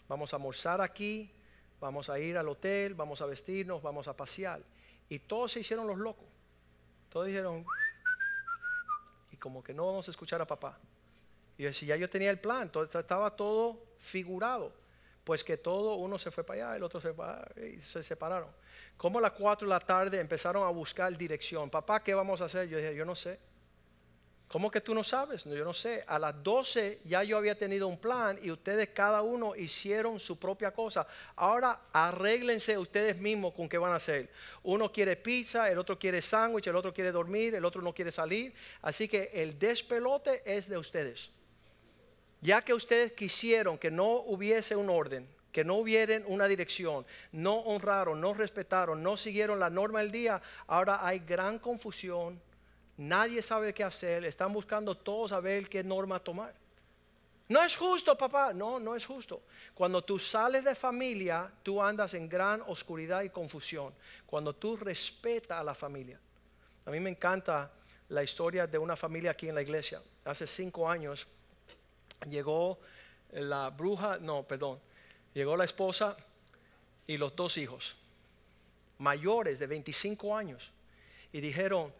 Vamos 0.08 0.34
a 0.34 0.38
almorzar 0.38 0.82
aquí, 0.82 1.32
vamos 1.80 2.10
a 2.10 2.20
ir 2.20 2.38
al 2.38 2.48
hotel, 2.48 2.94
vamos 2.94 3.22
a 3.22 3.26
vestirnos, 3.26 3.82
vamos 3.82 4.08
a 4.08 4.16
pasear. 4.16 4.62
Y 5.10 5.20
todos 5.20 5.52
se 5.52 5.60
hicieron 5.60 5.88
los 5.88 5.98
locos. 5.98 6.28
Todos 7.10 7.28
dijeron, 7.28 7.66
y 9.32 9.38
como 9.38 9.64
que 9.64 9.74
no 9.74 9.86
vamos 9.86 10.08
a 10.08 10.12
escuchar 10.12 10.42
a 10.42 10.48
papá. 10.48 10.78
Y 11.58 11.64
yo 11.64 11.70
decía, 11.70 11.90
ya 11.90 11.98
yo 11.98 12.10
tenía 12.10 12.30
el 12.30 12.40
plan, 12.40 12.72
todo, 12.72 12.84
estaba 12.84 13.36
todo 13.36 13.80
figurado 13.98 14.72
pues 15.26 15.44
que 15.44 15.58
todo 15.58 15.96
uno 15.96 16.20
se 16.20 16.30
fue 16.30 16.44
para 16.44 16.68
allá, 16.68 16.76
el 16.78 16.84
otro 16.84 17.02
se 17.02 17.14
y 17.68 17.82
se 17.82 18.04
separaron. 18.04 18.48
Como 18.96 19.18
a 19.18 19.24
las 19.24 19.32
4 19.32 19.68
de 19.68 19.74
la 19.74 19.80
tarde 19.80 20.20
empezaron 20.20 20.66
a 20.66 20.70
buscar 20.70 21.18
dirección. 21.18 21.70
Papá, 21.70 22.04
¿qué 22.04 22.14
vamos 22.14 22.42
a 22.42 22.46
hacer? 22.46 22.70
Yo 22.70 22.78
dije, 22.78 22.96
yo 22.96 23.06
no 23.06 23.16
sé. 23.16 23.40
¿Cómo 24.48 24.70
que 24.70 24.80
tú 24.80 24.94
no 24.94 25.04
sabes? 25.04 25.44
yo 25.44 25.66
no 25.66 25.74
sé. 25.74 26.04
A 26.08 26.20
las 26.20 26.42
12 26.44 27.02
ya 27.06 27.24
yo 27.24 27.38
había 27.38 27.58
tenido 27.58 27.88
un 27.88 27.98
plan 27.98 28.40
y 28.42 28.52
ustedes 28.52 28.90
cada 28.90 29.22
uno 29.22 29.56
hicieron 29.56 30.20
su 30.20 30.38
propia 30.38 30.72
cosa. 30.72 31.08
Ahora 31.36 31.82
arréglense 31.92 32.78
ustedes 32.78 33.18
mismos 33.18 33.54
con 33.54 33.68
qué 33.68 33.78
van 33.78 33.94
a 33.94 33.96
hacer. 33.96 34.30
Uno 34.64 34.92
quiere 34.92 35.16
pizza, 35.16 35.70
el 35.70 35.80
otro 35.80 35.98
quiere 35.98 36.22
sándwich, 36.22 36.68
el 36.68 36.76
otro 36.76 36.94
quiere 36.94 37.12
dormir, 37.12 37.56
el 37.56 37.66
otro 37.66 37.82
no 37.82 37.94
quiere 37.94 38.12
salir. 38.12 38.54
Así 38.82 39.08
que 39.08 39.32
el 39.34 39.58
despelote 39.58 40.44
es 40.46 40.70
de 40.70 40.78
ustedes. 40.78 41.32
Ya 42.42 42.64
que 42.64 42.74
ustedes 42.74 43.14
quisieron 43.14 43.80
que 43.80 43.90
no 43.90 44.18
hubiese 44.18 44.76
un 44.76 44.92
orden, 44.92 45.28
que 45.52 45.64
no 45.64 45.76
hubiera 45.76 46.22
una 46.28 46.48
dirección, 46.48 47.06
no 47.32 47.60
honraron, 47.62 48.22
no 48.22 48.34
respetaron, 48.34 49.02
no 49.02 49.18
siguieron 49.18 49.60
la 49.60 49.70
norma 49.70 50.02
del 50.02 50.12
día, 50.12 50.42
ahora 50.68 51.00
hay 51.02 51.20
gran 51.20 51.58
confusión, 51.58 52.40
nadie 52.98 53.42
sabe 53.42 53.74
qué 53.74 53.84
hacer, 53.84 54.26
están 54.26 54.54
buscando 54.54 54.96
todos 54.96 55.32
a 55.32 55.40
ver 55.40 55.70
qué 55.70 55.84
norma 55.84 56.20
tomar. 56.20 56.54
No 57.48 57.64
es 57.64 57.76
justo, 57.76 58.18
papá. 58.18 58.54
No, 58.54 58.80
no 58.80 58.96
es 58.96 59.06
justo. 59.06 59.44
Cuando 59.74 60.04
tú 60.04 60.18
sales 60.18 60.64
de 60.64 60.74
familia, 60.74 61.52
tú 61.62 61.82
andas 61.82 62.14
en 62.16 62.28
gran 62.28 62.62
oscuridad 62.66 63.22
y 63.22 63.30
confusión. 63.30 63.94
Cuando 64.26 64.54
tú 64.54 64.76
respetas 64.76 65.60
a 65.60 65.64
la 65.64 65.76
familia. 65.76 66.20
A 66.86 66.92
mí 66.92 67.00
me 67.00 67.12
encanta 67.12 67.72
la 68.10 68.24
historia 68.24 68.68
de 68.68 68.78
una 68.78 68.96
familia 68.96 69.32
aquí 69.32 69.48
en 69.48 69.56
la 69.56 69.62
iglesia. 69.62 70.02
Hace 70.24 70.48
cinco 70.48 70.90
años 70.90 71.28
llegó 72.28 72.80
la 73.32 73.70
bruja, 73.70 74.18
no, 74.20 74.44
perdón, 74.44 74.80
llegó 75.34 75.58
la 75.58 75.66
esposa 75.66 76.16
y 77.08 77.18
los 77.18 77.36
dos 77.36 77.58
hijos, 77.58 77.96
mayores 79.00 79.60
de 79.60 79.68
25 79.68 80.36
años, 80.36 80.72
y 81.32 81.42
dijeron, 81.42 81.94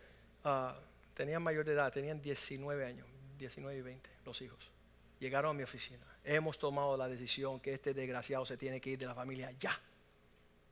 ah, 0.46 0.80
tenían 1.14 1.44
mayor 1.44 1.66
de 1.66 1.74
edad, 1.74 1.92
tenían 1.92 2.22
19 2.22 2.86
años, 2.86 3.08
19 3.38 3.78
y 3.78 3.82
20, 3.82 4.10
los 4.26 4.42
hijos. 4.42 4.72
Llegaron 5.20 5.52
a 5.52 5.54
mi 5.54 5.64
oficina. 5.64 6.06
Hemos 6.24 6.58
tomado 6.58 6.96
la 6.96 7.08
decisión 7.10 7.60
que 7.60 7.74
este 7.74 7.94
desgraciado 7.94 8.46
se 8.46 8.56
tiene 8.56 8.80
que 8.80 8.92
ir 8.92 9.00
de 9.00 9.06
la 9.06 9.16
familia 9.16 9.52
ya. 9.60 9.78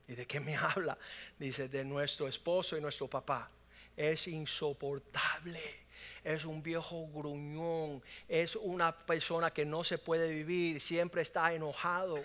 ¿Y 0.08 0.14
de 0.14 0.26
qué 0.26 0.40
me 0.40 0.56
habla? 0.56 0.96
Dice, 1.38 1.68
de 1.68 1.84
nuestro 1.84 2.28
esposo 2.28 2.76
y 2.76 2.80
nuestro 2.80 3.08
papá. 3.08 3.50
Es 3.96 4.26
insoportable 4.28 5.84
es 6.22 6.44
un 6.44 6.62
viejo 6.62 7.06
gruñón, 7.08 8.02
es 8.28 8.56
una 8.56 8.96
persona 8.96 9.52
que 9.52 9.64
no 9.64 9.84
se 9.84 9.98
puede 9.98 10.28
vivir, 10.30 10.80
siempre 10.80 11.22
está 11.22 11.52
enojado. 11.52 12.16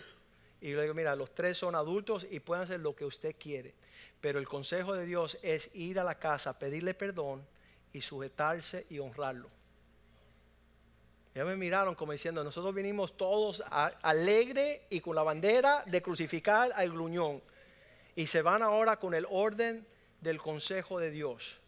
Y 0.62 0.74
le 0.74 0.84
digo, 0.84 0.93
mira, 0.93 1.16
los 1.16 1.34
tres 1.36 1.58
son 1.58 1.76
adultos 1.76 2.26
y 2.30 2.39
pueden 2.39 2.64
hacer 2.64 2.80
lo 2.80 2.95
que 2.95 3.06
usted 3.06 3.36
quiere. 3.38 3.74
Pero 4.22 4.39
el 4.39 4.47
consejo 4.47 4.93
de 4.93 5.05
Dios 5.05 5.38
es 5.41 5.70
ir 5.74 5.99
a 5.99 6.03
la 6.03 6.15
casa, 6.15 6.57
pedirle 6.57 6.93
perdón 6.93 7.45
y 7.93 8.01
sujetarse 8.01 8.86
y 8.89 8.99
honrarlo. 8.99 9.49
Ya 11.36 11.45
me 11.45 11.55
miraron 11.55 11.95
como 11.95 12.11
diciendo, 12.11 12.43
nosotros 12.43 12.74
vinimos 12.74 13.15
todos 13.15 13.63
alegre 13.70 14.88
y 14.89 14.99
con 14.99 15.15
la 15.15 15.24
bandera 15.24 15.84
de 15.86 16.01
crucificar 16.01 16.72
al 16.76 16.91
gruñón. 16.91 17.41
Y 18.15 18.28
se 18.28 18.41
van 18.41 18.61
ahora 18.61 18.97
con 18.97 19.13
el 19.13 19.26
orden 19.30 19.88
del 20.22 20.39
consejo 20.39 20.99
de 20.99 21.11
Dios 21.11 21.59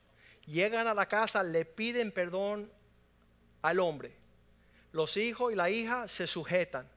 llegan 0.45 0.88
a 0.88 0.93
la 0.93 1.08
casa, 1.08 1.43
le 1.43 1.66
piden 1.66 2.12
perdón 2.12 2.72
al 3.62 3.80
hombre. 3.80 4.14
Los 4.91 5.18
hijos 5.18 5.54
y 5.54 5.56
la 5.56 5.70
hija 5.70 6.08
se 6.08 6.28
sujetan 6.28 6.88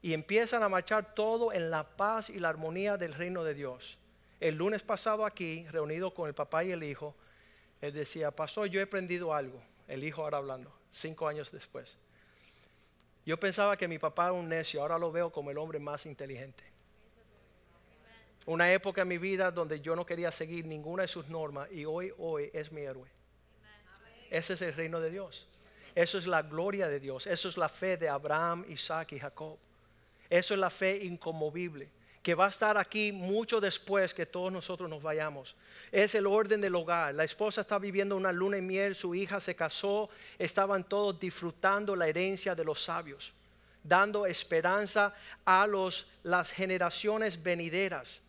y 0.00 0.14
empiezan 0.14 0.62
a 0.62 0.68
marchar 0.68 1.14
todo 1.14 1.52
en 1.52 1.70
la 1.70 1.96
paz 1.96 2.30
y 2.30 2.38
la 2.38 2.48
armonía 2.48 2.96
del 2.96 3.12
reino 3.12 3.44
de 3.44 3.54
Dios. 3.54 3.98
El 4.40 4.54
lunes 4.54 4.82
pasado 4.82 5.26
aquí, 5.26 5.66
reunido 5.68 6.14
con 6.14 6.28
el 6.28 6.34
papá 6.34 6.62
y 6.62 6.70
el 6.70 6.84
hijo, 6.84 7.14
él 7.80 7.92
decía, 7.92 8.30
pastor, 8.30 8.68
yo 8.68 8.80
he 8.80 8.84
aprendido 8.84 9.34
algo. 9.34 9.60
El 9.88 10.04
hijo 10.04 10.22
ahora 10.22 10.38
hablando, 10.38 10.72
cinco 10.92 11.26
años 11.26 11.50
después. 11.50 11.96
Yo 13.26 13.38
pensaba 13.38 13.76
que 13.76 13.88
mi 13.88 13.98
papá 13.98 14.24
era 14.24 14.32
un 14.32 14.48
necio, 14.48 14.80
ahora 14.80 14.98
lo 14.98 15.10
veo 15.10 15.30
como 15.30 15.50
el 15.50 15.58
hombre 15.58 15.78
más 15.78 16.06
inteligente. 16.06 16.64
Una 18.46 18.72
época 18.72 19.02
en 19.02 19.08
mi 19.08 19.18
vida 19.18 19.50
donde 19.50 19.80
yo 19.80 19.94
no 19.94 20.06
quería 20.06 20.32
seguir 20.32 20.66
ninguna 20.66 21.02
de 21.02 21.08
sus 21.08 21.28
normas 21.28 21.70
y 21.70 21.84
hoy, 21.84 22.12
hoy 22.16 22.50
es 22.54 22.72
mi 22.72 22.82
héroe. 22.82 23.08
Ese 24.30 24.54
es 24.54 24.62
el 24.62 24.74
reino 24.74 25.00
de 25.00 25.10
Dios. 25.10 25.46
Eso 25.94 26.16
es 26.16 26.26
la 26.26 26.42
gloria 26.42 26.88
de 26.88 27.00
Dios. 27.00 27.26
Eso 27.26 27.48
es 27.48 27.56
la 27.56 27.68
fe 27.68 27.96
de 27.96 28.08
Abraham, 28.08 28.64
Isaac 28.68 29.12
y 29.12 29.18
Jacob. 29.18 29.58
Eso 30.30 30.54
es 30.54 30.60
la 30.60 30.70
fe 30.70 31.04
inconmovible 31.04 31.90
que 32.28 32.34
va 32.34 32.44
a 32.44 32.50
estar 32.50 32.76
aquí 32.76 33.10
mucho 33.10 33.58
después 33.58 34.12
que 34.12 34.26
todos 34.26 34.52
nosotros 34.52 34.90
nos 34.90 35.02
vayamos. 35.02 35.56
Es 35.90 36.14
el 36.14 36.26
orden 36.26 36.60
del 36.60 36.74
hogar. 36.74 37.14
La 37.14 37.24
esposa 37.24 37.62
está 37.62 37.78
viviendo 37.78 38.14
una 38.18 38.32
luna 38.32 38.58
y 38.58 38.60
miel, 38.60 38.94
su 38.94 39.14
hija 39.14 39.40
se 39.40 39.56
casó, 39.56 40.10
estaban 40.38 40.84
todos 40.84 41.18
disfrutando 41.18 41.96
la 41.96 42.06
herencia 42.06 42.54
de 42.54 42.64
los 42.64 42.84
sabios, 42.84 43.32
dando 43.82 44.26
esperanza 44.26 45.14
a 45.46 45.66
los, 45.66 46.06
las 46.22 46.50
generaciones 46.50 47.42
venideras 47.42 48.20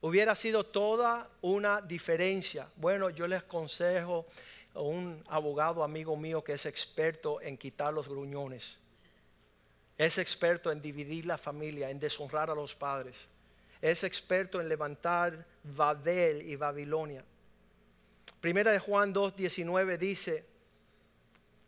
hubiera 0.00 0.34
sido 0.34 0.64
toda 0.64 1.30
una 1.42 1.80
diferencia. 1.80 2.66
Bueno, 2.74 3.08
yo 3.10 3.28
les 3.28 3.38
aconsejo 3.38 4.26
a 4.74 4.80
un 4.80 5.22
abogado 5.28 5.84
amigo 5.84 6.16
mío 6.16 6.42
que 6.42 6.54
es 6.54 6.66
experto 6.66 7.40
en 7.40 7.56
quitar 7.56 7.94
los 7.94 8.08
gruñones. 8.08 8.80
Es 10.00 10.16
experto 10.16 10.72
en 10.72 10.80
dividir 10.80 11.26
la 11.26 11.36
familia, 11.36 11.90
en 11.90 12.00
deshonrar 12.00 12.48
a 12.48 12.54
los 12.54 12.74
padres. 12.74 13.28
Es 13.82 14.02
experto 14.02 14.58
en 14.58 14.66
levantar 14.66 15.44
Babel 15.62 16.40
y 16.40 16.56
Babilonia. 16.56 17.22
Primera 18.40 18.72
de 18.72 18.78
Juan 18.78 19.12
2.19 19.12 19.98
dice, 19.98 20.46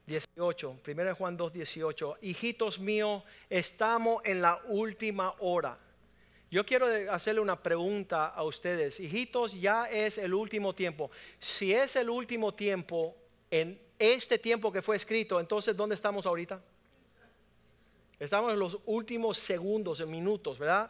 18, 0.06 0.78
primera 0.82 1.10
de 1.10 1.14
Juan 1.14 1.36
2.18, 1.36 2.16
hijitos 2.22 2.80
míos, 2.80 3.22
estamos 3.50 4.22
en 4.24 4.40
la 4.40 4.62
última 4.68 5.34
hora. 5.40 5.78
Yo 6.50 6.64
quiero 6.64 6.86
hacerle 7.12 7.42
una 7.42 7.62
pregunta 7.62 8.28
a 8.28 8.44
ustedes. 8.44 8.98
Hijitos, 8.98 9.60
ya 9.60 9.90
es 9.90 10.16
el 10.16 10.32
último 10.32 10.74
tiempo. 10.74 11.10
Si 11.38 11.74
es 11.74 11.96
el 11.96 12.08
último 12.08 12.54
tiempo, 12.54 13.14
en 13.50 13.78
este 13.98 14.38
tiempo 14.38 14.72
que 14.72 14.80
fue 14.80 14.96
escrito, 14.96 15.38
entonces 15.38 15.76
¿dónde 15.76 15.96
estamos 15.96 16.24
ahorita? 16.24 16.62
Estamos 18.22 18.52
en 18.52 18.60
los 18.60 18.78
últimos 18.86 19.36
segundos, 19.36 19.98
en 19.98 20.08
minutos, 20.08 20.56
¿verdad? 20.56 20.88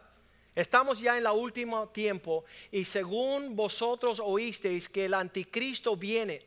Estamos 0.55 1.01
ya 1.01 1.17
en 1.17 1.25
el 1.25 1.33
último 1.33 1.89
tiempo 1.89 2.45
y 2.71 2.85
según 2.85 3.57
vosotros 3.57 4.21
oísteis 4.23 4.87
que 4.87 5.07
el 5.07 5.15
anticristo 5.15 5.97
viene, 5.97 6.43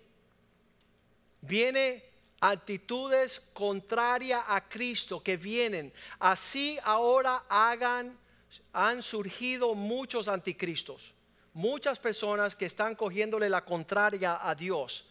viene 1.41 2.03
actitudes 2.39 3.39
contrarias 3.51 4.43
a 4.47 4.69
Cristo 4.69 5.23
que 5.23 5.37
vienen. 5.37 5.91
Así 6.19 6.77
ahora 6.83 7.45
hagan 7.49 8.15
han 8.71 9.01
surgido 9.01 9.73
muchos 9.73 10.27
anticristos, 10.27 11.15
muchas 11.51 11.97
personas 11.97 12.55
que 12.55 12.65
están 12.65 12.93
cogiéndole 12.93 13.49
la 13.49 13.65
contraria 13.65 14.39
a 14.39 14.53
Dios. 14.53 15.09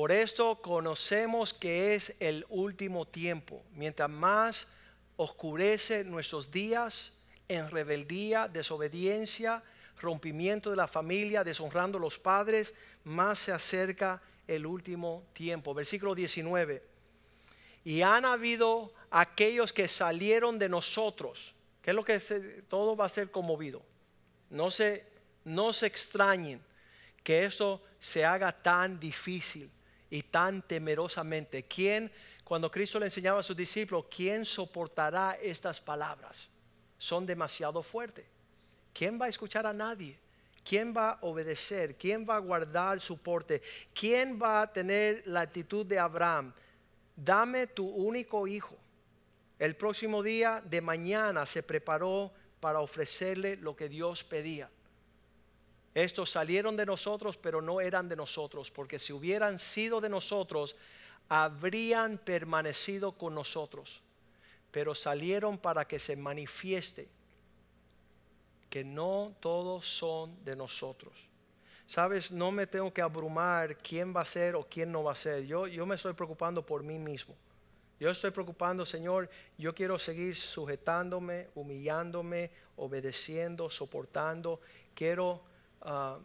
Por 0.00 0.12
esto 0.12 0.62
conocemos 0.62 1.52
que 1.52 1.94
es 1.94 2.14
el 2.20 2.46
último 2.48 3.06
tiempo. 3.06 3.62
Mientras 3.74 4.08
más 4.08 4.66
oscurece 5.16 6.04
nuestros 6.04 6.50
días 6.50 7.12
en 7.48 7.70
rebeldía, 7.70 8.48
desobediencia, 8.48 9.62
rompimiento 10.00 10.70
de 10.70 10.76
la 10.76 10.88
familia, 10.88 11.44
deshonrando 11.44 11.98
a 11.98 12.00
los 12.00 12.18
padres, 12.18 12.72
más 13.04 13.40
se 13.40 13.52
acerca 13.52 14.22
el 14.48 14.64
último 14.64 15.22
tiempo. 15.34 15.74
Versículo 15.74 16.14
19. 16.14 16.82
Y 17.84 18.00
han 18.00 18.24
habido 18.24 18.94
aquellos 19.10 19.70
que 19.70 19.86
salieron 19.86 20.58
de 20.58 20.70
nosotros. 20.70 21.54
que 21.82 21.90
es 21.90 21.94
lo 21.94 22.04
que 22.04 22.18
todo 22.70 22.96
va 22.96 23.04
a 23.04 23.10
ser 23.10 23.30
conmovido? 23.30 23.82
No 24.48 24.70
se, 24.70 25.04
no 25.44 25.74
se 25.74 25.88
extrañen 25.88 26.58
que 27.22 27.44
esto 27.44 27.82
se 28.00 28.24
haga 28.24 28.50
tan 28.50 28.98
difícil 28.98 29.70
y 30.10 30.22
tan 30.24 30.62
temerosamente. 30.62 31.62
¿Quién, 31.62 32.10
cuando 32.44 32.70
Cristo 32.70 32.98
le 32.98 33.06
enseñaba 33.06 33.40
a 33.40 33.44
sus 33.44 33.56
discípulos, 33.56 34.06
quién 34.14 34.44
soportará 34.44 35.38
estas 35.40 35.80
palabras? 35.80 36.48
Son 36.98 37.24
demasiado 37.24 37.82
fuertes. 37.82 38.26
¿Quién 38.92 39.20
va 39.20 39.26
a 39.26 39.28
escuchar 39.28 39.66
a 39.66 39.72
nadie? 39.72 40.18
¿Quién 40.64 40.94
va 40.94 41.12
a 41.12 41.18
obedecer? 41.22 41.96
¿Quién 41.96 42.26
va 42.28 42.36
a 42.36 42.40
guardar 42.40 43.00
su 43.00 43.18
porte? 43.18 43.62
¿Quién 43.94 44.40
va 44.40 44.62
a 44.62 44.72
tener 44.72 45.22
la 45.26 45.40
actitud 45.40 45.86
de 45.86 45.98
Abraham? 45.98 46.52
Dame 47.16 47.68
tu 47.68 47.86
único 47.86 48.46
hijo. 48.46 48.76
El 49.58 49.76
próximo 49.76 50.22
día 50.22 50.62
de 50.64 50.80
mañana 50.80 51.46
se 51.46 51.62
preparó 51.62 52.32
para 52.60 52.80
ofrecerle 52.80 53.56
lo 53.56 53.76
que 53.76 53.88
Dios 53.88 54.24
pedía. 54.24 54.70
Estos 55.94 56.30
salieron 56.30 56.76
de 56.76 56.86
nosotros, 56.86 57.36
pero 57.36 57.60
no 57.60 57.80
eran 57.80 58.08
de 58.08 58.16
nosotros, 58.16 58.70
porque 58.70 58.98
si 58.98 59.12
hubieran 59.12 59.58
sido 59.58 60.00
de 60.00 60.08
nosotros, 60.08 60.76
habrían 61.28 62.18
permanecido 62.18 63.12
con 63.12 63.34
nosotros. 63.34 64.02
Pero 64.70 64.94
salieron 64.94 65.58
para 65.58 65.86
que 65.86 65.98
se 65.98 66.14
manifieste 66.14 67.08
que 68.70 68.84
no 68.84 69.34
todos 69.40 69.84
son 69.84 70.44
de 70.44 70.54
nosotros. 70.54 71.12
Sabes, 71.86 72.30
no 72.30 72.52
me 72.52 72.68
tengo 72.68 72.92
que 72.92 73.02
abrumar 73.02 73.76
quién 73.78 74.14
va 74.14 74.20
a 74.20 74.24
ser 74.24 74.54
o 74.54 74.64
quién 74.64 74.92
no 74.92 75.02
va 75.02 75.10
a 75.10 75.16
ser. 75.16 75.44
Yo, 75.44 75.66
yo 75.66 75.84
me 75.84 75.96
estoy 75.96 76.12
preocupando 76.12 76.64
por 76.64 76.84
mí 76.84 77.00
mismo. 77.00 77.34
Yo 77.98 78.10
estoy 78.10 78.30
preocupando, 78.30 78.86
Señor, 78.86 79.28
yo 79.58 79.74
quiero 79.74 79.98
seguir 79.98 80.36
sujetándome, 80.36 81.48
humillándome, 81.56 82.50
obedeciendo, 82.76 83.68
soportando. 83.68 84.60
Quiero, 84.94 85.42
ah, 85.82 86.18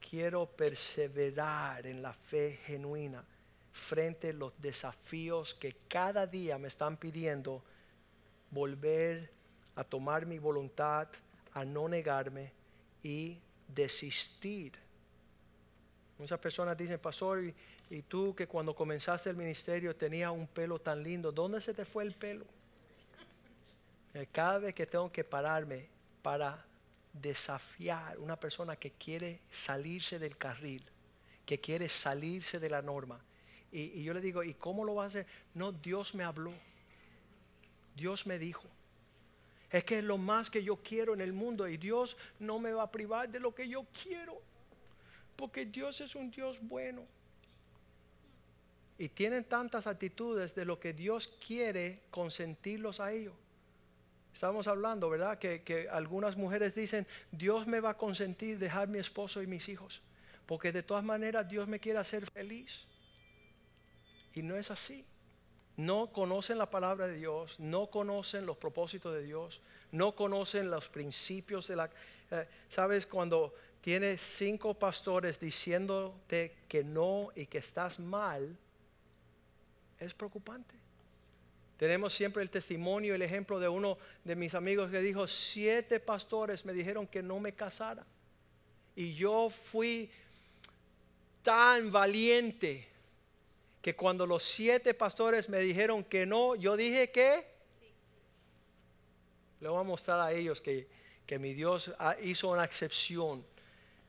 quiero 0.00 0.46
perseverar 0.46 1.86
en 1.86 2.02
la 2.02 2.12
fe 2.12 2.58
genuina 2.64 3.24
frente 3.72 4.30
a 4.30 4.32
los 4.32 4.52
desafíos 4.60 5.54
que 5.54 5.76
cada 5.88 6.26
día 6.26 6.58
me 6.58 6.68
están 6.68 6.96
pidiendo 6.96 7.62
volver 8.50 9.30
a 9.76 9.84
tomar 9.84 10.26
mi 10.26 10.38
voluntad, 10.38 11.08
a 11.52 11.64
no 11.64 11.88
negarme 11.88 12.52
y 13.02 13.38
desistir. 13.68 14.72
Muchas 16.18 16.38
personas 16.38 16.76
dicen, 16.76 16.98
pastor, 16.98 17.42
y, 17.88 18.02
tú 18.02 18.34
que 18.34 18.46
cuando 18.46 18.74
comenzaste 18.74 19.30
el 19.30 19.36
ministerio 19.36 19.96
tenía 19.96 20.30
un 20.30 20.46
pelo 20.46 20.78
tan 20.78 21.02
lindo, 21.02 21.32
¿dónde 21.32 21.60
se 21.60 21.74
te 21.74 21.84
fue 21.84 22.04
el 22.04 22.12
pelo? 22.14 22.44
Eh, 24.14 24.26
cada 24.30 24.58
vez 24.58 24.74
que 24.74 24.86
tengo 24.86 25.10
que 25.10 25.24
pararme 25.24 25.88
para 26.22 26.64
desafiar 27.12 28.18
una 28.18 28.36
persona 28.36 28.76
que 28.76 28.92
quiere 28.92 29.40
salirse 29.50 30.18
del 30.18 30.36
carril, 30.36 30.84
que 31.44 31.60
quiere 31.60 31.88
salirse 31.88 32.60
de 32.60 32.70
la 32.70 32.82
norma, 32.82 33.20
y, 33.72 34.02
yo 34.02 34.14
le 34.14 34.20
digo, 34.20 34.42
¿y 34.42 34.54
cómo 34.54 34.84
lo 34.84 34.96
va 34.96 35.04
a 35.04 35.06
hacer? 35.06 35.26
No, 35.54 35.72
Dios 35.72 36.14
me 36.14 36.24
habló, 36.24 36.52
Dios 37.94 38.26
me 38.26 38.38
dijo. 38.38 38.64
Es 39.70 39.84
que 39.84 39.98
es 39.98 40.04
lo 40.04 40.18
más 40.18 40.50
que 40.50 40.64
yo 40.64 40.76
quiero 40.76 41.14
en 41.14 41.20
el 41.20 41.32
mundo 41.32 41.68
y 41.68 41.76
Dios 41.76 42.16
no 42.40 42.58
me 42.58 42.72
va 42.72 42.82
a 42.82 42.90
privar 42.90 43.28
de 43.28 43.38
lo 43.38 43.54
que 43.54 43.68
yo 43.68 43.86
quiero. 44.02 44.42
Porque 45.36 45.64
Dios 45.64 46.00
es 46.00 46.16
un 46.16 46.30
Dios 46.30 46.58
bueno. 46.60 47.06
Y 48.98 49.08
tienen 49.08 49.44
tantas 49.44 49.86
actitudes 49.86 50.54
de 50.56 50.64
lo 50.64 50.80
que 50.80 50.92
Dios 50.92 51.28
quiere 51.46 52.00
consentirlos 52.10 52.98
a 52.98 53.12
ellos. 53.12 53.34
Estamos 54.32 54.68
hablando, 54.68 55.10
¿verdad? 55.10 55.38
Que, 55.38 55.88
algunas 55.90 56.36
mujeres 56.36 56.74
dicen, 56.74 57.06
Dios 57.30 57.66
me 57.66 57.80
va 57.80 57.90
a 57.90 57.96
consentir 57.96 58.58
dejar 58.58 58.88
mi 58.88 58.98
esposo 58.98 59.42
y 59.42 59.46
mis 59.46 59.68
hijos. 59.68 60.02
Porque 60.46 60.72
de 60.72 60.82
todas 60.82 61.04
maneras 61.04 61.48
Dios 61.48 61.68
me 61.68 61.80
quiere 61.80 61.98
hacer 61.98 62.24
feliz. 62.30 62.84
Y 64.34 64.42
no 64.42 64.56
es 64.56 64.70
así 64.70 65.04
no 65.80 66.08
conocen 66.12 66.58
la 66.58 66.68
palabra 66.68 67.06
de 67.06 67.16
Dios, 67.16 67.58
no 67.58 67.88
conocen 67.88 68.44
los 68.44 68.56
propósitos 68.56 69.14
de 69.14 69.22
Dios, 69.22 69.60
no 69.92 70.14
conocen 70.14 70.70
los 70.70 70.88
principios 70.88 71.68
de 71.68 71.76
la... 71.76 71.90
Eh, 72.30 72.46
¿Sabes? 72.68 73.06
Cuando 73.06 73.54
tienes 73.80 74.20
cinco 74.20 74.74
pastores 74.74 75.40
diciéndote 75.40 76.54
que 76.68 76.84
no 76.84 77.30
y 77.34 77.46
que 77.46 77.58
estás 77.58 77.98
mal, 77.98 78.56
es 79.98 80.14
preocupante. 80.14 80.74
Tenemos 81.80 82.12
siempre 82.12 82.42
el 82.42 82.50
testimonio, 82.50 83.14
el 83.14 83.22
ejemplo 83.22 83.58
de 83.58 83.66
uno 83.66 83.96
de 84.22 84.36
mis 84.36 84.54
amigos 84.54 84.90
que 84.90 85.00
dijo, 85.00 85.26
siete 85.26 85.98
pastores 85.98 86.66
me 86.66 86.74
dijeron 86.74 87.06
que 87.06 87.22
no 87.22 87.40
me 87.40 87.54
casara. 87.54 88.04
Y 88.94 89.14
yo 89.14 89.48
fui 89.48 90.10
tan 91.42 91.90
valiente 91.90 92.86
que 93.80 93.96
cuando 93.96 94.26
los 94.26 94.42
siete 94.42 94.92
pastores 94.92 95.48
me 95.48 95.58
dijeron 95.60 96.04
que 96.04 96.26
no, 96.26 96.54
yo 96.54 96.76
dije 96.76 97.10
que 97.10 97.46
le 99.60 99.68
voy 99.70 99.80
a 99.80 99.82
mostrar 99.82 100.20
a 100.20 100.32
ellos 100.32 100.60
que, 100.60 100.86
mi 101.38 101.54
Dios 101.54 101.90
hizo 102.22 102.50
una 102.50 102.64
excepción 102.64 103.42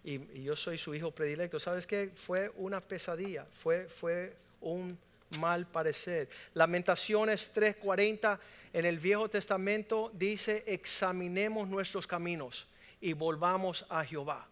y, 0.04 0.44
yo 0.44 0.58
soy 0.58 0.78
su 0.78 0.94
hijo 0.94 1.12
predilecto. 1.12 1.58
¿Sabes 1.58 1.88
qué? 1.88 2.12
Fue 2.16 2.52
una 2.58 2.82
pesadilla, 2.82 3.46
fue, 3.46 3.88
fue 3.88 4.36
un 4.60 5.00
mal 5.40 5.66
parecer. 5.68 6.30
Lamentaciones 6.54 7.52
3:40 7.54 8.40
en 8.74 8.86
el 8.86 9.00
Viejo 9.00 9.30
Testamento 9.30 10.12
dice, 10.14 10.64
examinemos 10.66 11.68
nuestros 11.68 12.08
caminos 12.08 12.68
y 13.02 13.14
volvamos 13.14 13.86
a 13.90 14.06
Jehová. 14.06 14.48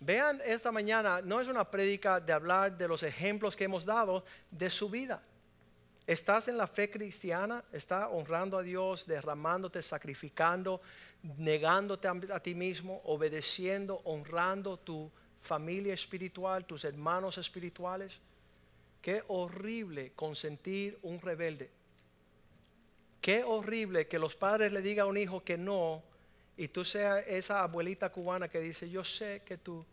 Vean 0.00 0.40
esta 0.44 0.70
mañana, 0.70 1.20
no 1.20 1.40
es 1.40 1.48
una 1.48 1.68
prédica 1.68 2.20
de 2.20 2.32
hablar 2.32 2.76
de 2.76 2.86
los 2.86 3.02
ejemplos 3.02 3.56
que 3.56 3.64
hemos 3.64 3.84
dado 3.84 4.24
de 4.50 4.70
su 4.70 4.88
vida. 4.88 5.20
Estás 6.06 6.48
en 6.48 6.56
la 6.56 6.66
fe 6.66 6.88
cristiana, 6.88 7.64
estás 7.72 8.08
honrando 8.10 8.56
a 8.56 8.62
Dios, 8.62 9.06
derramándote, 9.06 9.82
sacrificando, 9.82 10.80
negándote 11.36 12.08
a, 12.08 12.40
ti 12.40 12.54
mismo, 12.54 13.02
obedeciendo, 13.04 14.00
honrando 14.04 14.78
tu 14.78 15.10
familia 15.42 15.92
espiritual, 15.92 16.64
tus 16.64 16.84
hermanos 16.84 17.36
espirituales. 17.36 18.20
Qué 19.00 19.22
horrible 19.28 20.12
consentir 20.14 20.98
un 21.02 21.20
rebelde. 21.20 21.70
Qué 23.20 23.44
horrible 23.44 24.06
que 24.06 24.18
los 24.18 24.34
padres 24.34 24.72
le 24.72 24.80
digan 24.80 25.06
a 25.06 25.08
un 25.08 25.16
hijo 25.16 25.42
que 25.42 25.56
no 25.58 26.02
y 26.56 26.68
tú 26.68 26.84
seas 26.84 27.24
esa 27.26 27.62
abuelita 27.62 28.10
cubana 28.10 28.48
que 28.48 28.60
dice, 28.60 28.90
yo 28.90 29.04
sé 29.04 29.42
que 29.44 29.58
tú, 29.58 29.84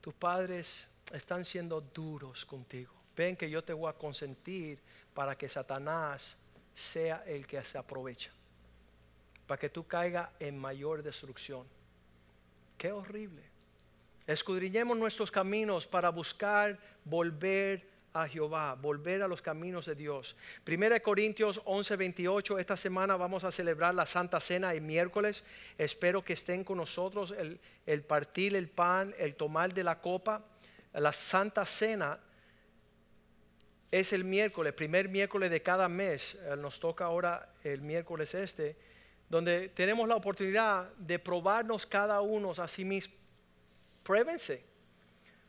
tus 0.00 0.12
padres 0.12 0.88
están 1.12 1.44
siendo 1.44 1.80
duros 1.80 2.44
contigo. 2.44 2.92
Ven 3.16 3.36
que 3.36 3.48
yo 3.48 3.62
te 3.62 3.72
voy 3.72 3.88
a 3.88 3.92
consentir 3.92 4.80
para 5.14 5.38
que 5.38 5.48
Satanás 5.48 6.36
sea 6.74 7.22
el 7.26 7.46
que 7.46 7.62
se 7.62 7.78
aprovecha. 7.78 8.32
Para 9.46 9.60
que 9.60 9.68
tú 9.68 9.86
caigas 9.86 10.30
en 10.40 10.58
mayor 10.58 11.02
destrucción. 11.02 11.64
Qué 12.76 12.90
horrible. 12.90 13.42
Escudriñemos 14.26 14.98
nuestros 14.98 15.30
caminos 15.30 15.86
para 15.86 16.08
buscar 16.08 16.78
volver 17.04 17.93
a 18.14 18.28
Jehová, 18.28 18.76
volver 18.80 19.24
a 19.24 19.28
los 19.28 19.42
caminos 19.42 19.86
de 19.86 19.96
Dios. 19.96 20.36
Primera 20.62 21.00
Corintios 21.00 21.60
11, 21.64 21.96
28, 21.96 22.58
esta 22.60 22.76
semana 22.76 23.16
vamos 23.16 23.42
a 23.42 23.50
celebrar 23.50 23.92
la 23.92 24.06
Santa 24.06 24.40
Cena 24.40 24.72
el 24.72 24.82
miércoles. 24.82 25.44
Espero 25.76 26.24
que 26.24 26.34
estén 26.34 26.62
con 26.62 26.78
nosotros 26.78 27.34
el, 27.36 27.58
el 27.84 28.02
partir 28.02 28.54
el 28.54 28.68
pan, 28.68 29.12
el 29.18 29.34
tomar 29.34 29.74
de 29.74 29.82
la 29.82 30.00
copa. 30.00 30.44
La 30.92 31.12
Santa 31.12 31.66
Cena 31.66 32.20
es 33.90 34.12
el 34.12 34.22
miércoles, 34.22 34.74
primer 34.74 35.08
miércoles 35.08 35.50
de 35.50 35.60
cada 35.60 35.88
mes. 35.88 36.36
Eh, 36.36 36.54
nos 36.56 36.78
toca 36.78 37.06
ahora 37.06 37.52
el 37.64 37.80
miércoles 37.80 38.32
este, 38.34 38.76
donde 39.28 39.70
tenemos 39.70 40.06
la 40.06 40.14
oportunidad 40.14 40.88
de 40.98 41.18
probarnos 41.18 41.84
cada 41.84 42.20
uno 42.20 42.52
a 42.52 42.68
sí 42.68 42.84
mismo. 42.84 43.12
Pruébense 44.04 44.73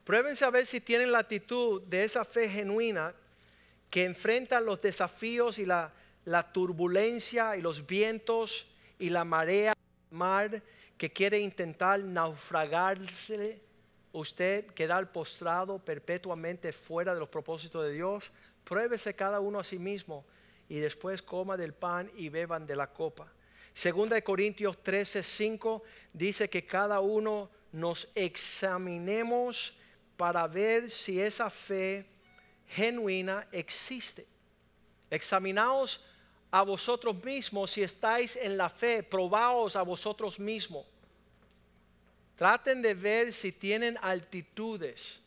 Pruébense 0.06 0.46
a 0.46 0.52
ver 0.52 0.68
si 0.68 0.80
tienen 0.82 1.12
la 1.12 1.20
actitud 1.20 1.82
de 1.82 2.04
esa 2.04 2.24
fe 2.24 2.48
genuina 2.48 3.16
que 3.90 4.04
enfrenta 4.04 4.62
los 4.62 4.80
desafíos 4.80 5.58
y 5.58 5.66
la, 5.66 5.92
turbulencia 6.54 7.58
y 7.58 7.62
los 7.62 7.86
vientos 7.88 8.68
y 9.00 9.10
la 9.10 9.24
marea 9.26 9.74
mar 10.12 10.62
que 10.96 11.12
quiere 11.12 11.40
intentar 11.40 12.00
naufragarse 12.00 13.60
usted 14.12 14.68
quedar 14.68 15.12
postrado 15.12 15.80
perpetuamente 15.80 16.72
fuera 16.72 17.16
de 17.16 17.20
los 17.20 17.30
propósitos 17.30 17.84
de 17.84 17.94
Dios. 17.94 18.32
Pruébese 18.64 19.16
cada 19.16 19.40
uno 19.40 19.60
a 19.60 19.64
sí 19.64 19.80
mismo 19.80 20.24
y 20.70 20.78
después 20.78 21.24
coma 21.24 21.58
del 21.58 21.74
pan 21.74 22.12
y 22.16 22.30
beban 22.30 22.68
de 22.68 22.76
la 22.76 22.94
copa. 22.94 23.28
Segunda 23.74 24.16
de 24.16 24.24
Corintios 24.24 24.84
13, 24.84 25.24
5 25.24 25.84
dice 26.14 26.48
que 26.48 26.64
cada 26.64 27.00
uno 27.00 27.50
nos 27.72 28.08
examinemos 28.14 29.76
para 30.18 30.48
ver 30.48 30.90
si 30.90 31.20
esa 31.20 31.50
fe 31.50 32.06
genuina 32.68 33.48
existe. 33.52 34.26
Examinaos 35.10 36.02
a 36.52 36.64
vosotros 36.64 37.24
mismos 37.24 37.72
si 37.72 37.84
estáis 37.84 38.36
en 38.36 38.58
la 38.58 38.70
fe, 38.70 39.04
probaos 39.04 39.76
a 39.76 39.82
vosotros 39.82 40.40
mismos. 40.40 40.86
Traten 42.36 42.82
de 42.82 42.94
ver 42.94 43.34
si 43.34 43.52
tienen 43.52 43.98
altitudes 44.02 45.20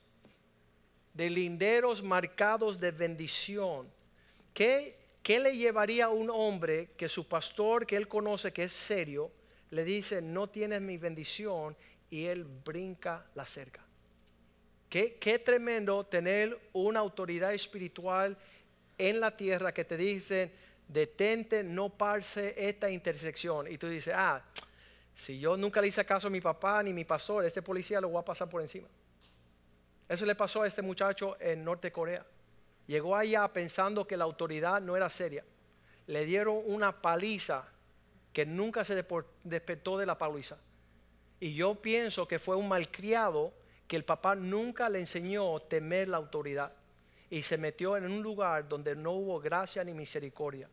de 1.15 1.31
linderos 1.31 2.03
marcados 2.03 2.79
de 2.79 2.91
bendición. 2.91 3.91
¿Qué, 4.53 4.99
¿Qué 5.23 5.39
le 5.39 5.57
llevaría 5.57 6.07
a 6.07 6.11
un 6.11 6.31
hombre 6.31 6.91
que 6.97 7.09
su 7.09 7.27
pastor, 7.27 7.87
que 7.87 7.97
él 7.97 8.09
conoce 8.09 8.53
que 8.53 8.65
es 8.65 8.73
serio, 8.73 9.31
le 9.71 9.85
dice, 9.85 10.21
no 10.23 10.47
tienes 10.47 10.81
mi 10.81 10.97
bendición 10.97 11.77
y 12.11 12.25
él 12.27 12.45
brinca 12.45 13.27
la 13.35 13.47
cerca? 13.47 13.88
Qué, 14.89 15.43
tremendo 15.45 16.05
tener 16.05 16.59
una 16.73 17.01
autoridad 17.01 17.53
espiritual 17.53 18.37
en 18.97 19.21
la 19.21 19.37
tierra 19.37 19.73
que 19.73 19.85
te 19.85 19.97
dice, 19.97 20.51
detente, 20.89 21.63
no 21.63 21.91
pase 21.91 22.55
esta 22.57 22.91
intersección. 22.91 23.71
Y 23.71 23.77
tú 23.77 23.89
dices, 23.89 24.15
ah, 24.17 24.43
si 25.15 25.39
yo 25.39 25.57
nunca 25.57 25.81
le 25.81 25.89
hice 25.89 26.05
caso 26.07 26.29
a 26.29 26.31
mi 26.31 26.41
papá 26.41 26.83
ni 26.83 26.95
mi 26.95 27.05
pastor, 27.05 27.45
este 27.45 27.61
policía 27.61 28.01
lo 28.01 28.09
voy 28.09 28.21
a 28.21 28.25
pasar 28.25 28.49
por 28.49 28.63
encima. 28.63 28.89
Eso 30.09 30.25
le 30.25 30.35
pasó 30.35 30.63
a 30.63 30.67
este 30.67 30.81
muchacho 30.81 31.37
en 31.39 31.65
Norte 31.65 31.93
Corea. 31.93 32.25
Llegó 32.87 33.15
allá 33.15 33.47
pensando 33.53 34.07
que 34.07 34.17
la 34.17 34.25
autoridad 34.25 34.81
no 34.81 34.97
era 34.97 35.11
seria. 35.11 35.45
Le 36.07 36.25
dieron 36.25 36.63
una 36.65 37.03
paliza 37.03 37.67
que 38.33 38.47
nunca 38.47 38.85
se 38.85 39.05
despertó 39.45 39.99
de 39.99 40.07
la 40.07 40.17
paliza. 40.17 40.57
Y 41.41 41.53
yo 41.53 41.75
pienso 41.75 42.27
que 42.27 42.39
fue 42.39 42.57
un 42.57 42.69
malcriado 42.69 43.53
que 43.89 43.97
el 43.97 44.05
papá 44.05 44.37
nunca 44.37 44.89
le 44.89 45.01
enseñó 45.01 45.59
temer 45.61 46.09
la 46.09 46.19
autoridad. 46.19 46.73
Y 47.31 47.43
se 47.43 47.59
metió 47.59 47.97
en 47.97 48.05
un 48.05 48.23
lugar 48.23 48.69
donde 48.69 48.95
no 48.95 49.13
hubo 49.13 49.41
gracia 49.41 49.83
ni 49.83 49.93
misericordia. 49.93 50.69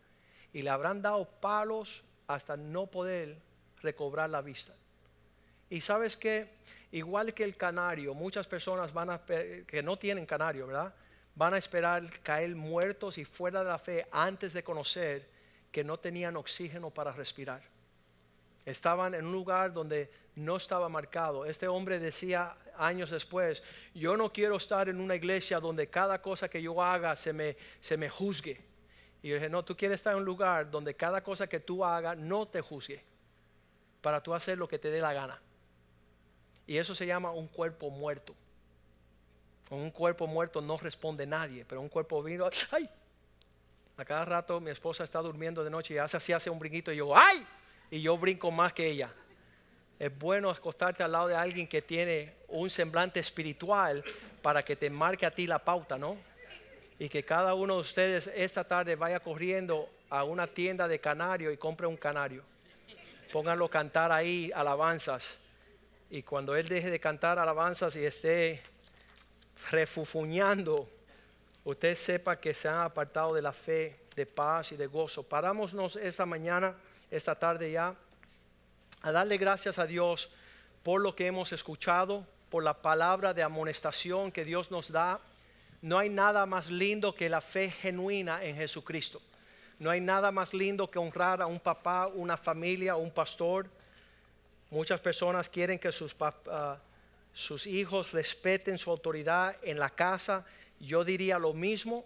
Y 0.53 0.61
le 0.61 0.70
habrán 0.70 1.01
dado 1.01 1.26
palos 1.26 2.03
hasta 2.28 2.55
no 2.55 2.86
poder 2.86 3.38
recobrar 3.82 4.30
la 4.30 4.41
vista. 4.41 4.74
Y 5.70 5.82
sabes 5.82 6.16
que, 6.16 6.49
igual 6.91 7.34
que 7.34 7.43
el 7.43 7.57
canario, 7.57 8.13
muchas 8.13 8.45
personas 8.45 8.93
van 8.93 9.09
a, 9.09 9.22
que 9.26 9.82
no 9.84 9.97
tienen 9.97 10.26
canario, 10.26 10.68
¿verdad? 10.68 10.93
van 11.36 11.53
a 11.53 11.57
esperar 11.57 12.09
caer 12.22 12.55
muertos 12.55 13.18
y 13.18 13.26
fuera 13.26 13.63
de 13.63 13.70
la 13.70 13.78
fe 13.78 14.07
antes 14.11 14.53
de 14.53 14.63
conocer 14.63 15.30
que 15.72 15.84
no 15.84 15.97
tenían 15.97 16.38
oxígeno 16.38 16.89
para 16.89 17.11
respirar. 17.11 17.61
Estaban 18.66 19.13
en 19.13 19.26
un 19.28 19.32
lugar 19.32 19.72
donde 19.74 20.09
no 20.36 20.57
estaba 20.57 20.89
marcado. 20.89 21.45
Este 21.45 21.68
hombre 21.68 21.99
decía 21.99 22.55
años 22.78 23.11
después, 23.11 23.63
yo 23.93 24.18
no 24.18 24.34
quiero 24.34 24.57
estar 24.57 24.89
en 24.89 24.99
una 24.99 25.16
iglesia 25.16 25.59
donde 25.59 25.88
cada 25.88 26.22
cosa 26.22 26.49
que 26.49 26.61
yo 26.61 26.82
haga 26.82 27.16
se 27.16 27.32
me, 27.32 27.55
se 27.80 27.95
me 27.95 28.09
juzgue. 28.09 28.59
Y 29.22 29.30
yo 29.30 29.36
dije, 29.36 29.49
no, 29.49 29.63
tú 29.63 29.76
quieres 29.76 29.95
estar 29.95 30.13
en 30.13 30.20
un 30.20 30.26
lugar 30.26 30.70
donde 30.70 30.95
cada 30.95 31.24
cosa 31.24 31.47
que 31.47 31.59
tú 31.59 31.86
hagas 31.86 32.18
no 32.18 32.47
te 32.47 32.61
juzgue, 32.61 33.03
para 34.01 34.22
tú 34.22 34.34
hacer 34.34 34.57
lo 34.57 34.68
que 34.68 34.78
te 34.78 34.91
dé 34.91 35.01
la 35.01 35.13
gana. 35.13 35.41
Y 36.68 36.78
eso 36.78 36.93
se 36.93 37.05
llama 37.05 37.32
un 37.32 37.47
cuerpo 37.47 37.89
muerto. 37.89 38.36
Con 39.70 39.80
un 39.80 39.91
cuerpo 39.91 40.28
muerto 40.28 40.61
no 40.61 40.78
responde 40.78 41.26
nadie, 41.26 41.66
pero 41.66 41.82
un 41.82 41.89
cuerpo 41.89 42.22
vivo, 42.22 42.47
¡ay! 42.72 42.89
A 43.97 44.05
cada 44.05 44.26
rato 44.26 44.59
mi 44.59 44.70
esposa 44.70 45.03
está 45.03 45.20
durmiendo 45.22 45.63
de 45.63 45.70
noche 45.70 45.93
y 45.93 45.97
hace 45.97 46.18
así, 46.18 46.34
hace 46.34 46.49
un 46.49 46.59
brinquito 46.59 46.91
y 46.91 46.97
yo, 46.97 47.16
¡ay! 47.16 47.47
Y 47.92 48.02
yo 48.02 48.18
brinco 48.18 48.52
más 48.52 48.74
que 48.74 48.88
ella. 48.88 49.12
Es 49.98 50.18
bueno 50.18 50.50
acostarte 50.50 51.04
al 51.04 51.12
lado 51.12 51.28
de 51.28 51.36
alguien 51.36 51.68
que 51.68 51.82
tiene 51.82 52.34
un 52.50 52.70
semblante 52.70 53.20
espiritual 53.20 54.04
para 54.42 54.64
que 54.64 54.76
te 54.76 54.90
marque 54.90 55.26
a 55.26 55.32
ti 55.32 55.48
la 55.48 55.60
pauta, 55.60 55.98
¿no? 55.98 56.18
Y 57.00 57.10
que 57.10 57.24
cada 57.24 57.54
uno 57.54 57.76
de 57.76 57.82
ustedes 57.82 58.30
esta 58.36 58.64
tarde 58.64 58.96
vaya 58.96 59.20
corriendo 59.20 59.90
a 60.10 60.24
una 60.24 60.48
tienda 60.48 60.88
de 60.88 61.00
canario 61.00 61.52
y 61.52 61.58
compre 61.58 61.88
un 61.88 61.98
canario. 61.98 62.44
Pónganlo 63.32 63.66
a 63.66 63.70
cantar 63.70 64.12
ahí 64.12 64.52
alabanzas. 64.54 65.38
Y 66.10 66.24
cuando 66.24 66.56
él 66.56 66.68
deje 66.68 66.90
de 66.90 67.00
cantar 67.00 67.40
alabanzas 67.40 67.96
y 67.96 68.06
esté 68.06 68.62
refufuñando, 69.72 70.88
usted 71.64 71.96
sepa 71.96 72.40
que 72.40 72.54
se 72.54 72.68
han 72.68 72.80
apartado 72.80 73.34
de 73.34 73.42
la 73.42 73.52
fe, 73.52 74.00
de 74.16 74.26
paz 74.26 74.72
y 74.72 74.78
de 74.78 74.88
gozo. 74.88 75.24
Parámonos 75.24 75.96
esa 75.96 76.26
mañana, 76.26 76.76
esta 77.16 77.36
tarde 77.36 77.72
ya, 77.72 77.95
a 79.01 79.11
darle 79.11 79.38
gracias 79.38 79.80
a 79.80 79.86
Dios 79.86 80.30
por 80.84 81.01
lo 81.01 81.16
que 81.16 81.28
hemos 81.28 81.51
escuchado, 81.51 82.26
por 82.49 82.63
la 82.63 82.82
palabra 82.82 83.34
de 83.34 83.43
amonestación 83.43 84.32
que 84.32 84.45
Dios 84.45 84.72
nos 84.72 84.91
da. 84.91 85.20
No 85.82 85.97
hay 85.97 86.09
nada 86.09 86.45
más 86.45 86.70
lindo 86.70 87.13
que 87.13 87.30
la 87.30 87.41
fe 87.41 87.70
genuina 87.70 88.43
en 88.43 88.55
Jesucristo. 88.55 89.22
No 89.78 89.89
hay 89.89 89.99
nada 89.99 90.32
más 90.32 90.53
lindo 90.53 90.89
que 90.89 90.99
honrar 90.99 91.41
a 91.41 91.47
un 91.47 91.59
papá, 91.59 92.07
una 92.07 92.38
familia, 92.38 92.95
un 92.95 93.11
pastor. 93.11 93.70
Muchas 94.70 94.99
personas 95.01 95.49
quieren 95.49 95.80
que 95.80 95.91
sus 95.91 96.16
sus 97.34 97.68
hijos 97.68 98.13
respeten 98.13 98.78
su 98.78 98.89
autoridad 98.89 99.57
en 99.61 99.78
la 99.78 99.89
casa, 99.89 100.45
yo 100.80 101.03
diría 101.03 101.38
lo 101.38 101.53
mismo. 101.53 102.05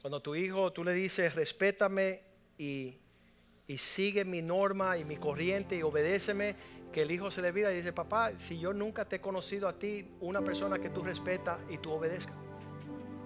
Cuando 0.00 0.20
tu 0.20 0.34
hijo, 0.34 0.72
tú 0.72 0.82
le 0.82 0.92
dices, 0.94 1.34
respétame 1.34 2.22
y, 3.68 3.76
sigue 3.76 4.24
mi 4.24 4.40
norma 4.40 4.96
y 4.96 5.04
mi 5.04 5.16
corriente 5.16 5.76
y 5.76 5.82
obedéceme, 5.82 6.56
que 6.90 7.02
el 7.02 7.10
hijo 7.10 7.30
se 7.30 7.42
le 7.42 7.52
vira 7.52 7.70
y 7.70 7.76
dice, 7.76 7.92
papá, 7.92 8.32
si 8.38 8.58
yo 8.58 8.72
nunca 8.72 9.04
te 9.04 9.16
he 9.16 9.20
conocido 9.20 9.68
a 9.68 9.74
ti, 9.74 10.08
una 10.20 10.40
persona 10.40 10.78
que 10.78 10.88
tú 10.88 11.02
respetas 11.02 11.58
y 11.68 11.76
tú 11.76 11.92
obedezcas. 11.92 12.34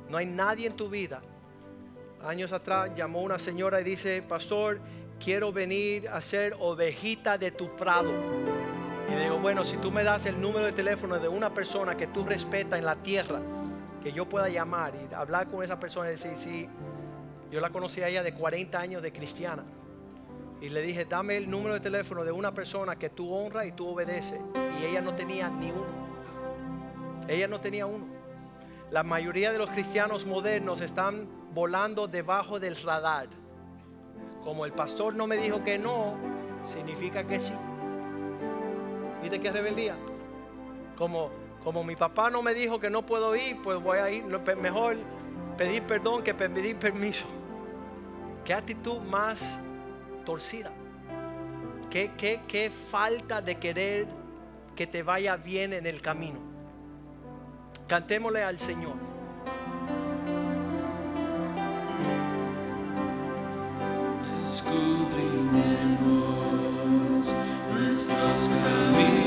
No 0.08 0.18
hay 0.18 0.26
nadie 0.26 0.66
en 0.66 0.76
tu 0.76 0.90
vida. 0.90 1.22
Años 2.24 2.52
atrás 2.52 2.90
llamó 2.96 3.22
una 3.22 3.38
señora 3.38 3.80
y 3.80 3.84
dice, 3.84 4.20
pastor, 4.20 4.80
quiero 5.22 5.52
venir 5.52 6.08
a 6.08 6.20
ser 6.20 6.56
ovejita 6.58 7.38
de 7.38 7.52
tu 7.52 7.76
prado. 7.76 8.10
Y 9.12 9.22
digo, 9.22 9.38
bueno, 9.38 9.64
si 9.64 9.76
tú 9.76 9.92
me 9.92 10.02
das 10.02 10.26
el 10.26 10.40
número 10.40 10.66
de 10.66 10.72
teléfono 10.72 11.20
de 11.20 11.28
una 11.28 11.54
persona 11.54 11.96
que 11.96 12.08
tú 12.08 12.24
respetas 12.24 12.80
en 12.80 12.84
la 12.84 12.96
tierra, 12.96 13.40
que 14.02 14.12
yo 14.12 14.28
pueda 14.28 14.48
llamar 14.48 14.92
y 14.94 15.14
hablar 15.14 15.46
con 15.48 15.62
esa 15.62 15.78
persona 15.78 16.08
y 16.08 16.12
decir, 16.12 16.32
sí, 16.34 16.68
yo 17.48 17.60
la 17.60 17.70
conocí 17.70 18.00
a 18.02 18.08
ella 18.08 18.24
de 18.24 18.34
40 18.34 18.76
años 18.78 19.02
de 19.02 19.12
cristiana. 19.12 19.62
Y 20.62 20.68
le 20.68 20.80
dije, 20.80 21.04
dame 21.04 21.36
el 21.36 21.50
número 21.50 21.74
de 21.74 21.80
teléfono 21.80 22.24
de 22.24 22.30
una 22.30 22.54
persona 22.54 22.94
que 22.94 23.10
tú 23.10 23.34
honras 23.34 23.66
y 23.66 23.72
tú 23.72 23.88
obedeces. 23.88 24.40
Y 24.80 24.84
ella 24.84 25.00
no 25.00 25.12
tenía 25.12 25.48
ni 25.48 25.72
uno. 25.72 25.82
Ella 27.26 27.48
no 27.48 27.60
tenía 27.60 27.84
uno. 27.84 28.06
La 28.92 29.02
mayoría 29.02 29.50
de 29.50 29.58
los 29.58 29.70
cristianos 29.70 30.24
modernos 30.24 30.80
están 30.80 31.26
volando 31.52 32.06
debajo 32.06 32.60
del 32.60 32.76
radar. 32.76 33.26
Como 34.44 34.64
el 34.64 34.72
pastor 34.72 35.16
no 35.16 35.26
me 35.26 35.36
dijo 35.36 35.64
que 35.64 35.80
no, 35.80 36.14
significa 36.64 37.26
que 37.26 37.40
sí. 37.40 37.54
¿Viste 39.20 39.40
qué 39.40 39.50
rebeldía? 39.50 39.96
Como, 40.96 41.30
como 41.64 41.82
mi 41.82 41.96
papá 41.96 42.30
no 42.30 42.40
me 42.40 42.54
dijo 42.54 42.78
que 42.78 42.88
no 42.88 43.04
puedo 43.04 43.34
ir, 43.34 43.60
pues 43.62 43.82
voy 43.82 43.98
a 43.98 44.08
ir. 44.10 44.24
Mejor 44.24 44.96
pedir 45.58 45.82
perdón 45.82 46.22
que 46.22 46.34
pedir 46.34 46.76
permiso. 46.76 47.26
¿Qué 48.44 48.54
actitud 48.54 49.00
más 49.00 49.60
torcida? 50.22 50.70
¿Qué, 51.90 52.12
qué, 52.16 52.40
qué 52.48 52.70
falta 52.70 53.42
de 53.42 53.56
querer 53.56 54.06
que 54.74 54.86
te 54.86 55.02
vaya 55.02 55.36
bien 55.36 55.72
en 55.72 55.86
el 55.86 56.00
camino? 56.00 56.38
Cantémosle 57.86 58.42
al 58.42 58.58
Señor. 58.58 58.94
Nuestros 67.92 68.56
caminos 68.64 69.21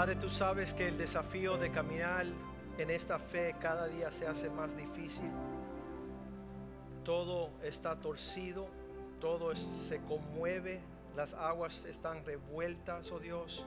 Padre, 0.00 0.16
tú 0.16 0.30
sabes 0.30 0.72
que 0.72 0.88
el 0.88 0.96
desafío 0.96 1.58
de 1.58 1.70
caminar 1.70 2.24
en 2.78 2.88
esta 2.88 3.18
fe 3.18 3.54
cada 3.60 3.86
día 3.86 4.10
se 4.10 4.26
hace 4.26 4.48
más 4.48 4.74
difícil. 4.74 5.30
Todo 7.04 7.50
está 7.62 7.96
torcido, 7.96 8.66
todo 9.20 9.54
se 9.54 10.00
conmueve, 10.00 10.80
las 11.14 11.34
aguas 11.34 11.84
están 11.84 12.24
revueltas, 12.24 13.12
oh 13.12 13.18
Dios. 13.18 13.66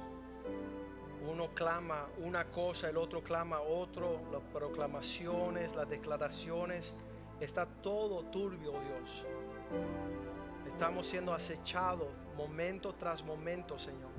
Uno 1.32 1.54
clama 1.54 2.08
una 2.18 2.46
cosa, 2.46 2.90
el 2.90 2.98
otro 2.98 3.22
clama 3.22 3.62
otro, 3.62 4.20
las 4.32 4.42
proclamaciones, 4.52 5.76
las 5.76 5.88
declaraciones, 5.88 6.96
está 7.42 7.68
todo 7.68 8.24
turbio, 8.32 8.72
oh 8.72 8.82
Dios. 8.82 9.24
Estamos 10.66 11.06
siendo 11.06 11.32
acechados 11.32 12.08
momento 12.36 12.96
tras 12.96 13.24
momento, 13.24 13.78
Señor. 13.78 14.13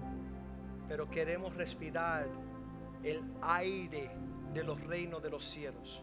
Pero 0.89 1.09
queremos 1.11 1.55
respirar 1.55 2.27
el 3.03 3.23
aire 3.43 4.11
de 4.53 4.65
los 4.65 4.81
reinos 4.85 5.23
de 5.23 5.31
los 5.31 5.45
cielos. 5.45 6.03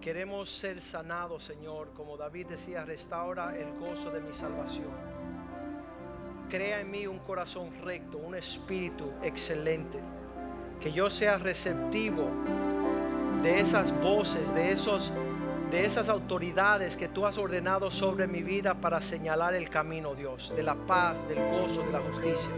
Queremos 0.00 0.50
ser 0.50 0.80
sanados, 0.80 1.44
Señor. 1.44 1.92
Como 1.94 2.16
David 2.16 2.46
decía, 2.46 2.84
restaura 2.84 3.56
el 3.56 3.72
gozo 3.78 4.10
de 4.10 4.20
mi 4.20 4.32
salvación. 4.32 4.90
Crea 6.48 6.80
en 6.80 6.90
mí 6.90 7.06
un 7.06 7.18
corazón 7.18 7.70
recto, 7.82 8.18
un 8.18 8.34
espíritu 8.34 9.12
excelente. 9.22 9.98
Que 10.80 10.92
yo 10.92 11.10
sea 11.10 11.36
receptivo 11.36 12.30
de 13.42 13.60
esas 13.60 13.92
voces, 14.00 14.54
de 14.54 14.70
esos 14.70 15.12
de 15.70 15.84
esas 15.84 16.08
autoridades 16.08 16.96
que 16.96 17.08
tú 17.08 17.26
has 17.26 17.36
ordenado 17.36 17.90
sobre 17.90 18.26
mi 18.26 18.42
vida 18.42 18.74
para 18.74 19.02
señalar 19.02 19.54
el 19.54 19.68
camino, 19.68 20.14
Dios, 20.14 20.50
de 20.56 20.62
la 20.62 20.74
paz, 20.74 21.28
del 21.28 21.38
gozo, 21.50 21.82
de 21.82 21.92
la 21.92 22.00
justicia. 22.00 22.50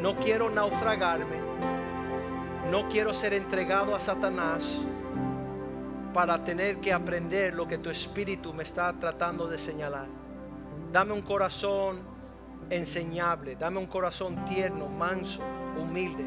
No 0.00 0.16
quiero 0.16 0.48
naufragarme. 0.48 1.36
No 2.70 2.88
quiero 2.88 3.12
ser 3.12 3.34
entregado 3.34 3.96
a 3.96 4.00
Satanás 4.00 4.80
para 6.14 6.44
tener 6.44 6.78
que 6.78 6.92
aprender 6.92 7.54
lo 7.54 7.66
que 7.66 7.78
tu 7.78 7.90
espíritu 7.90 8.52
me 8.52 8.62
está 8.62 8.92
tratando 8.92 9.48
de 9.48 9.58
señalar. 9.58 10.06
Dame 10.92 11.12
un 11.12 11.22
corazón 11.22 12.00
enseñable, 12.70 13.56
dame 13.56 13.78
un 13.78 13.86
corazón 13.86 14.44
tierno, 14.44 14.86
manso, 14.88 15.40
humilde. 15.80 16.24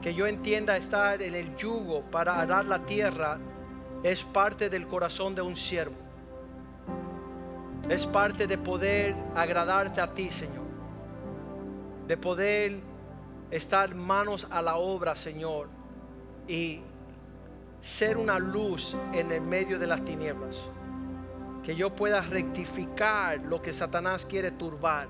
Que 0.00 0.14
yo 0.14 0.26
entienda 0.26 0.76
estar 0.76 1.22
en 1.22 1.34
el 1.34 1.56
yugo 1.56 2.02
para 2.10 2.40
arar 2.40 2.64
la 2.64 2.80
tierra 2.80 3.38
es 4.02 4.24
parte 4.24 4.68
del 4.68 4.86
corazón 4.86 5.34
de 5.34 5.42
un 5.42 5.56
siervo. 5.56 5.96
Es 7.88 8.06
parte 8.06 8.46
de 8.46 8.58
poder 8.58 9.14
agradarte 9.34 10.00
a 10.00 10.12
ti, 10.12 10.28
Señor. 10.28 10.61
De 12.12 12.18
poder 12.18 12.78
estar 13.50 13.94
manos 13.94 14.46
a 14.50 14.60
la 14.60 14.76
obra, 14.76 15.16
Señor. 15.16 15.68
Y 16.46 16.82
ser 17.80 18.18
una 18.18 18.38
luz 18.38 18.94
en 19.14 19.32
el 19.32 19.40
medio 19.40 19.78
de 19.78 19.86
las 19.86 20.04
tinieblas. 20.04 20.60
Que 21.62 21.74
yo 21.74 21.96
pueda 21.96 22.20
rectificar 22.20 23.40
lo 23.40 23.62
que 23.62 23.72
Satanás 23.72 24.26
quiere 24.26 24.50
turbar. 24.50 25.08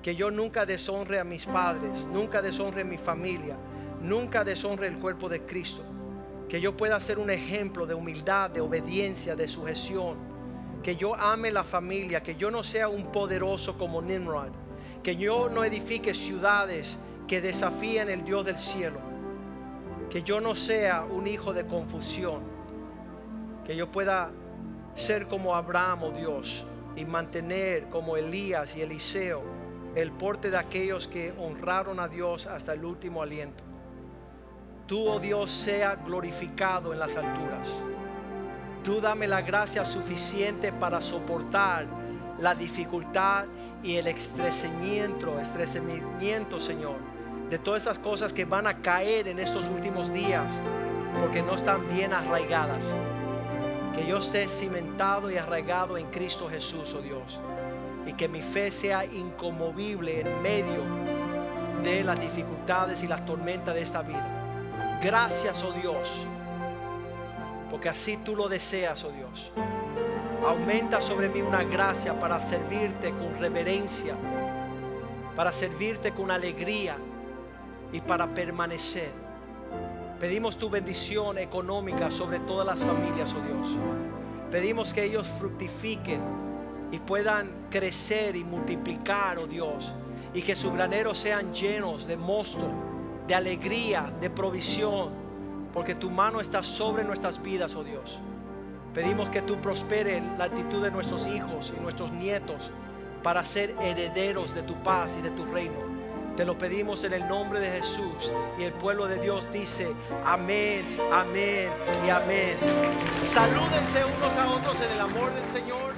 Que 0.00 0.16
yo 0.16 0.30
nunca 0.30 0.64
deshonre 0.64 1.20
a 1.20 1.24
mis 1.24 1.44
padres, 1.44 2.06
nunca 2.10 2.40
deshonre 2.40 2.80
a 2.80 2.86
mi 2.86 2.96
familia, 2.96 3.58
nunca 4.00 4.42
deshonre 4.42 4.86
el 4.86 4.96
cuerpo 4.96 5.28
de 5.28 5.42
Cristo. 5.42 5.82
Que 6.48 6.62
yo 6.62 6.78
pueda 6.78 6.98
ser 6.98 7.18
un 7.18 7.28
ejemplo 7.28 7.84
de 7.84 7.92
humildad, 7.92 8.48
de 8.48 8.62
obediencia, 8.62 9.36
de 9.36 9.48
sujeción. 9.48 10.16
Que 10.82 10.96
yo 10.96 11.14
ame 11.14 11.52
la 11.52 11.62
familia, 11.62 12.22
que 12.22 12.34
yo 12.34 12.50
no 12.50 12.62
sea 12.62 12.88
un 12.88 13.12
poderoso 13.12 13.76
como 13.76 14.00
Nimrod. 14.00 14.64
Que 15.06 15.14
yo 15.14 15.48
no 15.48 15.62
edifique 15.62 16.14
ciudades 16.14 16.98
que 17.28 17.40
desafíen 17.40 18.10
el 18.10 18.24
Dios 18.24 18.44
del 18.44 18.58
cielo. 18.58 18.98
Que 20.10 20.24
yo 20.24 20.40
no 20.40 20.56
sea 20.56 21.04
un 21.04 21.28
hijo 21.28 21.52
de 21.52 21.64
confusión. 21.64 22.40
Que 23.64 23.76
yo 23.76 23.92
pueda 23.92 24.32
ser 24.96 25.28
como 25.28 25.54
Abraham, 25.54 26.02
oh 26.02 26.10
Dios, 26.10 26.66
y 26.96 27.04
mantener 27.04 27.84
como 27.84 28.16
Elías 28.16 28.74
y 28.74 28.82
Eliseo 28.82 29.44
el 29.94 30.10
porte 30.10 30.50
de 30.50 30.56
aquellos 30.56 31.06
que 31.06 31.32
honraron 31.38 32.00
a 32.00 32.08
Dios 32.08 32.48
hasta 32.48 32.72
el 32.72 32.84
último 32.84 33.22
aliento. 33.22 33.62
Tú, 34.88 35.06
oh 35.06 35.20
Dios, 35.20 35.52
sea 35.52 35.94
glorificado 35.94 36.92
en 36.92 36.98
las 36.98 37.14
alturas. 37.16 37.68
Tú 38.82 39.00
dame 39.00 39.28
la 39.28 39.42
gracia 39.42 39.84
suficiente 39.84 40.72
para 40.72 41.00
soportar 41.00 41.86
la 42.40 42.54
dificultad 42.54 43.46
y 43.82 43.96
el 43.96 44.06
estresamiento, 44.06 46.60
Señor, 46.60 46.96
de 47.50 47.58
todas 47.58 47.82
esas 47.82 47.98
cosas 47.98 48.32
que 48.32 48.44
van 48.44 48.66
a 48.66 48.78
caer 48.78 49.28
en 49.28 49.38
estos 49.38 49.68
últimos 49.68 50.12
días 50.12 50.50
porque 51.20 51.42
no 51.42 51.54
están 51.54 51.88
bien 51.94 52.12
arraigadas. 52.12 52.92
Que 53.94 54.06
yo 54.06 54.18
esté 54.18 54.48
cimentado 54.48 55.30
y 55.30 55.38
arraigado 55.38 55.96
en 55.96 56.06
Cristo 56.06 56.48
Jesús, 56.48 56.94
oh 56.94 57.00
Dios, 57.00 57.40
y 58.06 58.12
que 58.12 58.28
mi 58.28 58.42
fe 58.42 58.70
sea 58.70 59.04
inconmovible 59.04 60.20
en 60.20 60.42
medio 60.42 60.82
de 61.82 62.04
las 62.04 62.20
dificultades 62.20 63.02
y 63.02 63.06
las 63.06 63.24
tormentas 63.24 63.74
de 63.74 63.82
esta 63.82 64.02
vida. 64.02 64.26
Gracias, 65.02 65.62
oh 65.62 65.72
Dios, 65.72 66.10
porque 67.70 67.88
así 67.88 68.18
tú 68.18 68.36
lo 68.36 68.48
deseas, 68.48 69.02
oh 69.04 69.12
Dios. 69.12 69.50
Aumenta 70.44 71.00
sobre 71.00 71.28
mí 71.28 71.40
una 71.40 71.64
gracia 71.64 72.18
para 72.18 72.40
servirte 72.42 73.10
con 73.10 73.38
reverencia, 73.38 74.14
para 75.34 75.52
servirte 75.52 76.12
con 76.12 76.30
alegría 76.30 76.96
y 77.92 78.00
para 78.00 78.26
permanecer. 78.26 79.10
Pedimos 80.20 80.56
tu 80.56 80.70
bendición 80.70 81.38
económica 81.38 82.10
sobre 82.10 82.38
todas 82.40 82.66
las 82.66 82.82
familias, 82.82 83.34
oh 83.34 83.40
Dios. 83.40 83.76
Pedimos 84.50 84.92
que 84.94 85.04
ellos 85.04 85.28
fructifiquen 85.38 86.20
y 86.90 86.98
puedan 86.98 87.50
crecer 87.70 88.36
y 88.36 88.44
multiplicar, 88.44 89.38
oh 89.38 89.46
Dios. 89.46 89.92
Y 90.32 90.42
que 90.42 90.54
sus 90.54 90.72
graneros 90.72 91.18
sean 91.18 91.52
llenos 91.52 92.06
de 92.06 92.16
mosto, 92.16 92.68
de 93.26 93.34
alegría, 93.34 94.12
de 94.20 94.30
provisión. 94.30 95.10
Porque 95.72 95.94
tu 95.94 96.10
mano 96.10 96.40
está 96.40 96.62
sobre 96.62 97.04
nuestras 97.04 97.42
vidas, 97.42 97.74
oh 97.74 97.84
Dios. 97.84 98.18
Pedimos 98.96 99.28
que 99.28 99.42
tú 99.42 99.60
prospere 99.60 100.22
la 100.38 100.44
actitud 100.44 100.82
de 100.82 100.90
nuestros 100.90 101.26
hijos 101.26 101.70
y 101.76 101.78
nuestros 101.82 102.10
nietos 102.12 102.70
para 103.22 103.44
ser 103.44 103.74
herederos 103.78 104.54
de 104.54 104.62
tu 104.62 104.72
paz 104.82 105.16
y 105.18 105.20
de 105.20 105.28
tu 105.32 105.44
reino. 105.44 105.74
Te 106.34 106.46
lo 106.46 106.56
pedimos 106.56 107.04
en 107.04 107.12
el 107.12 107.28
nombre 107.28 107.60
de 107.60 107.72
Jesús. 107.72 108.32
Y 108.58 108.62
el 108.62 108.72
pueblo 108.72 109.06
de 109.06 109.20
Dios 109.20 109.52
dice, 109.52 109.92
amén, 110.24 110.96
amén 111.12 111.68
y 112.06 112.08
amén. 112.08 112.56
Salúdense 113.22 114.02
unos 114.02 114.34
a 114.34 114.50
otros 114.50 114.80
en 114.80 114.90
el 114.90 115.00
amor 115.00 115.30
del 115.34 115.48
Señor. 115.50 115.95